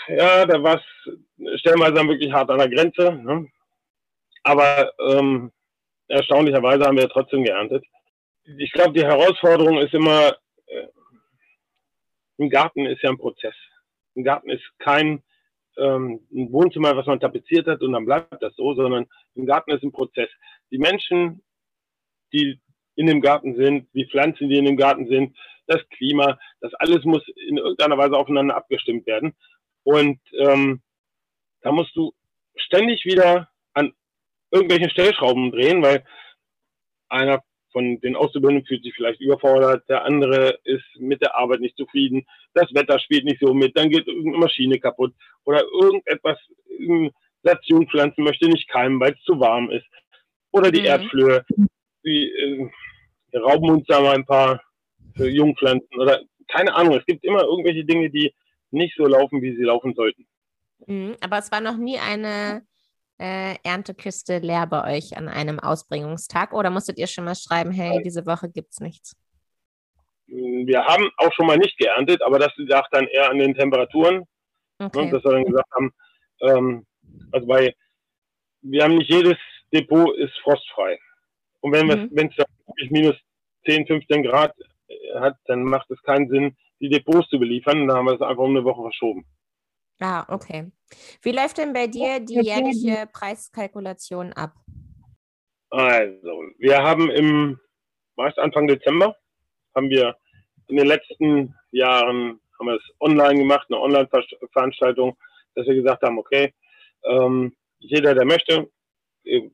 ja, 0.09 0.47
da 0.47 0.63
war 0.63 0.77
es 0.77 1.61
stellenweise 1.61 1.95
dann 1.95 2.09
wirklich 2.09 2.33
hart 2.33 2.51
an 2.51 2.59
der 2.59 2.69
Grenze. 2.69 3.13
Ne? 3.13 3.49
Aber 4.43 4.93
ähm, 4.99 5.53
erstaunlicherweise 6.09 6.85
haben 6.85 6.97
wir 6.97 7.09
trotzdem 7.09 7.45
geerntet. 7.45 7.85
Ich 8.59 8.73
glaube, 8.73 8.93
die 8.93 9.05
Herausforderung 9.05 9.79
ist 9.79 9.93
immer, 9.93 10.37
äh, 10.67 10.87
im 12.39 12.49
Garten 12.49 12.87
ist 12.87 13.03
ja 13.03 13.11
ein 13.11 13.19
Prozess. 13.19 13.55
Ein 14.17 14.25
Garten 14.25 14.51
ist 14.51 14.65
kein 14.79 15.23
ähm, 15.77 16.27
ein 16.33 16.53
Wohnzimmer, 16.53 16.97
was 16.97 17.07
man 17.07 17.21
tapeziert 17.21 17.67
hat 17.67 17.83
und 17.83 17.93
dann 17.93 18.05
bleibt 18.05 18.43
das 18.43 18.55
so, 18.57 18.75
sondern 18.75 19.07
im 19.35 19.47
Garten 19.47 19.71
ist 19.71 19.83
ein 19.83 19.93
Prozess. 19.93 20.29
Die 20.71 20.79
Menschen, 20.79 21.43
die 22.33 22.61
in 22.99 23.07
dem 23.07 23.21
Garten 23.21 23.55
sind, 23.55 23.89
die 23.95 24.07
Pflanzen, 24.07 24.49
die 24.49 24.59
in 24.59 24.65
dem 24.65 24.77
Garten 24.77 25.07
sind, 25.07 25.37
das 25.67 25.81
Klima, 25.91 26.39
das 26.61 26.75
alles 26.75 27.05
muss 27.05 27.23
in 27.49 27.57
irgendeiner 27.59 27.97
Weise 27.97 28.17
aufeinander 28.17 28.57
abgestimmt 28.57 29.07
werden. 29.07 29.35
Und 29.85 30.19
ähm, 30.37 30.83
da 31.61 31.71
musst 31.71 31.95
du 31.95 32.13
ständig 32.57 33.05
wieder 33.05 33.49
an 33.75 33.93
irgendwelchen 34.51 34.91
Stellschrauben 34.91 35.53
drehen, 35.53 35.83
weil 35.83 36.05
einer 37.09 37.43
von 37.71 38.01
den 38.01 38.17
Auszubildenden 38.17 38.67
fühlt 38.67 38.83
sich 38.83 38.95
vielleicht 38.95 39.21
überfordert, 39.21 39.89
der 39.89 40.05
andere 40.05 40.59
ist 40.65 40.85
mit 40.99 41.23
der 41.23 41.37
Arbeit 41.37 41.61
nicht 41.61 41.77
zufrieden, 41.77 42.27
das 42.55 42.75
Wetter 42.75 42.99
spielt 42.99 43.25
nicht 43.25 43.41
so 43.41 43.55
mit, 43.55 43.77
dann 43.77 43.91
geht 43.91 44.09
irgendeine 44.09 44.39
Maschine 44.39 44.81
kaputt 44.81 45.15
oder 45.45 45.63
irgendetwas, 45.81 46.39
Station 47.41 47.89
pflanzen 47.89 48.25
möchte 48.25 48.49
nicht 48.49 48.69
keimen, 48.69 48.99
weil 49.01 49.13
es 49.13 49.23
zu 49.23 49.39
warm 49.39 49.71
ist. 49.71 49.87
Oder 50.51 50.71
die 50.71 50.81
mhm. 50.81 50.87
Erdflöhe, 50.87 51.45
die 52.05 52.31
äh, 52.31 52.71
rauben 53.35 53.71
uns 53.71 53.87
da 53.87 54.01
mal 54.01 54.15
ein 54.15 54.25
paar 54.25 54.61
äh, 55.19 55.25
Jungpflanzen 55.25 55.89
oder 55.99 56.21
keine 56.49 56.75
Ahnung. 56.75 56.97
Es 56.97 57.05
gibt 57.07 57.25
immer 57.25 57.43
irgendwelche 57.43 57.85
Dinge, 57.85 58.11
die 58.11 58.35
nicht 58.71 58.95
so 58.97 59.05
laufen, 59.05 59.43
wie 59.43 59.57
sie 59.57 59.63
laufen 59.63 59.95
sollten. 59.95 60.27
Mhm, 60.87 61.17
aber 61.21 61.39
es 61.39 61.51
war 61.51 61.61
noch 61.61 61.77
nie 61.77 61.99
eine 61.99 62.63
äh, 63.19 63.57
Erntekiste 63.63 64.39
leer 64.39 64.67
bei 64.67 64.97
euch 64.97 65.17
an 65.17 65.29
einem 65.29 65.59
Ausbringungstag 65.59 66.53
oder 66.53 66.71
musstet 66.71 66.99
ihr 66.99 67.07
schon 67.07 67.25
mal 67.25 67.35
schreiben, 67.35 67.71
hey, 67.71 68.01
diese 68.03 68.27
Woche 68.27 68.49
gibt 68.49 68.73
es 68.73 68.81
nichts? 68.81 69.17
Wir 70.27 70.85
haben 70.85 71.09
auch 71.17 71.33
schon 71.33 71.47
mal 71.47 71.57
nicht 71.57 71.79
geerntet, 71.79 72.23
aber 72.23 72.39
das 72.39 72.53
lag 72.57 72.87
dann 72.91 73.07
eher 73.07 73.31
an 73.31 73.39
den 73.39 73.55
Temperaturen. 73.55 74.25
Ne, 74.79 74.87
okay. 74.87 75.11
dass 75.11 75.25
wir 75.25 75.33
dann 75.33 75.45
gesagt 75.45 75.71
haben, 75.75 75.93
ähm, 76.43 76.87
also 77.33 77.47
bei, 77.47 77.75
wir 78.63 78.85
haben 78.85 78.97
nicht 78.97 79.11
jedes 79.11 79.37
Depot 79.73 80.17
ist 80.17 80.33
frostfrei. 80.43 80.99
Und 81.61 81.73
wenn 81.73 81.87
mhm. 81.87 82.29
es 82.29 82.45
dann 82.77 82.89
minus 82.91 83.17
10, 83.67 83.87
15 83.87 84.23
Grad 84.23 84.55
äh, 84.89 85.21
hat, 85.21 85.37
dann 85.47 85.63
macht 85.65 85.91
es 85.91 86.01
keinen 86.03 86.29
Sinn, 86.29 86.57
die 86.81 86.89
Depots 86.89 87.29
zu 87.29 87.39
beliefern. 87.39 87.87
Dann 87.87 87.97
haben 87.97 88.07
wir 88.07 88.15
es 88.15 88.21
einfach 88.21 88.43
um 88.43 88.51
eine 88.51 88.65
Woche 88.65 88.83
verschoben. 88.83 89.27
Ah, 90.01 90.25
okay. 90.33 90.71
Wie 91.23 91.33
läuft 91.33 91.59
denn 91.59 91.73
bei 91.73 91.87
dir 91.87 92.21
die 92.21 92.41
jährliche 92.41 93.09
Preiskalkulation 93.13 94.33
ab? 94.33 94.55
Also, 95.71 96.45
wir 96.59 96.79
haben 96.83 97.11
im 97.11 97.59
meist 98.17 98.39
Anfang 98.39 98.67
Dezember 98.67 99.17
haben 99.75 99.91
wir 99.91 100.17
in 100.69 100.77
den 100.77 100.87
letzten 100.87 101.55
Jahren 101.71 102.41
haben 102.59 102.67
wir 102.67 102.75
es 102.75 102.83
online 103.01 103.39
gemacht, 103.39 103.67
eine 103.71 103.81
Online-Veranstaltung, 103.81 105.17
dass 105.55 105.67
wir 105.67 105.75
gesagt 105.75 106.03
haben, 106.03 106.19
okay, 106.19 106.53
ähm, 107.05 107.55
jeder, 107.79 108.15
der 108.15 108.25
möchte, 108.25 108.69
äh, 109.25 109.49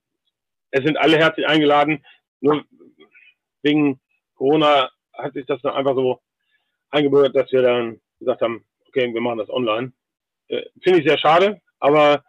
es 0.70 0.84
sind 0.84 0.96
alle 0.96 1.18
herzlich 1.18 1.46
eingeladen. 1.46 2.04
Nur 2.40 2.64
wegen 3.64 4.00
Corona 4.36 4.90
hat 5.12 5.34
sich 5.34 5.46
das 5.46 5.60
dann 5.62 5.74
einfach 5.74 5.94
so 5.94 6.20
eingebürgert, 6.90 7.34
dass 7.34 7.50
wir 7.50 7.62
dann 7.62 8.00
gesagt 8.20 8.42
haben, 8.42 8.64
okay, 8.88 9.12
wir 9.12 9.20
machen 9.20 9.38
das 9.38 9.50
online. 9.50 9.92
Äh, 10.48 10.62
Finde 10.82 11.00
ich 11.00 11.08
sehr 11.08 11.18
schade, 11.18 11.60
aber 11.78 12.24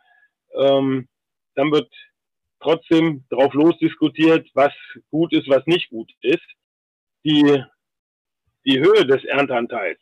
ähm, 0.56 1.08
dann 1.56 1.72
wird 1.72 1.92
trotzdem 2.60 3.26
drauf 3.30 3.54
losdiskutiert, 3.54 4.50
was 4.54 4.74
gut 5.12 5.34
ist, 5.34 5.48
was 5.50 5.66
nicht 5.68 5.90
gut 5.90 6.12
ist. 6.22 6.46
Die, 7.24 7.64
die 8.66 8.80
Höhe 8.80 9.06
des 9.06 9.24
Ernteanteils 9.26 10.00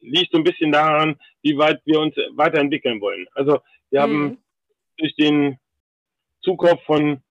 liegt 0.00 0.32
so 0.32 0.38
ein 0.38 0.44
bisschen 0.44 0.72
daran, 0.72 1.18
wie 1.42 1.56
weit 1.58 1.80
wir 1.84 2.00
uns 2.00 2.14
weiterentwickeln 2.32 3.00
wollen. 3.00 3.26
Also 3.32 3.60
wir 3.90 4.00
mhm. 4.00 4.02
haben 4.02 4.44
durch 4.98 5.14
den 5.16 5.58
Zukauf 6.42 6.82
von, 6.84 7.22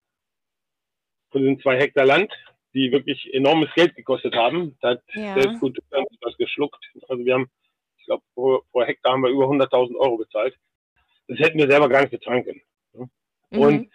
von 1.32 1.44
den 1.44 1.60
zwei 1.62 1.80
Hektar 1.80 2.06
Land, 2.06 2.32
die 2.76 2.92
wirklich 2.92 3.34
enormes 3.34 3.74
Geld 3.74 3.96
gekostet 3.96 4.36
haben, 4.36 4.78
da 4.82 4.92
hat 4.92 5.04
ja. 5.14 5.34
selbst 5.34 5.60
gut 5.60 5.80
was 6.22 6.38
geschluckt. 6.38 6.84
Also 7.08 7.26
wir 7.26 7.34
haben 7.34 7.50
ich 8.06 8.08
glaube, 8.08 8.24
pro, 8.36 8.62
pro, 8.72 8.84
Hektar 8.84 9.14
haben 9.14 9.24
wir 9.24 9.32
über 9.32 9.46
100.000 9.46 9.96
Euro 9.96 10.18
bezahlt. 10.18 10.56
Das 11.28 11.40
hätten 11.40 11.58
wir 11.58 11.68
selber 11.68 11.90
gar 11.90 12.02
nicht 12.02 12.12
bezahlen 12.12 12.44
können. 12.44 12.62
Mhm. 12.94 13.60
Und 13.60 13.90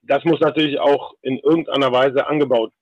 das 0.00 0.24
muss 0.24 0.40
natürlich 0.40 0.80
auch 0.80 1.14
in 1.20 1.38
irgendeiner 1.40 1.92
Weise 1.92 2.26
angebaut 2.26 2.72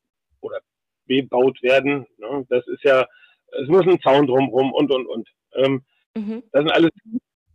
oder 0.41 0.61
bebaut 1.07 1.61
werden. 1.65 2.07
Ne? 2.17 2.47
Das 2.49 2.65
ist 2.69 2.85
ja, 2.85 3.09
es 3.61 3.67
muss 3.67 3.85
ein 3.89 4.01
Zaun 4.03 4.29
drumherum 4.29 4.73
und, 4.73 4.93
und, 4.93 5.07
und. 5.09 5.29
Ähm, 5.55 5.85
mhm. 6.15 6.45
Das 6.53 6.63
sind 6.63 6.71
alles 6.71 6.91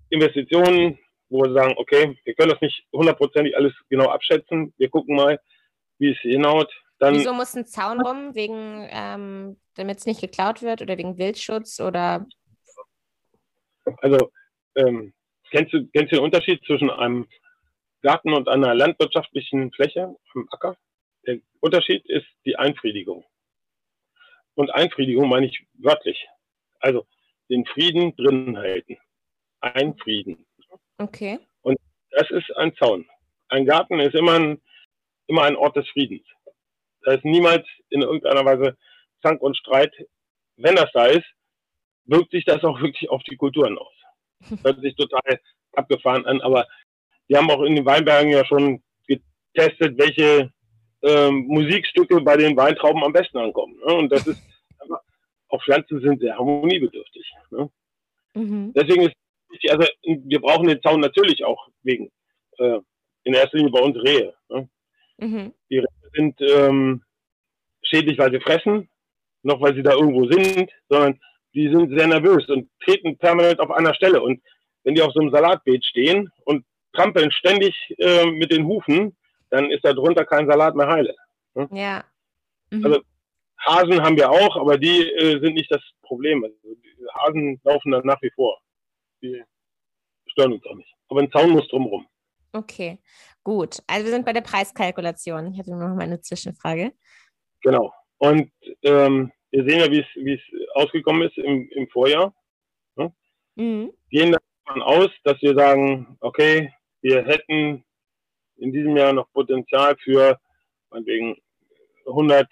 Investitionen, 0.09 0.99
wo 1.29 1.43
wir 1.43 1.53
sagen, 1.53 1.75
okay, 1.77 2.17
wir 2.25 2.33
können 2.33 2.51
das 2.51 2.61
nicht 2.61 2.85
hundertprozentig 2.91 3.55
alles 3.55 3.73
genau 3.89 4.09
abschätzen. 4.09 4.73
Wir 4.77 4.89
gucken 4.89 5.15
mal, 5.15 5.39
wie 5.97 6.11
es 6.11 6.19
hinhaut. 6.19 6.73
Dann, 6.99 7.13
Wieso 7.13 7.33
muss 7.33 7.55
ein 7.55 7.65
Zaun 7.65 8.01
rum? 8.01 8.33
Wegen, 8.33 8.87
ähm, 8.89 9.59
damit 9.75 9.99
es 9.99 10.05
nicht 10.05 10.21
geklaut 10.21 10.61
wird 10.61 10.81
oder 10.81 10.97
wegen 10.97 11.17
Wildschutz 11.17 11.79
oder 11.79 12.25
also 14.01 14.31
ähm, 14.75 15.13
kennst, 15.51 15.73
du, 15.73 15.87
kennst 15.87 16.11
du 16.11 16.17
den 16.17 16.25
Unterschied 16.25 16.63
zwischen 16.65 16.89
einem 16.89 17.27
Garten 18.01 18.33
und 18.33 18.47
einer 18.47 18.75
landwirtschaftlichen 18.75 19.71
Fläche, 19.71 20.15
einem 20.35 20.47
Acker? 20.51 20.77
Der 21.25 21.39
Unterschied 21.59 22.05
ist 22.05 22.27
die 22.45 22.57
Einfriedigung. 22.57 23.25
Und 24.55 24.73
Einfriedigung 24.73 25.29
meine 25.29 25.47
ich 25.47 25.65
wörtlich. 25.73 26.27
Also 26.79 27.05
den 27.49 27.65
Frieden 27.65 28.15
drinnen 28.15 28.57
halten. 28.57 28.97
Einfrieden. 29.59 30.45
Okay. 30.97 31.39
Und 31.61 31.77
das 32.11 32.29
ist 32.31 32.55
ein 32.55 32.75
Zaun. 32.75 33.07
Ein 33.49 33.65
Garten 33.65 33.99
ist 33.99 34.15
immer 34.15 34.33
ein, 34.33 34.61
immer 35.27 35.43
ein 35.43 35.55
Ort 35.55 35.75
des 35.75 35.87
Friedens. 35.89 36.25
Da 37.07 37.13
ist 37.13 37.23
niemals 37.23 37.65
in 37.89 38.01
irgendeiner 38.01 38.43
Weise 38.43 38.77
Zank 39.21 39.41
und 39.41 39.55
Streit. 39.55 39.95
Wenn 40.57 40.75
das 40.75 40.91
da 40.93 41.05
ist, 41.05 41.25
wirkt 42.03 42.31
sich 42.31 42.43
das 42.43 42.61
auch 42.65 42.81
wirklich 42.81 43.09
auf 43.09 43.23
die 43.23 43.37
Kulturen 43.37 43.77
aus. 43.77 43.93
Hört 44.61 44.81
sich 44.81 44.93
total 44.93 45.39
abgefahren 45.71 46.25
an, 46.25 46.41
aber 46.41 46.67
wir 47.29 47.37
haben 47.37 47.49
auch 47.49 47.61
in 47.61 47.77
den 47.77 47.85
Weinbergen 47.85 48.33
ja 48.33 48.43
schon 48.43 48.83
getestet, 49.07 49.97
welche 49.97 50.51
ähm, 51.01 51.45
Musikstücke 51.47 52.19
bei 52.19 52.35
den 52.35 52.57
Weintrauben 52.57 53.01
am 53.01 53.13
besten 53.13 53.37
ankommen. 53.37 53.77
Ne? 53.77 53.93
Und 53.93 54.11
das 54.11 54.27
ist 54.27 54.43
einfach, 54.79 54.99
auch 55.47 55.63
Pflanzen 55.63 56.01
sind 56.01 56.19
sehr 56.19 56.37
harmoniebedürftig. 56.37 57.33
Ne? 57.51 57.69
Mhm. 58.33 58.73
Deswegen 58.75 59.03
ist 59.03 59.15
also 59.69 59.87
wir 60.03 60.41
brauchen 60.41 60.67
den 60.67 60.81
Zaun 60.81 60.99
natürlich 60.99 61.45
auch 61.45 61.69
wegen 61.83 62.11
äh, 62.57 62.81
in 63.23 63.33
erster 63.33 63.55
Linie 63.55 63.71
bei 63.71 63.79
uns 63.79 63.95
Rehe. 63.95 64.35
Ne? 64.49 64.67
Mhm. 65.17 65.53
Die 65.69 65.79
Rehe 65.79 65.87
sind 66.13 66.39
ähm, 66.41 67.03
schädlich, 67.83 68.17
weil 68.17 68.31
sie 68.31 68.39
fressen, 68.39 68.89
noch 69.43 69.61
weil 69.61 69.75
sie 69.75 69.83
da 69.83 69.91
irgendwo 69.91 70.25
sind, 70.27 70.71
sondern 70.89 71.19
die 71.53 71.69
sind 71.69 71.97
sehr 71.97 72.07
nervös 72.07 72.47
und 72.49 72.69
treten 72.83 73.17
permanent 73.17 73.59
auf 73.59 73.71
einer 73.71 73.93
Stelle. 73.93 74.21
Und 74.21 74.41
wenn 74.83 74.95
die 74.95 75.01
auf 75.01 75.13
so 75.13 75.19
einem 75.19 75.31
Salatbeet 75.31 75.83
stehen 75.85 76.31
und 76.45 76.65
trampeln 76.93 77.31
ständig 77.31 77.75
äh, 77.97 78.25
mit 78.25 78.51
den 78.51 78.65
Hufen, 78.65 79.15
dann 79.49 79.71
ist 79.71 79.83
da 79.83 79.93
drunter 79.93 80.25
kein 80.25 80.47
Salat 80.47 80.75
mehr 80.75 80.87
heile. 80.87 81.15
Hm? 81.55 81.67
Ja. 81.71 82.03
Mhm. 82.69 82.85
Also 82.85 83.01
Hasen 83.65 84.01
haben 84.01 84.17
wir 84.17 84.29
auch, 84.29 84.55
aber 84.57 84.77
die 84.77 85.09
äh, 85.11 85.39
sind 85.41 85.55
nicht 85.55 85.71
das 85.71 85.81
Problem. 86.01 86.43
Also, 86.43 86.55
Hasen 87.13 87.59
laufen 87.63 87.91
dann 87.91 88.05
nach 88.05 88.21
wie 88.21 88.31
vor. 88.31 88.59
Die 89.21 89.43
stören 90.27 90.53
uns 90.53 90.65
auch 90.65 90.75
nicht. 90.75 90.93
Aber 91.09 91.21
ein 91.21 91.31
Zaun 91.31 91.51
muss 91.51 91.67
drumherum. 91.69 92.07
Okay, 92.53 92.99
gut. 93.47 93.81
Also 93.87 94.03
wir 94.05 94.11
sind 94.11 94.25
bei 94.25 94.33
der 94.33 94.41
Preiskalkulation. 94.41 95.53
Ich 95.53 95.59
hatte 95.59 95.71
noch 95.71 95.95
mal 95.95 96.01
eine 96.01 96.19
Zwischenfrage. 96.19 96.91
Genau. 97.61 97.93
Und 98.17 98.51
ähm, 98.83 99.31
wir 99.51 99.63
sehen 99.63 99.79
ja, 99.79 99.89
wie 99.89 100.33
es 100.33 100.41
ausgekommen 100.73 101.21
ist 101.21 101.37
im, 101.37 101.69
im 101.69 101.87
Vorjahr. 101.87 102.35
Ne? 102.97 103.13
Mhm. 103.55 103.93
Gehen 104.09 104.33
davon 104.33 104.81
aus, 104.81 105.09
dass 105.23 105.41
wir 105.41 105.55
sagen, 105.55 106.17
okay, 106.19 106.73
wir 107.01 107.23
hätten 107.23 107.85
in 108.57 108.73
diesem 108.73 108.97
Jahr 108.97 109.13
noch 109.13 109.31
Potenzial 109.31 109.95
für 110.03 110.37
meinetwegen 110.89 111.37
100, 112.05 112.49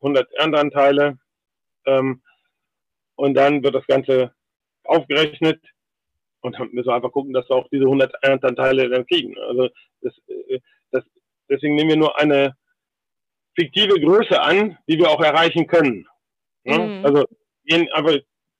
100 0.00 0.32
Ernteanteile. 0.32 1.18
Ähm, 1.84 2.22
und 3.16 3.34
dann 3.34 3.62
wird 3.62 3.74
das 3.74 3.86
Ganze 3.86 4.34
aufgerechnet 4.84 5.60
und 6.40 6.58
dann 6.58 6.70
müssen 6.72 6.88
wir 6.88 6.94
einfach 6.94 7.12
gucken, 7.12 7.32
dass 7.32 7.48
wir 7.48 7.56
auch 7.56 7.68
diese 7.68 7.84
100 7.84 8.12
Ernteanteile 8.22 8.88
dann 8.88 9.06
kriegen. 9.06 9.36
Also 9.38 9.68
das, 10.00 10.14
äh, 10.28 10.60
das, 10.90 11.04
deswegen 11.48 11.74
nehmen 11.74 11.90
wir 11.90 11.96
nur 11.96 12.18
eine 12.18 12.56
fiktive 13.54 14.00
Größe 14.00 14.40
an, 14.40 14.78
die 14.88 14.98
wir 14.98 15.10
auch 15.10 15.20
erreichen 15.20 15.66
können. 15.66 16.06
Ne? 16.64 16.78
Mhm. 16.78 17.04
Also 17.04 17.24
gehen 17.64 17.88
einfach 17.92 18.16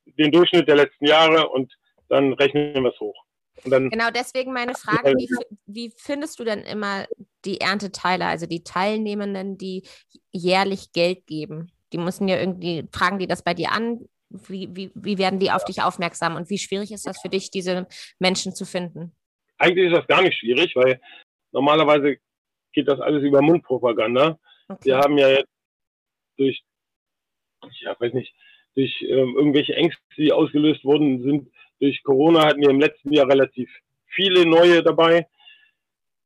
den 0.07 0.33
Durchschnitt 0.33 0.69
der 0.69 0.77
letzten 0.77 1.07
Jahre 1.07 1.49
und 1.49 1.73
dann 2.09 2.33
rechnen 2.35 2.83
wir 2.83 2.93
es 2.93 3.01
hoch. 3.01 3.17
genau, 3.65 4.11
deswegen 4.15 4.53
meine 4.53 4.75
Frage, 4.75 5.15
wie, 5.17 5.29
wie 5.67 5.93
findest 5.97 6.39
du 6.39 6.45
denn 6.45 6.61
immer 6.61 7.07
die 7.45 7.61
Ernteteiler, 7.61 8.27
also 8.27 8.47
die 8.47 8.65
Teilnehmenden, 8.65 9.59
die 9.59 9.87
jährlich 10.33 10.93
Geld 10.93 11.27
geben? 11.27 11.71
Die 11.93 11.99
müssen 11.99 12.29
ja 12.29 12.39
irgendwie, 12.39 12.87
fragen 12.93 13.19
die 13.19 13.27
das 13.27 13.43
bei 13.43 13.55
dir 13.55 13.73
an, 13.73 14.09
wie, 14.31 14.69
wie, 14.75 14.91
wie 14.95 15.19
werden 15.19 15.39
die 15.39 15.51
auf 15.51 15.65
dich 15.65 15.83
aufmerksam 15.83 16.37
und 16.37 16.51
wie 16.51 16.59
schwierig 16.59 16.93
ist 16.93 17.07
das 17.07 17.21
für 17.21 17.29
dich, 17.29 17.51
diese 17.51 17.87
Menschen 18.19 18.55
zu 18.55 18.65
finden? 18.65 19.13
Eigentlich 19.59 19.87
ist 19.93 19.97
das 19.97 20.07
gar 20.07 20.23
nicht 20.23 20.39
schwierig, 20.39 20.75
weil 20.77 21.01
normalerweise 21.53 22.17
geht 22.73 22.89
das 22.89 23.01
alles 23.01 23.23
über 23.23 23.43
Mundpropaganda. 23.43 24.39
Okay. 24.69 24.81
Wir 24.85 24.99
haben 24.99 25.19
ja 25.19 25.29
jetzt 25.29 25.51
durch, 26.37 26.63
ja, 27.81 27.95
weiß 27.99 28.15
nicht, 28.15 28.33
durch 28.75 29.03
ähm, 29.03 29.35
irgendwelche 29.37 29.75
Ängste, 29.75 30.01
die 30.17 30.33
ausgelöst 30.33 30.85
wurden, 30.85 31.23
sind 31.23 31.51
durch 31.81 32.03
Corona 32.03 32.47
hatten 32.47 32.61
wir 32.61 32.71
im 32.71 32.81
letzten 32.81 33.13
Jahr 33.13 33.29
relativ 33.29 33.71
viele 34.07 34.47
neue 34.47 34.83
dabei. 34.83 35.27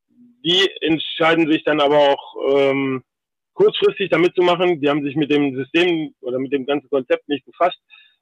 Die 0.09 0.69
entscheiden 0.81 1.51
sich 1.51 1.65
dann 1.65 1.81
aber 1.81 1.99
auch 1.99 2.37
ähm, 2.55 3.05
kurzfristig 3.55 4.11
damit 4.11 4.35
zu 4.35 4.43
machen. 4.43 4.81
Die 4.81 4.89
haben 4.89 5.03
sich 5.03 5.17
mit 5.17 5.31
dem 5.31 5.57
System 5.57 6.15
oder 6.21 6.39
mit 6.39 6.53
dem 6.53 6.67
ganzen 6.67 6.89
Konzept 6.91 7.29
nicht 7.29 7.45
befasst, 7.47 7.79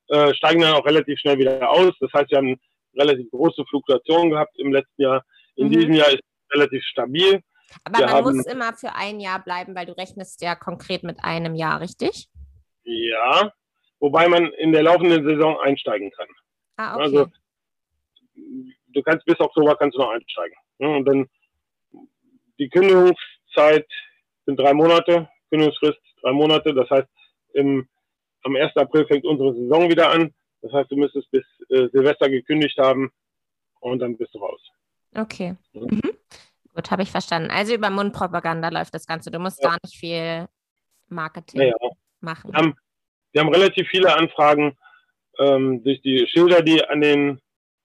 äh, 0.09 0.33
steigen 0.35 0.61
dann 0.61 0.75
auch 0.75 0.87
relativ 0.87 1.19
schnell 1.19 1.39
wieder 1.39 1.69
aus. 1.71 1.93
Das 2.01 2.13
heißt, 2.13 2.31
wir 2.31 2.39
haben 2.39 2.61
relativ 2.95 3.31
große 3.31 3.65
Fluktuationen 3.69 4.31
gehabt 4.31 4.59
im 4.59 4.73
letzten 4.73 5.03
Jahr. 5.03 5.25
In 5.57 5.69
mhm. 5.69 5.73
diesem 5.73 5.93
Jahr 5.95 6.09
ist 6.09 6.21
es 6.21 6.55
relativ 6.55 6.85
stabil. 6.85 7.41
Aber 7.85 7.99
wir 7.99 8.07
man 8.07 8.15
haben, 8.15 8.37
muss 8.37 8.47
immer 8.47 8.73
für 8.75 8.95
ein 8.95 9.21
Jahr 9.21 9.43
bleiben, 9.43 9.75
weil 9.75 9.87
du 9.87 9.97
rechnest 9.97 10.43
ja 10.43 10.55
konkret 10.55 11.03
mit 11.03 11.25
einem 11.25 11.55
Jahr, 11.55 11.81
richtig? 11.81 12.29
Ja, 12.85 13.53
wobei 13.99 14.29
man 14.29 14.53
in 14.55 14.73
der 14.73 14.83
laufenden 14.83 15.27
Saison 15.27 15.59
einsteigen 15.61 16.11
kann. 16.11 16.29
Ah, 16.77 16.95
okay. 16.95 17.03
Also 17.03 17.27
du 18.89 19.03
kannst 19.03 19.25
bis 19.25 19.41
Oktober 19.41 19.77
kannst 19.77 19.97
du 19.97 20.01
noch 20.01 20.11
einsteigen. 20.11 20.57
Und 20.79 21.05
dann 21.07 21.29
die 22.59 22.69
Kündigungszeit 22.69 23.87
sind 24.47 24.59
drei 24.59 24.75
Monate, 24.75 25.29
Kündigungsfrist 25.51 26.01
drei 26.23 26.33
Monate. 26.33 26.75
Das 26.75 26.89
heißt, 26.91 27.09
im, 27.55 27.89
am 28.45 28.57
1. 28.57 28.77
April 28.77 29.07
fängt 29.07 29.25
unsere 29.25 29.55
Saison 29.55 29.89
wieder 29.91 30.11
an. 30.11 30.33
Das 30.63 30.73
heißt, 30.73 30.91
du 30.91 30.97
müsstest 30.97 31.31
bis 31.31 31.45
äh, 31.71 31.89
Silvester 31.93 32.29
gekündigt 32.29 32.79
haben 32.79 33.11
und 33.81 33.99
dann 33.99 34.17
bist 34.17 34.35
du 34.35 34.39
raus. 34.39 34.61
Okay. 35.15 35.57
Mhm. 35.73 36.01
Gut, 36.75 36.91
habe 36.91 37.03
ich 37.03 37.11
verstanden. 37.11 37.51
Also 37.51 37.75
über 37.75 37.91
Mundpropaganda 37.91 38.69
läuft 38.69 38.95
das 38.95 39.07
Ganze. 39.07 39.31
Du 39.31 39.39
musst 39.39 39.63
ja. 39.63 39.71
gar 39.71 39.79
nicht 39.85 39.97
viel 39.97 40.49
Marketing 41.09 41.61
ja, 41.61 41.67
ja. 41.67 41.91
machen. 42.21 42.53
Wir 42.53 42.59
haben, 42.59 42.75
wir 43.33 43.41
haben, 43.43 43.53
relativ 43.53 43.89
viele 43.89 44.15
Anfragen 44.15 44.77
ähm, 45.39 45.83
durch 45.85 46.01
die 46.01 46.27
Schilder, 46.29 46.63
die 46.63 46.83
an 46.85 47.01
den, 47.01 47.41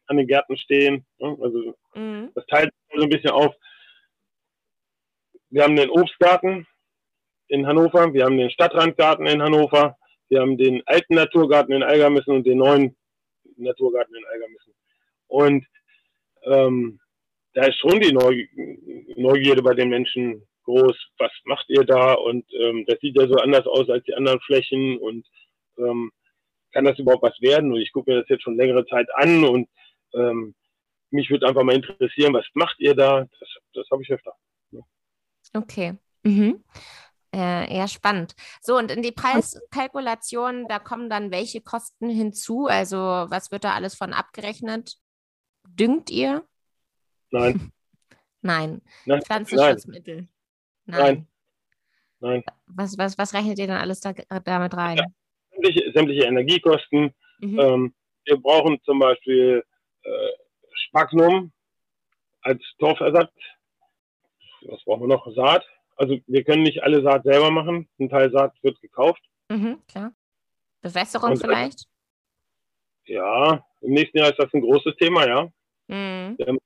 an 0.06 0.18
den 0.18 0.28
Gärten 0.28 0.56
stehen. 0.58 1.06
Ne? 1.18 1.38
Also 1.42 1.76
mhm. 1.96 2.32
das 2.34 2.46
teilt 2.46 2.72
so 2.96 3.04
ein 3.04 3.10
bisschen 3.10 3.32
auf. 3.32 3.54
Wir 5.50 5.64
haben 5.64 5.76
den 5.76 5.90
Obstgarten 5.90 6.68
in 7.48 7.66
Hannover, 7.66 8.14
wir 8.14 8.26
haben 8.26 8.38
den 8.38 8.52
Stadtrandgarten 8.52 9.26
in 9.28 9.42
Hannover, 9.42 9.98
wir 10.30 10.42
haben 10.42 10.58
den 10.58 10.82
alten 10.86 11.16
Naturgarten 11.16 11.72
in 11.74 11.84
Algermissen 11.84 12.34
und 12.34 12.46
den 12.46 12.58
neuen 12.58 12.96
Naturgarten 13.56 14.16
in 14.16 14.26
Algermissen. 14.26 14.74
Und 15.28 15.66
ähm, 16.44 17.00
da 17.54 17.66
ist 17.66 17.80
schon 17.80 18.00
die 18.00 18.12
Neugierde 18.12 19.64
bei 19.64 19.74
den 19.74 19.90
Menschen 19.90 20.44
groß. 20.64 20.96
Was 21.18 21.32
macht 21.46 21.66
ihr 21.70 21.84
da? 21.84 22.14
Und 22.14 22.46
ähm, 22.54 22.86
das 22.88 23.00
sieht 23.00 23.18
ja 23.18 23.28
so 23.28 23.36
anders 23.36 23.66
aus 23.66 23.90
als 23.90 24.04
die 24.04 24.14
anderen 24.14 24.40
Flächen. 24.42 24.98
Und 24.98 25.26
ähm, 25.78 26.12
kann 26.74 26.86
das 26.86 27.00
überhaupt 27.00 27.24
was 27.24 27.42
werden? 27.42 27.72
Und 27.72 27.80
ich 27.80 27.92
gucke 27.92 28.12
mir 28.12 28.20
das 28.20 28.30
jetzt 28.30 28.44
schon 28.44 28.58
längere 28.58 28.86
Zeit 28.86 29.08
an 29.16 29.44
und 29.44 29.70
ähm, 30.14 30.56
mich 31.10 31.30
würde 31.30 31.48
einfach 31.48 31.64
mal 31.64 31.76
interessieren, 31.76 32.34
was 32.34 32.46
macht 32.54 32.80
ihr 32.80 32.94
da? 32.94 33.28
Das, 33.40 33.50
das 33.74 33.88
habe 33.90 34.04
ich 34.04 34.12
öfter. 34.12 34.34
Ja. 35.54 35.62
Okay. 35.62 35.98
Mhm. 36.24 36.64
Äh, 37.34 37.74
eher 37.76 37.88
spannend. 37.88 38.36
So, 38.62 38.78
und 38.78 38.90
in 38.90 39.02
die 39.02 39.12
Preiskalkulation, 39.12 40.68
da 40.68 40.80
kommen 40.80 41.10
dann 41.10 41.32
welche 41.32 41.62
Kosten 41.62 42.10
hinzu? 42.10 42.68
Also, 42.68 42.98
was 42.98 43.52
wird 43.52 43.64
da 43.64 43.74
alles 43.74 43.96
von 43.96 44.14
abgerechnet? 44.14 44.96
Düngt 45.68 46.10
ihr? 46.10 46.46
Nein. 47.32 47.72
Nein. 48.42 48.82
Nein. 49.06 49.22
Pflanzenschutzmittel? 49.22 50.28
Nein. 50.86 51.28
Nein. 52.20 52.44
Was, 52.68 52.98
was, 52.98 53.18
was 53.18 53.34
rechnet 53.34 53.60
ihr 53.60 53.68
dann 53.68 53.82
alles 53.82 54.00
da, 54.00 54.14
damit 54.14 54.76
rein? 54.76 54.98
Ja, 54.98 55.06
sämtliche, 55.52 55.92
sämtliche 55.94 56.24
Energiekosten. 56.24 57.14
Mhm. 57.40 57.60
Ähm, 57.60 57.96
wir 58.26 58.38
brauchen 58.38 58.80
zum 58.84 59.00
Beispiel 59.00 59.64
äh, 60.04 60.30
Spagnum 60.74 61.52
als 62.42 62.62
Torfersatz. 62.80 63.34
Was 64.68 64.84
brauchen 64.84 65.02
wir 65.02 65.08
noch? 65.08 65.28
Saat. 65.36 65.66
Also 65.96 66.18
wir 66.28 66.44
können 66.44 66.64
nicht 66.64 66.84
alle 66.84 67.02
Saat 67.02 67.24
selber 67.24 67.52
machen. 67.52 67.90
Ein 68.00 68.10
Teil 68.10 68.32
Saat 68.32 68.54
wird 68.62 68.80
gekauft. 68.82 69.22
Mhm, 69.50 69.82
klar. 69.88 70.12
Bewässerung 70.82 71.32
Und, 71.32 71.38
vielleicht? 71.40 71.86
ja, 73.06 73.66
im 73.82 73.92
nächsten 73.92 74.18
Jahr 74.18 74.30
ist 74.30 74.40
das 74.40 74.54
ein 74.54 74.62
großes 74.62 74.96
Thema, 74.98 75.28
ja. 75.28 75.44
Mhm. 75.88 76.38
Wir 76.38 76.48
haben, 76.48 76.60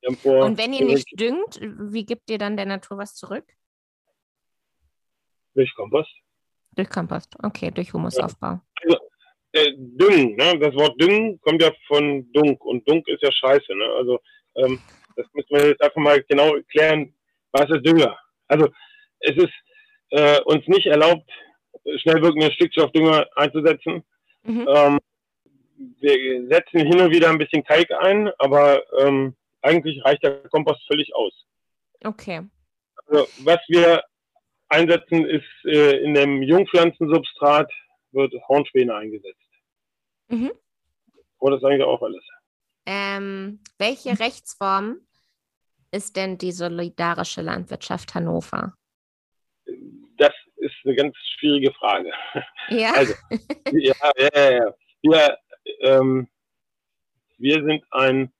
wir 0.00 0.08
haben 0.08 0.16
vor, 0.16 0.44
Und 0.44 0.58
wenn 0.58 0.72
ihr 0.72 0.84
nicht 0.84 1.08
düngt, 1.18 1.58
wie 1.60 2.04
gibt 2.04 2.30
ihr 2.30 2.38
dann 2.38 2.56
der 2.56 2.66
Natur 2.66 2.98
was 2.98 3.14
zurück? 3.14 3.44
Durch 5.54 5.74
Kompost. 5.74 6.14
Durch 6.72 6.88
Kompost, 6.88 7.34
okay, 7.42 7.70
durch 7.70 7.92
Humusaufbau. 7.92 8.60
Also, 8.82 8.98
äh, 9.52 9.72
düngen, 9.76 10.36
ne? 10.36 10.58
das 10.58 10.74
Wort 10.74 11.00
düngen 11.00 11.40
kommt 11.40 11.62
ja 11.62 11.72
von 11.86 12.30
Dunk 12.32 12.64
und 12.64 12.88
Dunk 12.88 13.08
ist 13.08 13.22
ja 13.22 13.32
scheiße. 13.32 13.74
Ne? 13.74 13.84
Also 13.96 14.20
ähm, 14.54 14.78
das 15.16 15.26
müssen 15.32 15.50
wir 15.50 15.68
jetzt 15.68 15.82
einfach 15.82 16.00
mal 16.00 16.22
genau 16.22 16.54
klären, 16.70 17.14
was 17.52 17.70
ist 17.70 17.86
Dünger? 17.86 18.18
Also 18.46 18.68
es 19.20 19.36
ist 19.36 19.52
äh, 20.10 20.40
uns 20.42 20.66
nicht 20.66 20.86
erlaubt, 20.86 21.28
schnell 21.98 22.22
wirkende 22.22 22.52
Stickstoffdünger 22.52 23.26
einzusetzen. 23.36 24.04
Mhm. 24.42 24.66
Ähm, 24.68 24.98
wir 26.00 26.48
setzen 26.48 26.86
hin 26.86 27.00
und 27.00 27.10
wieder 27.10 27.28
ein 27.30 27.38
bisschen 27.38 27.64
Kalk 27.64 27.90
ein, 27.92 28.30
aber 28.38 28.82
ähm, 29.00 29.36
eigentlich 29.62 30.04
reicht 30.04 30.22
der 30.22 30.42
Kompost 30.48 30.80
völlig 30.86 31.14
aus. 31.14 31.32
Okay. 32.04 32.42
Also, 33.06 33.26
was 33.44 33.58
wir 33.68 34.02
einsetzen, 34.68 35.26
ist 35.26 35.64
äh, 35.64 35.98
in 36.02 36.14
dem 36.14 36.42
Jungpflanzensubstrat 36.42 37.70
wird 38.12 38.34
Hornspäne 38.48 38.94
eingesetzt. 38.94 39.36
Mhm. 40.28 40.52
Oder 41.38 41.56
ist 41.56 41.64
eigentlich 41.64 41.84
auch 41.84 42.02
alles? 42.02 42.24
Ähm, 42.86 43.60
welche 43.78 44.18
Rechtsform 44.18 45.00
ist 45.90 46.16
denn 46.16 46.38
die 46.38 46.52
solidarische 46.52 47.42
Landwirtschaft 47.42 48.14
Hannover? 48.14 48.74
Das 50.16 50.34
ist 50.56 50.74
eine 50.84 50.94
ganz 50.94 51.16
schwierige 51.38 51.72
Frage. 51.72 52.12
Ja. 52.68 52.92
Also, 52.96 53.14
ja, 53.72 53.94
ja, 54.16 54.50
ja. 54.50 54.74
Wir, 55.02 55.38
ähm, 55.80 56.28
wir 57.38 57.64
sind 57.64 57.84
ein 57.90 58.32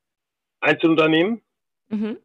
Einzelunternehmen 0.61 1.43
mhm. 1.89 2.19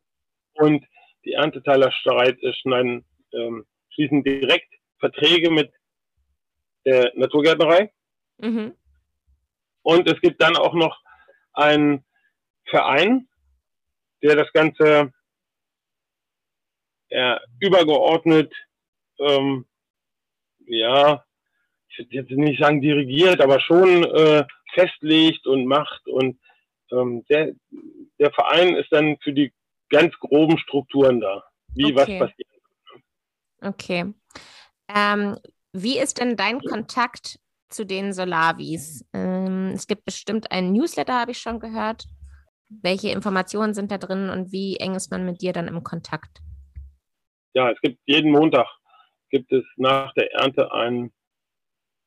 und 0.54 0.86
die 1.24 1.34
Ernteteiler 1.34 1.92
schneiden, 1.92 3.06
ähm, 3.32 3.66
schließen 3.90 4.24
direkt 4.24 4.74
Verträge 5.00 5.52
mit 5.52 5.72
der 6.86 7.12
Naturgärtnerei. 7.16 7.92
Mhm. 8.40 8.76
Und 9.84 10.10
es 10.10 10.20
gibt 10.22 10.42
dann 10.42 10.56
auch 10.56 10.74
noch 10.74 11.00
einen 11.54 12.04
Verein, 12.66 13.28
der 14.24 14.36
das 14.36 14.52
Ganze 14.54 15.12
ja, 17.10 17.40
übergeordnet, 17.60 18.54
ähm, 19.20 19.66
ja, 20.66 21.24
ich 21.90 22.00
würde 22.00 22.16
jetzt 22.16 22.32
nicht 22.32 22.60
sagen 22.60 22.82
dirigiert, 22.82 23.40
aber 23.42 23.60
schon 23.60 24.04
äh, 24.04 24.46
festlegt 24.74 25.46
und 25.46 25.66
macht. 25.66 26.08
Und 26.08 26.40
ähm, 26.92 27.24
der, 27.30 27.54
der 28.20 28.32
Verein 28.32 28.76
ist 28.76 28.92
dann 28.92 29.18
für 29.22 29.34
die 29.34 29.54
ganz 29.90 30.14
groben 30.20 30.58
Strukturen 30.58 31.20
da, 31.20 31.44
wie 31.76 31.94
okay. 31.94 31.96
was 31.96 32.30
passiert. 32.30 32.50
Okay. 33.62 34.14
Ähm, 34.94 35.38
wie 35.72 36.00
ist 36.00 36.20
denn 36.20 36.36
dein 36.36 36.60
Kontakt 36.62 37.40
zu 37.70 37.86
den 37.86 38.12
Solavis? 38.14 39.06
Ähm, 39.14 39.72
es 39.74 39.88
gibt 39.88 40.06
bestimmt 40.06 40.52
einen 40.52 40.74
Newsletter, 40.74 41.20
habe 41.20 41.32
ich 41.32 41.40
schon 41.40 41.60
gehört. 41.60 42.06
Welche 42.82 43.10
Informationen 43.10 43.74
sind 43.74 43.92
da 43.92 43.98
drin 43.98 44.30
und 44.30 44.52
wie 44.52 44.78
eng 44.78 44.96
ist 44.96 45.12
man 45.12 45.26
mit 45.26 45.42
dir 45.42 45.54
dann 45.54 45.68
im 45.68 45.84
Kontakt? 45.84 46.42
Ja, 47.54 47.70
es 47.72 47.80
gibt 47.82 48.00
jeden 48.06 48.32
Montag 48.32 48.68
gibt 49.34 49.52
es 49.52 49.64
nach 49.78 50.14
der 50.14 50.32
Ernte 50.32 50.72
ein, 50.72 51.12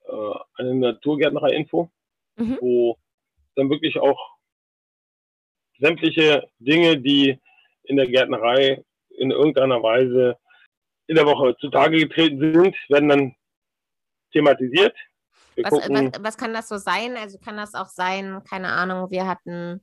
äh, 0.05 0.35
eine 0.55 0.75
Naturgärtnerei-Info, 0.77 1.91
mhm. 2.37 2.59
wo 2.61 2.99
dann 3.57 3.69
wirklich 3.69 3.99
auch 3.99 4.37
sämtliche 5.81 6.49
Dinge, 6.59 7.01
die 7.01 7.41
in 7.83 7.97
der 7.97 8.07
Gärtnerei 8.07 8.85
in 9.09 9.33
irgendeiner 9.33 9.83
Weise 9.83 10.39
in 11.09 11.17
der 11.17 11.27
Woche 11.27 11.57
zutage 11.59 11.99
getreten 11.99 12.39
sind, 12.55 12.77
werden 12.89 13.09
dann 13.09 13.35
thematisiert. 14.33 14.97
Was, 15.57 15.73
was, 15.73 16.13
was, 16.21 16.37
kann 16.37 16.53
das 16.53 16.69
so 16.69 16.77
sein? 16.77 17.17
Also 17.17 17.39
kann 17.39 17.57
das 17.57 17.75
auch 17.75 17.89
sein, 17.89 18.43
keine 18.49 18.69
Ahnung, 18.69 19.11
wir 19.11 19.27
hatten 19.27 19.83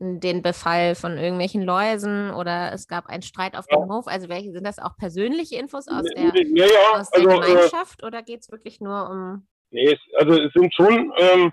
den 0.00 0.42
Befall 0.42 0.94
von 0.94 1.18
irgendwelchen 1.18 1.62
Läusen 1.62 2.30
oder 2.30 2.72
es 2.72 2.86
gab 2.88 3.06
einen 3.06 3.22
Streit 3.22 3.56
auf 3.56 3.66
ja. 3.70 3.78
dem 3.78 3.90
Hof. 3.90 4.06
Also 4.06 4.28
welche 4.28 4.52
sind 4.52 4.64
das 4.64 4.78
auch 4.78 4.96
persönliche 4.96 5.56
Infos 5.56 5.88
aus 5.88 6.04
der, 6.14 6.24
ja, 6.24 6.66
ja. 6.66 7.00
aus 7.00 7.10
der 7.10 7.28
also, 7.28 7.42
äh, 7.42 7.46
Gemeinschaft 7.46 8.02
äh, 8.02 8.06
oder 8.06 8.22
geht 8.22 8.40
es 8.40 8.50
wirklich 8.50 8.80
nur 8.80 9.08
um 9.10 9.46
Nee, 9.70 9.92
es, 9.92 9.98
also 10.16 10.40
es 10.40 10.52
sind 10.54 10.74
schon 10.74 11.12
ähm, 11.18 11.52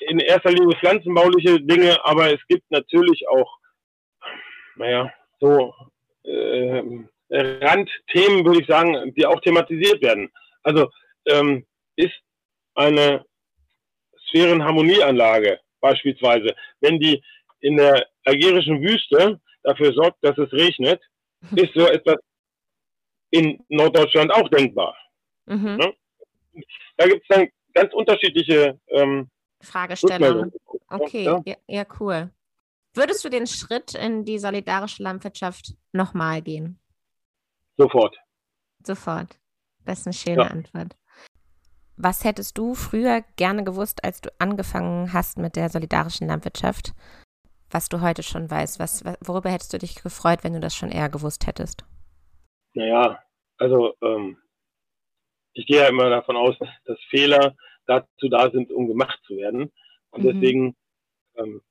in 0.00 0.20
erster 0.20 0.50
Linie 0.50 0.76
pflanzenbauliche 0.78 1.60
Dinge, 1.60 1.98
aber 2.04 2.32
es 2.32 2.40
gibt 2.46 2.70
natürlich 2.70 3.26
auch, 3.28 3.58
naja, 4.76 5.12
so 5.40 5.74
äh, 6.24 6.82
Randthemen, 7.30 8.44
würde 8.44 8.60
ich 8.60 8.66
sagen, 8.66 9.12
die 9.16 9.26
auch 9.26 9.40
thematisiert 9.40 10.00
werden. 10.02 10.30
Also 10.62 10.88
ähm, 11.26 11.66
ist 11.96 12.14
eine 12.74 13.24
Sphärenharmonieanlage 14.28 15.58
beispielsweise, 15.80 16.54
wenn 16.80 17.00
die 17.00 17.22
in 17.60 17.76
der 17.76 18.06
algerischen 18.24 18.80
Wüste 18.82 19.40
dafür 19.62 19.92
sorgt, 19.92 20.18
dass 20.22 20.36
es 20.38 20.52
regnet, 20.52 21.00
ist 21.56 21.74
so 21.74 21.86
etwas 21.86 22.16
in 23.30 23.62
Norddeutschland 23.68 24.32
auch 24.32 24.48
denkbar. 24.48 24.96
Mhm. 25.46 25.76
Ne? 25.76 25.94
Da 26.96 27.06
gibt 27.06 27.22
es 27.22 27.36
dann 27.36 27.48
ganz 27.74 27.92
unterschiedliche 27.92 28.80
ähm, 28.88 29.28
Fragestellungen. 29.62 30.52
Okay, 30.88 31.24
ja? 31.24 31.40
Ja, 31.44 31.56
ja, 31.66 31.86
cool. 32.00 32.30
Würdest 32.94 33.24
du 33.24 33.28
den 33.28 33.46
Schritt 33.46 33.94
in 33.94 34.24
die 34.24 34.38
solidarische 34.38 35.02
Landwirtschaft 35.02 35.74
nochmal 35.92 36.42
gehen? 36.42 36.80
Sofort. 37.76 38.16
Sofort. 38.84 39.38
Das 39.84 40.00
ist 40.00 40.06
eine 40.06 40.14
schöne 40.14 40.42
ja. 40.42 40.48
Antwort. 40.48 40.96
Was 41.96 42.24
hättest 42.24 42.56
du 42.56 42.74
früher 42.74 43.22
gerne 43.36 43.64
gewusst, 43.64 44.04
als 44.04 44.20
du 44.20 44.30
angefangen 44.38 45.12
hast 45.12 45.38
mit 45.38 45.56
der 45.56 45.68
solidarischen 45.68 46.28
Landwirtschaft, 46.28 46.92
was 47.70 47.88
du 47.88 48.00
heute 48.00 48.22
schon 48.22 48.50
weißt? 48.50 48.78
Was, 48.78 49.04
worüber 49.20 49.50
hättest 49.50 49.72
du 49.72 49.78
dich 49.78 50.02
gefreut, 50.02 50.40
wenn 50.42 50.54
du 50.54 50.60
das 50.60 50.74
schon 50.74 50.90
eher 50.90 51.08
gewusst 51.08 51.46
hättest? 51.46 51.84
Naja, 52.74 53.22
also 53.58 53.94
ähm, 54.02 54.38
ich 55.52 55.66
gehe 55.66 55.78
ja 55.78 55.88
immer 55.88 56.08
davon 56.08 56.36
aus, 56.36 56.56
dass 56.84 56.98
Fehler 57.10 57.56
dazu 57.86 58.28
da 58.28 58.50
sind, 58.50 58.70
um 58.70 58.86
gemacht 58.86 59.18
zu 59.26 59.36
werden. 59.36 59.72
Und 60.10 60.24
mhm. 60.24 60.32
deswegen, 60.32 60.76
ähm, 61.36 61.62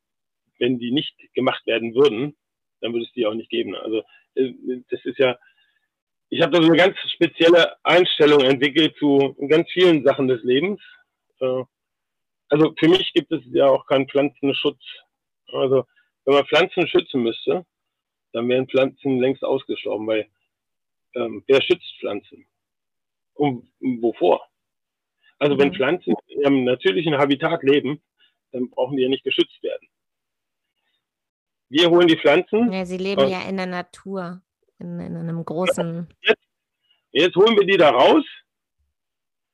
wenn 0.60 0.80
die 0.80 0.92
nicht 0.92 1.16
gemacht 1.34 1.66
werden 1.66 1.94
würden, 1.96 2.36
dann 2.82 2.94
würde 2.94 3.06
es 3.06 3.12
die 3.14 3.26
auch 3.26 3.34
nicht 3.34 3.50
geben. 3.50 3.76
Also 3.76 4.04
äh, 4.36 4.54
das 4.90 5.04
ist 5.06 5.18
ja, 5.20 5.38
ich 6.30 6.42
habe 6.42 6.52
da 6.52 6.62
so 6.62 6.68
eine 6.68 6.78
ganz 6.78 6.98
spezielle 7.14 7.76
Einstellung 7.84 8.42
entwickelt 8.42 8.96
zu 8.98 9.36
ganz 9.48 9.70
vielen 9.72 10.04
Sachen 10.04 10.28
des 10.28 10.44
Lebens. 10.44 10.82
Äh, 11.40 11.64
also 12.50 12.74
für 12.78 12.90
mich 12.90 13.12
gibt 13.14 13.32
es 13.32 13.42
ja 13.52 13.68
auch 13.68 13.86
keinen 13.86 14.10
Pflanzenschutz. 14.10 14.82
Also 15.54 15.86
wenn 16.26 16.36
man 16.36 16.46
Pflanzen 16.46 16.88
schützen 16.88 17.24
müsste, 17.24 17.66
dann 18.34 18.50
wären 18.50 18.68
Pflanzen 18.68 19.20
längst 19.20 19.44
ausgestorben, 19.44 20.08
weil 20.08 20.30
ähm, 21.16 21.44
wer 21.48 21.62
schützt 21.62 21.96
Pflanzen? 22.00 22.46
Und 23.34 23.70
wovor? 23.80 24.48
Also 25.40 25.56
mhm. 25.56 25.60
wenn 25.60 25.74
Pflanzen 25.74 26.16
in 26.28 26.42
ihrem 26.42 26.64
natürlichen 26.64 27.18
Habitat 27.18 27.64
leben, 27.64 28.02
dann 28.52 28.70
brauchen 28.70 28.98
die 28.98 29.04
ja 29.04 29.10
nicht 29.10 29.24
geschützt 29.24 29.62
werden. 29.62 29.88
Wir 31.70 31.90
holen 31.90 32.08
die 32.08 32.18
Pflanzen. 32.18 32.72
Ja, 32.72 32.86
sie 32.86 32.98
leben 32.98 33.28
ja 33.28 33.42
in 33.48 33.58
der 33.58 33.66
Natur, 33.66 34.42
in, 34.80 35.00
in 35.00 35.18
einem 35.18 35.44
großen. 35.44 36.08
Jetzt, 36.22 36.44
jetzt, 37.12 37.36
holen 37.36 37.58
wir 37.58 37.66
die 37.66 37.78
da 37.78 37.90
raus 37.90 38.24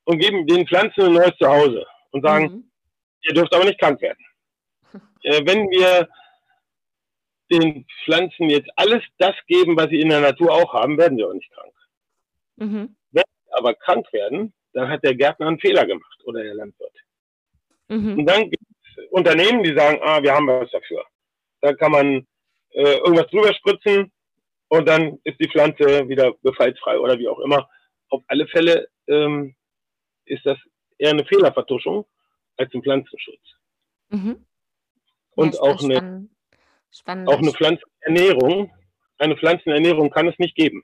und 0.06 0.20
geben 0.20 0.46
den 0.46 0.68
Pflanzen 0.68 1.06
ein 1.06 1.14
neues 1.14 1.36
Zuhause 1.40 1.86
und 2.12 2.24
sagen, 2.24 2.46
mhm. 2.46 2.72
ihr 3.24 3.34
dürft 3.34 3.54
aber 3.54 3.66
nicht 3.66 3.80
krank 3.80 4.00
werden. 4.02 4.24
Äh, 5.24 5.42
wenn 5.46 5.70
wir 5.70 6.08
den 7.52 7.86
Pflanzen 8.04 8.50
jetzt 8.50 8.70
alles 8.76 9.04
das 9.18 9.36
geben, 9.48 9.78
was 9.78 9.90
sie 9.90 10.00
in 10.00 10.10
der 10.10 10.22
Natur 10.22 10.52
auch 10.52 10.74
haben, 10.74 10.98
werden 10.98 11.18
sie 11.18 11.24
auch 11.24 11.34
nicht 11.34 11.52
krank. 11.52 11.74
Mhm. 12.56 12.96
Wenn 13.12 13.24
sie 13.24 13.54
aber 13.54 13.74
krank 13.76 14.12
werden, 14.14 14.54
dann 14.74 14.90
hat 14.90 15.04
der 15.04 15.16
Gärtner 15.16 15.48
einen 15.48 15.60
Fehler 15.60 15.86
gemacht 15.86 16.20
oder 16.26 16.44
der 16.44 16.56
Landwirt. 16.56 16.98
Mhm. 17.90 18.20
Und 18.20 18.26
dann 18.26 18.50
gibt 18.50 18.64
es 18.64 19.06
Unternehmen, 19.12 19.64
die 19.64 19.76
sagen, 19.76 20.00
ah, 20.02 20.22
wir 20.22 20.34
haben 20.34 20.48
was 20.48 20.72
dafür. 20.72 21.04
Da 21.62 21.74
kann 21.74 21.92
man 21.92 22.28
äh, 22.72 22.98
irgendwas 22.98 23.28
drüber 23.28 23.54
spritzen 23.54 24.12
und 24.70 24.88
dann 24.88 25.20
ist 25.24 25.40
die 25.40 25.50
Pflanze 25.50 26.08
wieder 26.10 26.34
befallsfrei 26.42 26.98
oder 26.98 27.18
wie 27.20 27.28
auch 27.28 27.40
immer. 27.40 27.70
Auf 28.10 28.24
alle 28.28 28.48
Fälle 28.48 28.88
ähm, 29.08 29.56
ist 30.26 30.46
das 30.46 30.58
eher 30.98 31.12
eine 31.12 31.26
Fehlervertuschung 31.26 32.06
als 32.58 32.74
ein 32.74 32.82
Pflanzenschutz. 32.82 33.42
Mhm. 34.10 34.46
Und 35.36 35.56
ja, 35.56 35.62
auch 35.62 35.84
eine 35.84 36.28
Spannend. 36.94 37.28
Auch 37.28 37.40
eine 37.40 37.52
Pflanzenernährung, 37.52 38.72
eine 39.18 39.36
Pflanzenernährung 39.36 40.12
kann 40.12 40.28
es 40.28 40.38
nicht 40.38 40.56
geben. 40.56 40.84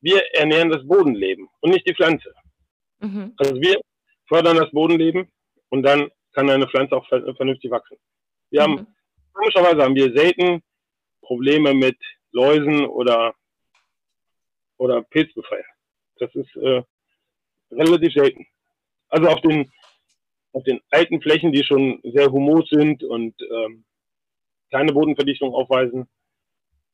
Wir 0.00 0.22
ernähren 0.34 0.70
das 0.70 0.86
Bodenleben 0.86 1.48
und 1.60 1.70
nicht 1.70 1.88
die 1.88 1.94
Pflanze. 1.94 2.32
Mhm. 3.00 3.34
Also 3.36 3.60
wir 3.60 3.80
fördern 4.28 4.58
das 4.58 4.70
Bodenleben 4.70 5.28
und 5.70 5.82
dann 5.82 6.10
kann 6.32 6.48
eine 6.48 6.68
Pflanze 6.68 6.96
auch 6.96 7.06
vernünftig 7.08 7.70
wachsen. 7.70 7.96
Wir 8.50 8.60
mhm. 8.60 8.78
haben, 8.78 8.86
komischerweise 9.32 9.82
haben 9.82 9.96
wir 9.96 10.12
selten 10.12 10.62
Probleme 11.20 11.74
mit 11.74 11.98
Läusen 12.30 12.86
oder, 12.86 13.34
oder 14.76 15.02
Pilzbefall. 15.02 15.64
Das 16.20 16.32
ist 16.36 16.54
äh, 16.56 16.82
relativ 17.72 18.12
selten. 18.12 18.46
Also 19.08 19.28
auf 19.28 19.40
den, 19.40 19.68
auf 20.52 20.64
den 20.64 20.80
alten 20.90 21.20
Flächen, 21.20 21.52
die 21.52 21.64
schon 21.64 22.00
sehr 22.02 22.30
humus 22.30 22.68
sind 22.70 23.02
und 23.04 23.34
ähm, 23.42 23.84
keine 24.70 24.92
Bodenverdichtung 24.92 25.54
aufweisen, 25.54 26.08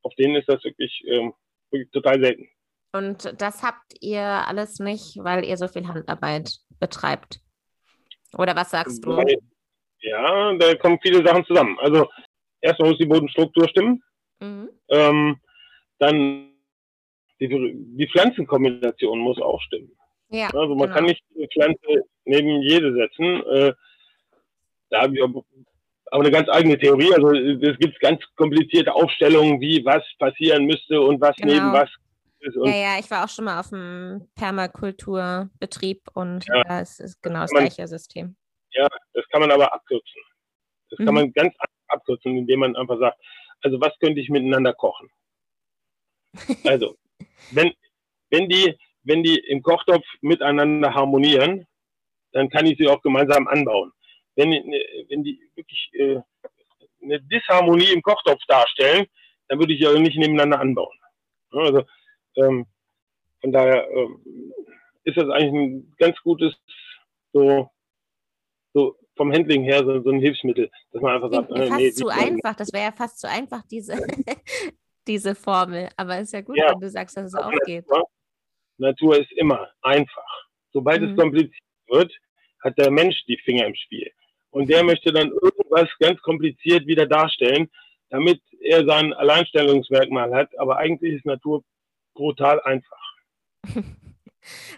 auf 0.03 0.15
denen 0.17 0.37
ist 0.37 0.49
das 0.49 0.63
wirklich, 0.65 1.03
ähm, 1.07 1.33
wirklich 1.71 1.91
total 1.91 2.21
selten. 2.21 2.49
Und 2.93 3.35
das 3.41 3.63
habt 3.63 3.95
ihr 4.01 4.23
alles 4.23 4.79
nicht, 4.79 5.17
weil 5.19 5.45
ihr 5.45 5.57
so 5.57 5.67
viel 5.67 5.89
Handarbeit 5.89 6.61
betreibt? 6.79 7.41
Oder 8.37 8.55
was 8.55 8.71
sagst 8.71 9.05
du? 9.05 9.21
Ja, 10.01 10.55
da 10.55 10.75
kommen 10.77 10.99
viele 11.03 11.27
Sachen 11.27 11.45
zusammen. 11.47 11.79
Also 11.81 12.09
erstmal 12.61 12.91
muss 12.91 12.99
die 12.99 13.07
Bodenstruktur 13.07 13.69
stimmen. 13.69 14.03
Mhm. 14.41 14.69
Ähm, 14.89 15.41
dann 15.99 16.53
die, 17.41 17.49
die, 17.49 18.09
Pflanzenkombination 18.09 19.19
muss 19.19 19.41
auch 19.41 19.61
stimmen. 19.63 19.97
Ja, 20.35 20.49
also 20.49 20.75
man 20.75 20.89
genau. 20.89 20.95
kann 20.95 21.05
nicht 21.05 21.23
eine 21.37 21.47
Pflanze 21.49 22.05
neben 22.25 22.63
jede 22.63 22.93
setzen. 22.93 23.43
Äh, 23.47 23.73
da 24.91 25.11
wir 25.13 25.25
aber 25.25 25.45
eine 26.11 26.31
ganz 26.31 26.49
eigene 26.49 26.79
Theorie. 26.79 27.13
Also 27.15 27.33
es 27.33 27.79
gibt 27.79 27.99
ganz 28.01 28.21
komplizierte 28.37 28.93
Aufstellungen, 28.93 29.61
wie 29.61 29.85
was 29.85 30.03
passieren 30.19 30.67
müsste 30.67 31.01
und 31.01 31.21
was 31.21 31.37
genau. 31.37 31.53
neben 31.53 31.73
was 31.73 31.91
ist. 32.41 32.57
ja, 32.57 32.77
ja, 32.77 32.99
ich 32.99 33.11
war 33.11 33.25
auch 33.25 33.29
schon 33.29 33.47
mal 33.47 33.61
auf 33.61 33.71
dem 33.71 34.29
Permakulturbetrieb 34.35 36.03
und 36.15 36.45
ja, 36.47 36.63
da 36.65 36.81
ist, 36.81 37.01
ist 37.01 37.23
genau 37.23 37.41
das 37.41 37.53
man, 37.53 37.65
gleiche 37.65 37.89
System. 37.89 38.37
Ja, 38.73 38.87
das 39.13 39.25
kann 39.31 39.41
man 39.41 39.51
aber 39.51 39.73
abkürzen. 39.73 40.21
Das 40.91 40.99
mhm. 40.99 41.05
kann 41.07 41.15
man 41.15 41.33
ganz 41.33 41.55
abkürzen, 41.89 42.37
indem 42.37 42.61
man 42.61 42.77
einfach 42.77 42.99
sagt, 42.99 43.19
also 43.63 43.81
was 43.81 43.93
könnte 43.99 44.21
ich 44.21 44.29
miteinander 44.29 44.73
kochen? 44.75 45.09
Also, 46.67 46.97
wenn, 47.53 47.73
wenn 48.31 48.49
die, 48.49 48.77
wenn 49.05 49.23
die 49.23 49.39
im 49.39 49.63
Kochtopf 49.63 50.05
miteinander 50.21 50.95
harmonieren, 50.95 51.67
dann 52.33 52.49
kann 52.51 52.67
ich 52.67 52.79
sie 52.79 52.89
auch 52.89 53.03
gemeinsam 53.03 53.47
anbauen 53.47 53.93
wenn, 54.37 54.51
wenn 54.51 55.25
die 55.25 55.41
wirklich 55.55 55.91
äh, 55.95 56.21
eine 57.03 57.21
Disharmonie 57.21 57.93
im 57.93 58.03
Kochtopf 58.03 58.41
darstellen, 58.47 59.07
dann 59.49 59.59
würde 59.59 59.75
ich 59.75 59.81
ja 59.81 59.93
nicht 59.99 60.17
nebeneinander 60.17 60.61
anbauen. 60.61 60.97
Also 61.51 61.85
ähm, 62.37 62.67
von 63.41 63.53
daher 63.53 63.89
ähm, 63.91 64.53
ist 65.05 65.17
das 65.17 65.29
eigentlich 65.29 65.53
ein 65.53 65.95
ganz 65.99 66.17
gutes 66.23 66.55
so, 67.33 67.71
so 68.73 68.97
vom 69.17 69.33
Handling 69.33 69.63
her 69.63 69.85
so, 69.85 70.03
so 70.03 70.11
ein 70.11 70.21
Hilfsmittel, 70.21 70.71
dass 70.93 71.03
man 71.03 71.15
einfach 71.15 71.33
sagt, 71.33 71.51
äh, 71.53 71.67
fast 71.67 71.81
nee, 71.81 71.91
zu 71.93 72.09
einfach, 72.09 72.57
das 72.57 72.73
wäre 72.73 72.85
ja 72.85 72.93
fast 72.93 73.21
zu 73.21 73.29
einfach, 73.29 73.63
diese, 73.71 73.95
diese 75.07 75.35
Formel. 75.35 75.89
Aber 75.97 76.17
es 76.17 76.25
ist 76.25 76.33
ja 76.33 76.41
gut, 76.41 76.57
ja, 76.57 76.73
wenn 76.73 76.81
du 76.81 76.91
sagst, 76.91 77.17
dass 77.17 77.27
es 77.27 77.35
auch 77.35 77.53
geht. 77.67 77.85
Natur 78.79 79.19
ist 79.19 79.33
immer 79.33 79.69
einfach. 79.83 80.47
Sobald 80.73 81.03
mhm. 81.03 81.11
es 81.11 81.17
kompliziert 81.17 81.63
wird, 81.89 82.13
hat 82.63 82.79
der 82.79 82.91
Mensch 82.91 83.25
die 83.27 83.39
Finger 83.45 83.67
im 83.67 83.75
Spiel 83.75 84.11
und 84.55 84.71
der 84.71 84.85
möchte 84.85 85.13
dann 85.13 85.31
irgendwas 85.31 85.89
ganz 85.99 86.21
kompliziert 86.23 86.87
wieder 86.87 87.07
darstellen, 87.07 87.69
damit 88.11 88.41
er 88.61 88.87
sein 88.87 89.13
Alleinstellungsmerkmal 89.13 90.33
hat. 90.33 90.57
Aber 90.59 90.77
eigentlich 90.77 91.15
ist 91.15 91.27
Natur 91.27 91.65
brutal 92.15 92.63
einfach. 92.63 93.03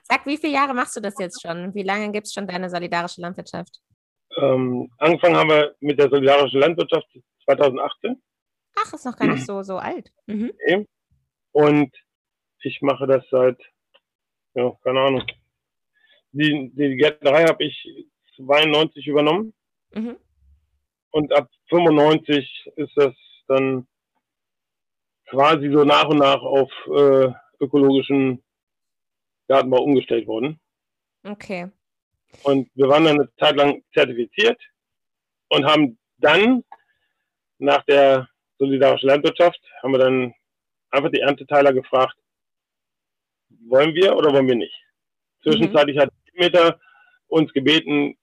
Sag, 0.03 0.25
wie 0.25 0.39
viele 0.39 0.55
Jahre 0.55 0.73
machst 0.73 0.97
du 0.97 1.01
das 1.01 1.19
jetzt 1.19 1.43
schon? 1.43 1.75
Wie 1.75 1.83
lange 1.83 2.11
gibt 2.11 2.27
es 2.27 2.33
schon 2.33 2.47
deine 2.47 2.71
solidarische 2.71 3.21
Landwirtschaft? 3.21 3.81
Ähm, 4.39 4.91
angefangen 4.97 5.37
haben 5.37 5.51
wir 5.51 5.75
mit 5.81 5.99
der 5.99 6.09
solidarischen 6.09 6.61
Landwirtschaft 6.61 7.09
2018. 7.45 8.23
Ach, 8.79 8.93
ist 8.95 9.05
noch 9.05 9.17
gar 9.17 9.29
nicht 9.29 9.45
so, 9.45 9.63
so 9.63 9.77
alt. 9.77 10.11
Mhm. 10.27 10.53
Okay. 10.55 10.87
Und 11.53 11.95
ich 12.61 12.81
mache 12.81 13.07
das 13.07 13.25
seit, 13.31 13.59
ja, 14.57 14.77
keine 14.83 15.01
Ahnung. 15.01 15.23
Die, 16.33 16.71
die 16.75 16.97
Gärtnerei 16.97 17.45
habe 17.45 17.65
ich 17.65 18.09
92 18.37 19.07
übernommen. 19.07 19.55
Mhm. 19.93 20.17
Und 21.11 21.33
ab 21.33 21.49
95 21.69 22.73
ist 22.77 22.93
das 22.97 23.15
dann 23.49 23.87
quasi 25.29 25.71
so 25.71 25.85
nach 25.85 26.09
und 26.09 26.19
nach 26.19 26.41
auf 26.43 26.71
äh, 26.89 27.33
ökologischen 27.61 28.43
Gartenbau 29.49 29.83
umgestellt 29.83 30.27
worden. 30.27 30.61
Okay. 31.25 31.71
Und 32.43 32.71
wir 32.75 32.89
waren 32.89 33.05
dann 33.05 33.21
eine 33.21 33.35
Zeit 33.37 33.57
lang 33.57 33.83
zertifiziert 33.95 34.61
und 35.49 35.65
haben 35.65 35.99
dann 36.19 36.65
nach 37.59 37.85
der 37.85 38.29
solidarischen 38.59 39.09
Landwirtschaft, 39.09 39.61
haben 39.83 39.93
wir 39.93 39.99
dann 39.99 40.35
einfach 40.91 41.11
die 41.11 41.21
Ernteteiler 41.21 41.73
gefragt, 41.73 42.17
wollen 43.69 43.95
wir 43.95 44.17
oder 44.17 44.33
wollen 44.33 44.49
wir 44.49 44.55
nicht? 44.55 44.75
Zwischenzeitlich 45.43 45.97
mhm. 45.97 46.01
hat 46.01 46.11
Meter 46.35 46.81
uns 47.29 47.53
gebeten, 47.53 48.17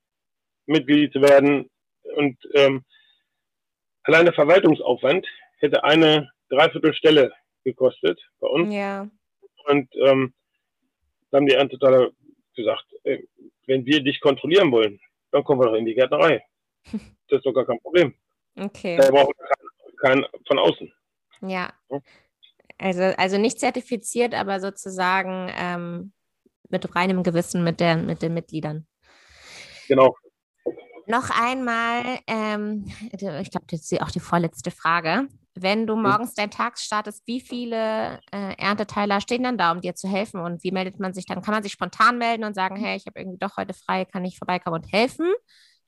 Mitglied 0.65 1.11
zu 1.11 1.21
werden 1.21 1.69
und 2.15 2.37
ähm, 2.53 2.83
alleine 4.03 4.31
Verwaltungsaufwand 4.33 5.27
hätte 5.59 5.83
eine 5.83 6.31
Dreiviertelstelle 6.49 7.33
gekostet 7.63 8.19
bei 8.39 8.47
uns. 8.47 8.73
Ja. 8.73 9.09
Und 9.65 9.89
ähm, 9.95 10.33
dann 11.31 11.41
haben 11.41 11.47
die 11.47 11.55
Ernteteiler 11.55 12.11
gesagt, 12.55 12.85
ey, 13.03 13.27
wenn 13.65 13.85
wir 13.85 14.03
dich 14.03 14.19
kontrollieren 14.19 14.71
wollen, 14.71 14.99
dann 15.31 15.43
kommen 15.43 15.61
wir 15.61 15.67
doch 15.67 15.75
in 15.77 15.85
die 15.85 15.95
Gärtnerei. 15.95 16.43
Das 17.29 17.39
ist 17.39 17.45
doch 17.47 17.53
gar 17.53 17.65
kein 17.65 17.79
Problem. 17.79 18.13
Okay. 18.55 18.95
Da 18.97 19.09
brauchen 19.09 19.33
wir 19.35 19.47
keinen 19.97 20.21
kein 20.21 20.41
von 20.45 20.59
außen. 20.59 20.93
Ja. 21.41 21.73
Also, 22.77 23.03
also 23.17 23.37
nicht 23.37 23.59
zertifiziert, 23.59 24.33
aber 24.33 24.59
sozusagen 24.59 25.51
ähm, 25.55 26.13
mit 26.69 26.95
reinem 26.95 27.23
Gewissen 27.23 27.63
mit, 27.63 27.79
der, 27.79 27.97
mit 27.97 28.21
den 28.21 28.33
Mitgliedern. 28.33 28.87
Genau. 29.87 30.15
Noch 31.05 31.29
einmal, 31.29 32.19
ähm, 32.27 32.85
ich 33.11 33.51
glaube, 33.51 33.65
das 33.69 33.91
ist 33.91 34.01
auch 34.01 34.11
die 34.11 34.19
vorletzte 34.19 34.71
Frage. 34.71 35.27
Wenn 35.55 35.85
du 35.85 35.95
mhm. 35.95 36.03
morgens 36.03 36.33
deinen 36.33 36.49
Tag 36.49 36.79
startest, 36.79 37.27
wie 37.27 37.41
viele 37.41 38.19
äh, 38.31 38.55
Ernteteiler 38.57 39.21
stehen 39.21 39.43
dann 39.43 39.57
da, 39.57 39.71
um 39.71 39.81
dir 39.81 39.95
zu 39.95 40.07
helfen? 40.07 40.39
Und 40.39 40.63
wie 40.63 40.71
meldet 40.71 40.99
man 40.99 41.13
sich 41.13 41.25
dann? 41.25 41.41
Kann 41.41 41.53
man 41.53 41.63
sich 41.63 41.73
spontan 41.73 42.17
melden 42.17 42.43
und 42.43 42.55
sagen, 42.55 42.75
hey, 42.75 42.95
ich 42.95 43.05
habe 43.05 43.19
irgendwie 43.19 43.37
doch 43.37 43.57
heute 43.57 43.73
frei, 43.73 44.05
kann 44.05 44.25
ich 44.25 44.37
vorbeikommen 44.37 44.81
und 44.81 44.91
helfen? 44.91 45.31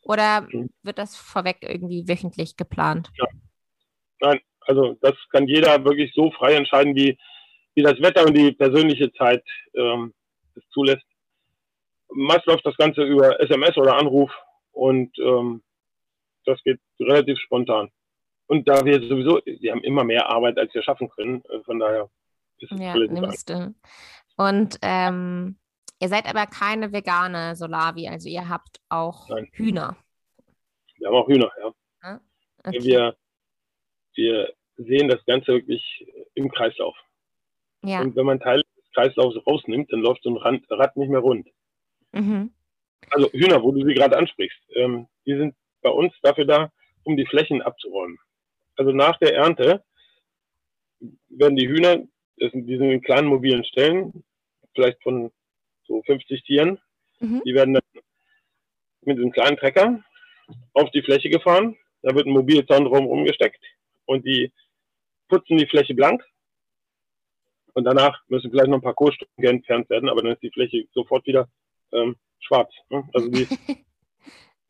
Oder 0.02 0.42
mhm. 0.42 0.70
wird 0.84 1.00
das 1.00 1.16
vorweg 1.16 1.58
irgendwie 1.62 2.08
wöchentlich 2.08 2.58
geplant? 2.58 3.10
Ja. 3.18 3.26
Nein, 4.22 4.40
also 4.66 4.98
das 5.02 5.14
kann 5.32 5.48
jeder 5.48 5.84
wirklich 5.84 6.14
so 6.14 6.32
frei 6.32 6.56
entscheiden, 6.56 6.96
wie, 6.96 7.18
wie 7.76 7.84
das 7.84 8.02
Wetter 8.02 8.26
und 8.26 8.36
die 8.36 8.52
persönliche 8.52 9.12
Zeit 9.14 9.44
ähm, 9.76 10.14
es 10.56 10.64
zulässt. 10.70 11.06
Meist 12.10 12.46
läuft 12.46 12.66
das 12.66 12.78
Ganze 12.78 13.04
über 13.04 13.40
SMS 13.42 13.78
oder 13.78 13.98
Anruf 13.98 14.32
und 14.72 15.18
ähm, 15.20 15.64
das 16.46 16.62
geht 16.64 16.80
relativ 17.00 17.40
spontan. 17.40 17.90
Und 18.48 18.68
da 18.68 18.86
wir 18.86 19.02
sowieso, 19.02 19.42
wir 19.46 19.72
haben 19.72 19.84
immer 19.84 20.04
mehr 20.04 20.30
Arbeit, 20.30 20.58
als 20.58 20.74
wir 20.74 20.84
schaffen 20.84 21.10
können, 21.10 21.44
äh, 21.50 21.62
von 21.64 21.80
daher 21.80 22.10
ist 22.60 22.72
es 22.72 22.80
ja, 22.80 22.96
nimmst 22.96 23.50
du. 23.50 23.74
Und 24.38 24.78
ähm, 24.82 25.58
ihr 26.00 26.10
seid 26.10 26.28
aber 26.28 26.46
keine 26.46 26.92
vegane 26.92 27.56
Solavi, 27.56 28.08
also 28.08 28.30
ihr 28.30 28.48
habt 28.48 28.80
auch 28.90 29.30
Nein. 29.30 29.50
Hühner. 29.54 29.98
Wir 30.98 31.08
haben 31.08 31.16
auch 31.16 31.28
Hühner, 31.28 31.52
ja. 31.60 31.72
Ah, 32.02 32.20
okay. 32.64 32.84
Wir, 32.84 33.16
wir 34.16 34.54
sehen 34.78 35.08
das 35.08 35.24
Ganze 35.26 35.54
wirklich 35.54 36.06
im 36.34 36.52
Kreislauf. 36.52 36.96
Ja. 37.84 38.02
Und 38.02 38.16
wenn 38.16 38.26
man 38.26 38.40
Teile 38.40 38.64
des 38.78 38.92
Kreislaufs 38.94 39.38
rausnimmt, 39.46 39.92
dann 39.92 40.02
läuft 40.02 40.24
so 40.24 40.30
ein 40.30 40.38
Rad 40.38 40.98
nicht 40.98 41.10
mehr 41.10 41.20
rund. 41.20 41.48
Mhm. 42.12 42.52
Also 43.12 43.30
Hühner, 43.32 43.62
wo 43.62 43.72
du 43.72 43.86
sie 43.86 43.94
gerade 43.94 44.18
ansprichst, 44.18 44.60
ähm, 44.74 45.08
die 45.26 45.38
sind 45.38 45.56
bei 45.82 45.90
uns 45.90 46.14
dafür 46.22 46.46
da, 46.46 46.72
um 47.04 47.16
die 47.16 47.26
Flächen 47.26 47.62
abzuräumen. 47.62 48.18
Also 48.78 48.92
nach 48.92 49.18
der 49.20 49.36
Ernte 49.36 49.84
werden 51.30 51.56
die 51.56 51.68
Hühner, 51.68 52.04
das 52.38 52.52
sind, 52.52 52.66
die 52.68 52.78
sind 52.78 52.90
in 52.90 53.02
kleinen 53.02 53.28
mobilen 53.28 53.64
Stellen, 53.64 54.24
vielleicht 54.74 55.02
von 55.04 55.32
so 55.88 56.02
50 56.04 56.44
Tieren, 56.44 56.80
mhm. 57.20 57.44
die 57.46 57.54
werden 57.54 57.76
dann 57.76 57.84
mit 59.02 59.18
einem 59.18 59.32
kleinen 59.32 59.58
Trecker 59.58 60.04
auf 60.74 60.90
die 60.92 61.04
Fläche 61.04 61.30
gefahren. 61.30 61.78
Da 62.02 62.16
wird 62.16 62.26
ein 62.26 62.34
Mobilzaun 62.34 62.86
drumherum 62.86 63.26
gesteckt 63.26 63.64
und 64.06 64.26
die 64.26 64.52
putzen 65.28 65.58
die 65.58 65.68
Fläche 65.68 65.94
blank. 65.94 66.24
Und 67.74 67.84
danach 67.84 68.22
müssen 68.28 68.52
vielleicht 68.52 68.70
noch 68.70 68.78
ein 68.78 68.84
paar 68.84 68.94
Kohlstücke 68.94 69.50
entfernt 69.50 69.90
werden, 69.90 70.08
aber 70.08 70.22
dann 70.22 70.32
ist 70.32 70.42
die 70.42 70.52
Fläche 70.52 70.88
sofort 70.94 71.26
wieder 71.26 71.50
ähm, 71.92 72.16
schwarz. 72.40 72.72
Ne? 72.90 73.04
Also 73.14 73.30
die 73.30 73.48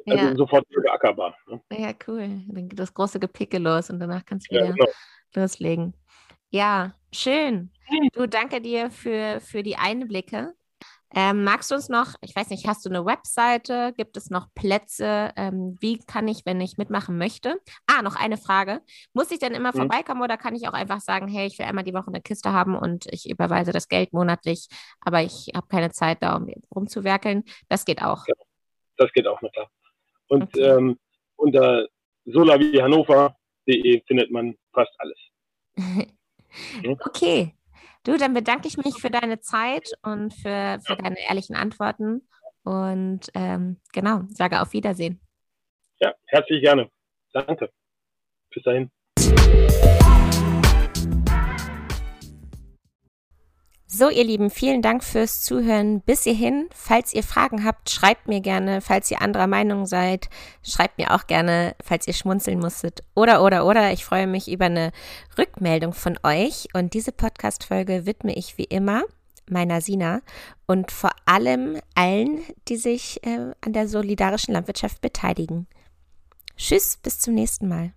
also 0.07 0.25
ja. 0.25 0.35
sofort 0.35 0.67
wieder 0.69 0.91
ackerbar. 0.93 1.37
Ne? 1.47 1.61
Ja, 1.71 1.93
cool. 2.07 2.41
Dann 2.47 2.69
geht 2.69 2.79
das 2.79 2.93
große 2.93 3.19
Gepicke 3.19 3.59
los 3.59 3.89
und 3.89 3.99
danach 3.99 4.25
kannst 4.25 4.49
du 4.49 4.55
wieder 4.55 4.65
ja, 4.65 4.71
genau. 4.71 4.89
loslegen. 5.35 5.93
Ja, 6.49 6.95
schön. 7.13 7.71
Du, 8.13 8.27
danke 8.27 8.61
dir 8.61 8.89
für, 8.89 9.39
für 9.39 9.61
die 9.61 9.75
Einblicke. 9.75 10.55
Ähm, 11.17 11.45
magst 11.45 11.71
du 11.71 11.75
uns 11.75 11.87
noch, 11.87 12.15
ich 12.19 12.35
weiß 12.35 12.49
nicht, 12.49 12.67
hast 12.67 12.85
du 12.85 12.89
eine 12.89 13.05
Webseite? 13.05 13.93
Gibt 13.95 14.17
es 14.17 14.29
noch 14.29 14.53
Plätze? 14.53 15.31
Ähm, 15.37 15.77
wie 15.79 15.97
kann 15.99 16.27
ich, 16.27 16.45
wenn 16.45 16.59
ich 16.59 16.77
mitmachen 16.77 17.17
möchte? 17.17 17.55
Ah, 17.87 18.01
noch 18.01 18.17
eine 18.17 18.35
Frage. 18.35 18.81
Muss 19.13 19.31
ich 19.31 19.39
denn 19.39 19.53
immer 19.53 19.71
mhm. 19.73 19.77
vorbeikommen 19.77 20.21
oder 20.21 20.35
kann 20.35 20.55
ich 20.55 20.67
auch 20.67 20.73
einfach 20.73 20.99
sagen, 20.99 21.29
hey, 21.29 21.47
ich 21.47 21.57
will 21.57 21.67
einmal 21.67 21.85
die 21.85 21.93
Woche 21.93 22.07
eine 22.07 22.21
Kiste 22.21 22.51
haben 22.51 22.75
und 22.75 23.05
ich 23.13 23.29
überweise 23.29 23.71
das 23.71 23.87
Geld 23.87 24.11
monatlich, 24.11 24.67
aber 24.99 25.21
ich 25.21 25.51
habe 25.55 25.67
keine 25.67 25.89
Zeit 25.91 26.21
da, 26.21 26.35
um 26.35 26.49
rumzuwerkeln? 26.75 27.45
Das 27.69 27.85
geht 27.85 28.01
auch. 28.01 28.27
Ja, 28.27 28.33
das 28.97 29.09
geht 29.13 29.25
auch, 29.25 29.39
na 29.41 29.47
klar. 29.47 29.71
Und 30.27 30.43
okay. 30.43 30.63
ähm, 30.63 30.99
unter 31.37 31.87
solavihannover.de 32.25 34.03
findet 34.05 34.31
man 34.31 34.53
fast 34.73 34.91
alles. 34.97 35.19
okay. 37.05 37.53
Du, 38.05 38.17
dann 38.17 38.35
bedanke 38.35 38.67
ich 38.67 38.77
mich 38.77 39.01
für 39.01 39.09
deine 39.09 39.39
Zeit 39.39 39.89
und 40.03 40.31
für, 40.31 40.79
für 40.85 40.95
deine 40.95 41.17
ehrlichen 41.27 41.55
Antworten 41.55 42.21
und 42.63 43.31
ähm, 43.33 43.81
genau, 43.93 44.21
sage 44.29 44.61
auf 44.61 44.73
Wiedersehen. 44.73 45.19
Ja, 45.99 46.13
herzlich 46.27 46.61
gerne. 46.61 46.89
Danke. 47.33 47.71
Bis 48.51 48.63
dahin. 48.63 48.91
So, 53.87 54.09
ihr 54.09 54.23
Lieben, 54.23 54.49
vielen 54.49 54.81
Dank 54.81 55.03
fürs 55.03 55.41
Zuhören 55.41 56.01
bis 56.01 56.23
hierhin. 56.23 56.67
Falls 56.73 57.13
ihr 57.13 57.21
Fragen 57.21 57.63
habt, 57.63 57.91
schreibt 57.91 58.27
mir 58.27 58.41
gerne. 58.41 58.81
Falls 58.81 59.11
ihr 59.11 59.21
anderer 59.21 59.45
Meinung 59.45 59.85
seid, 59.85 60.27
schreibt 60.63 60.97
mir 60.97 61.11
auch 61.13 61.27
gerne, 61.27 61.75
falls 61.83 62.07
ihr 62.07 62.13
schmunzeln 62.13 62.59
musstet. 62.59 63.01
Oder, 63.13 63.43
oder, 63.43 63.65
oder. 63.65 63.93
Ich 63.93 64.03
freue 64.03 64.25
mich 64.25 64.51
über 64.51 64.65
eine 64.65 64.91
Rückmeldung 65.37 65.93
von 65.93 66.17
euch. 66.23 66.67
Und 66.73 66.95
diese 66.95 67.11
Podcast-Folge 67.11 68.07
widme 68.07 68.35
ich 68.35 68.57
wie 68.57 68.63
immer 68.63 69.03
meiner 69.47 69.79
Sina 69.81 70.21
und 70.65 70.91
vor 70.91 71.11
allem 71.25 71.79
allen, 71.93 72.41
die 72.67 72.77
sich 72.77 73.23
äh, 73.23 73.51
an 73.61 73.73
der 73.73 73.87
solidarischen 73.87 74.55
Landwirtschaft 74.55 75.01
beteiligen. 75.01 75.67
Tschüss, 76.57 76.97
bis 76.97 77.19
zum 77.19 77.35
nächsten 77.35 77.67
Mal. 77.67 77.93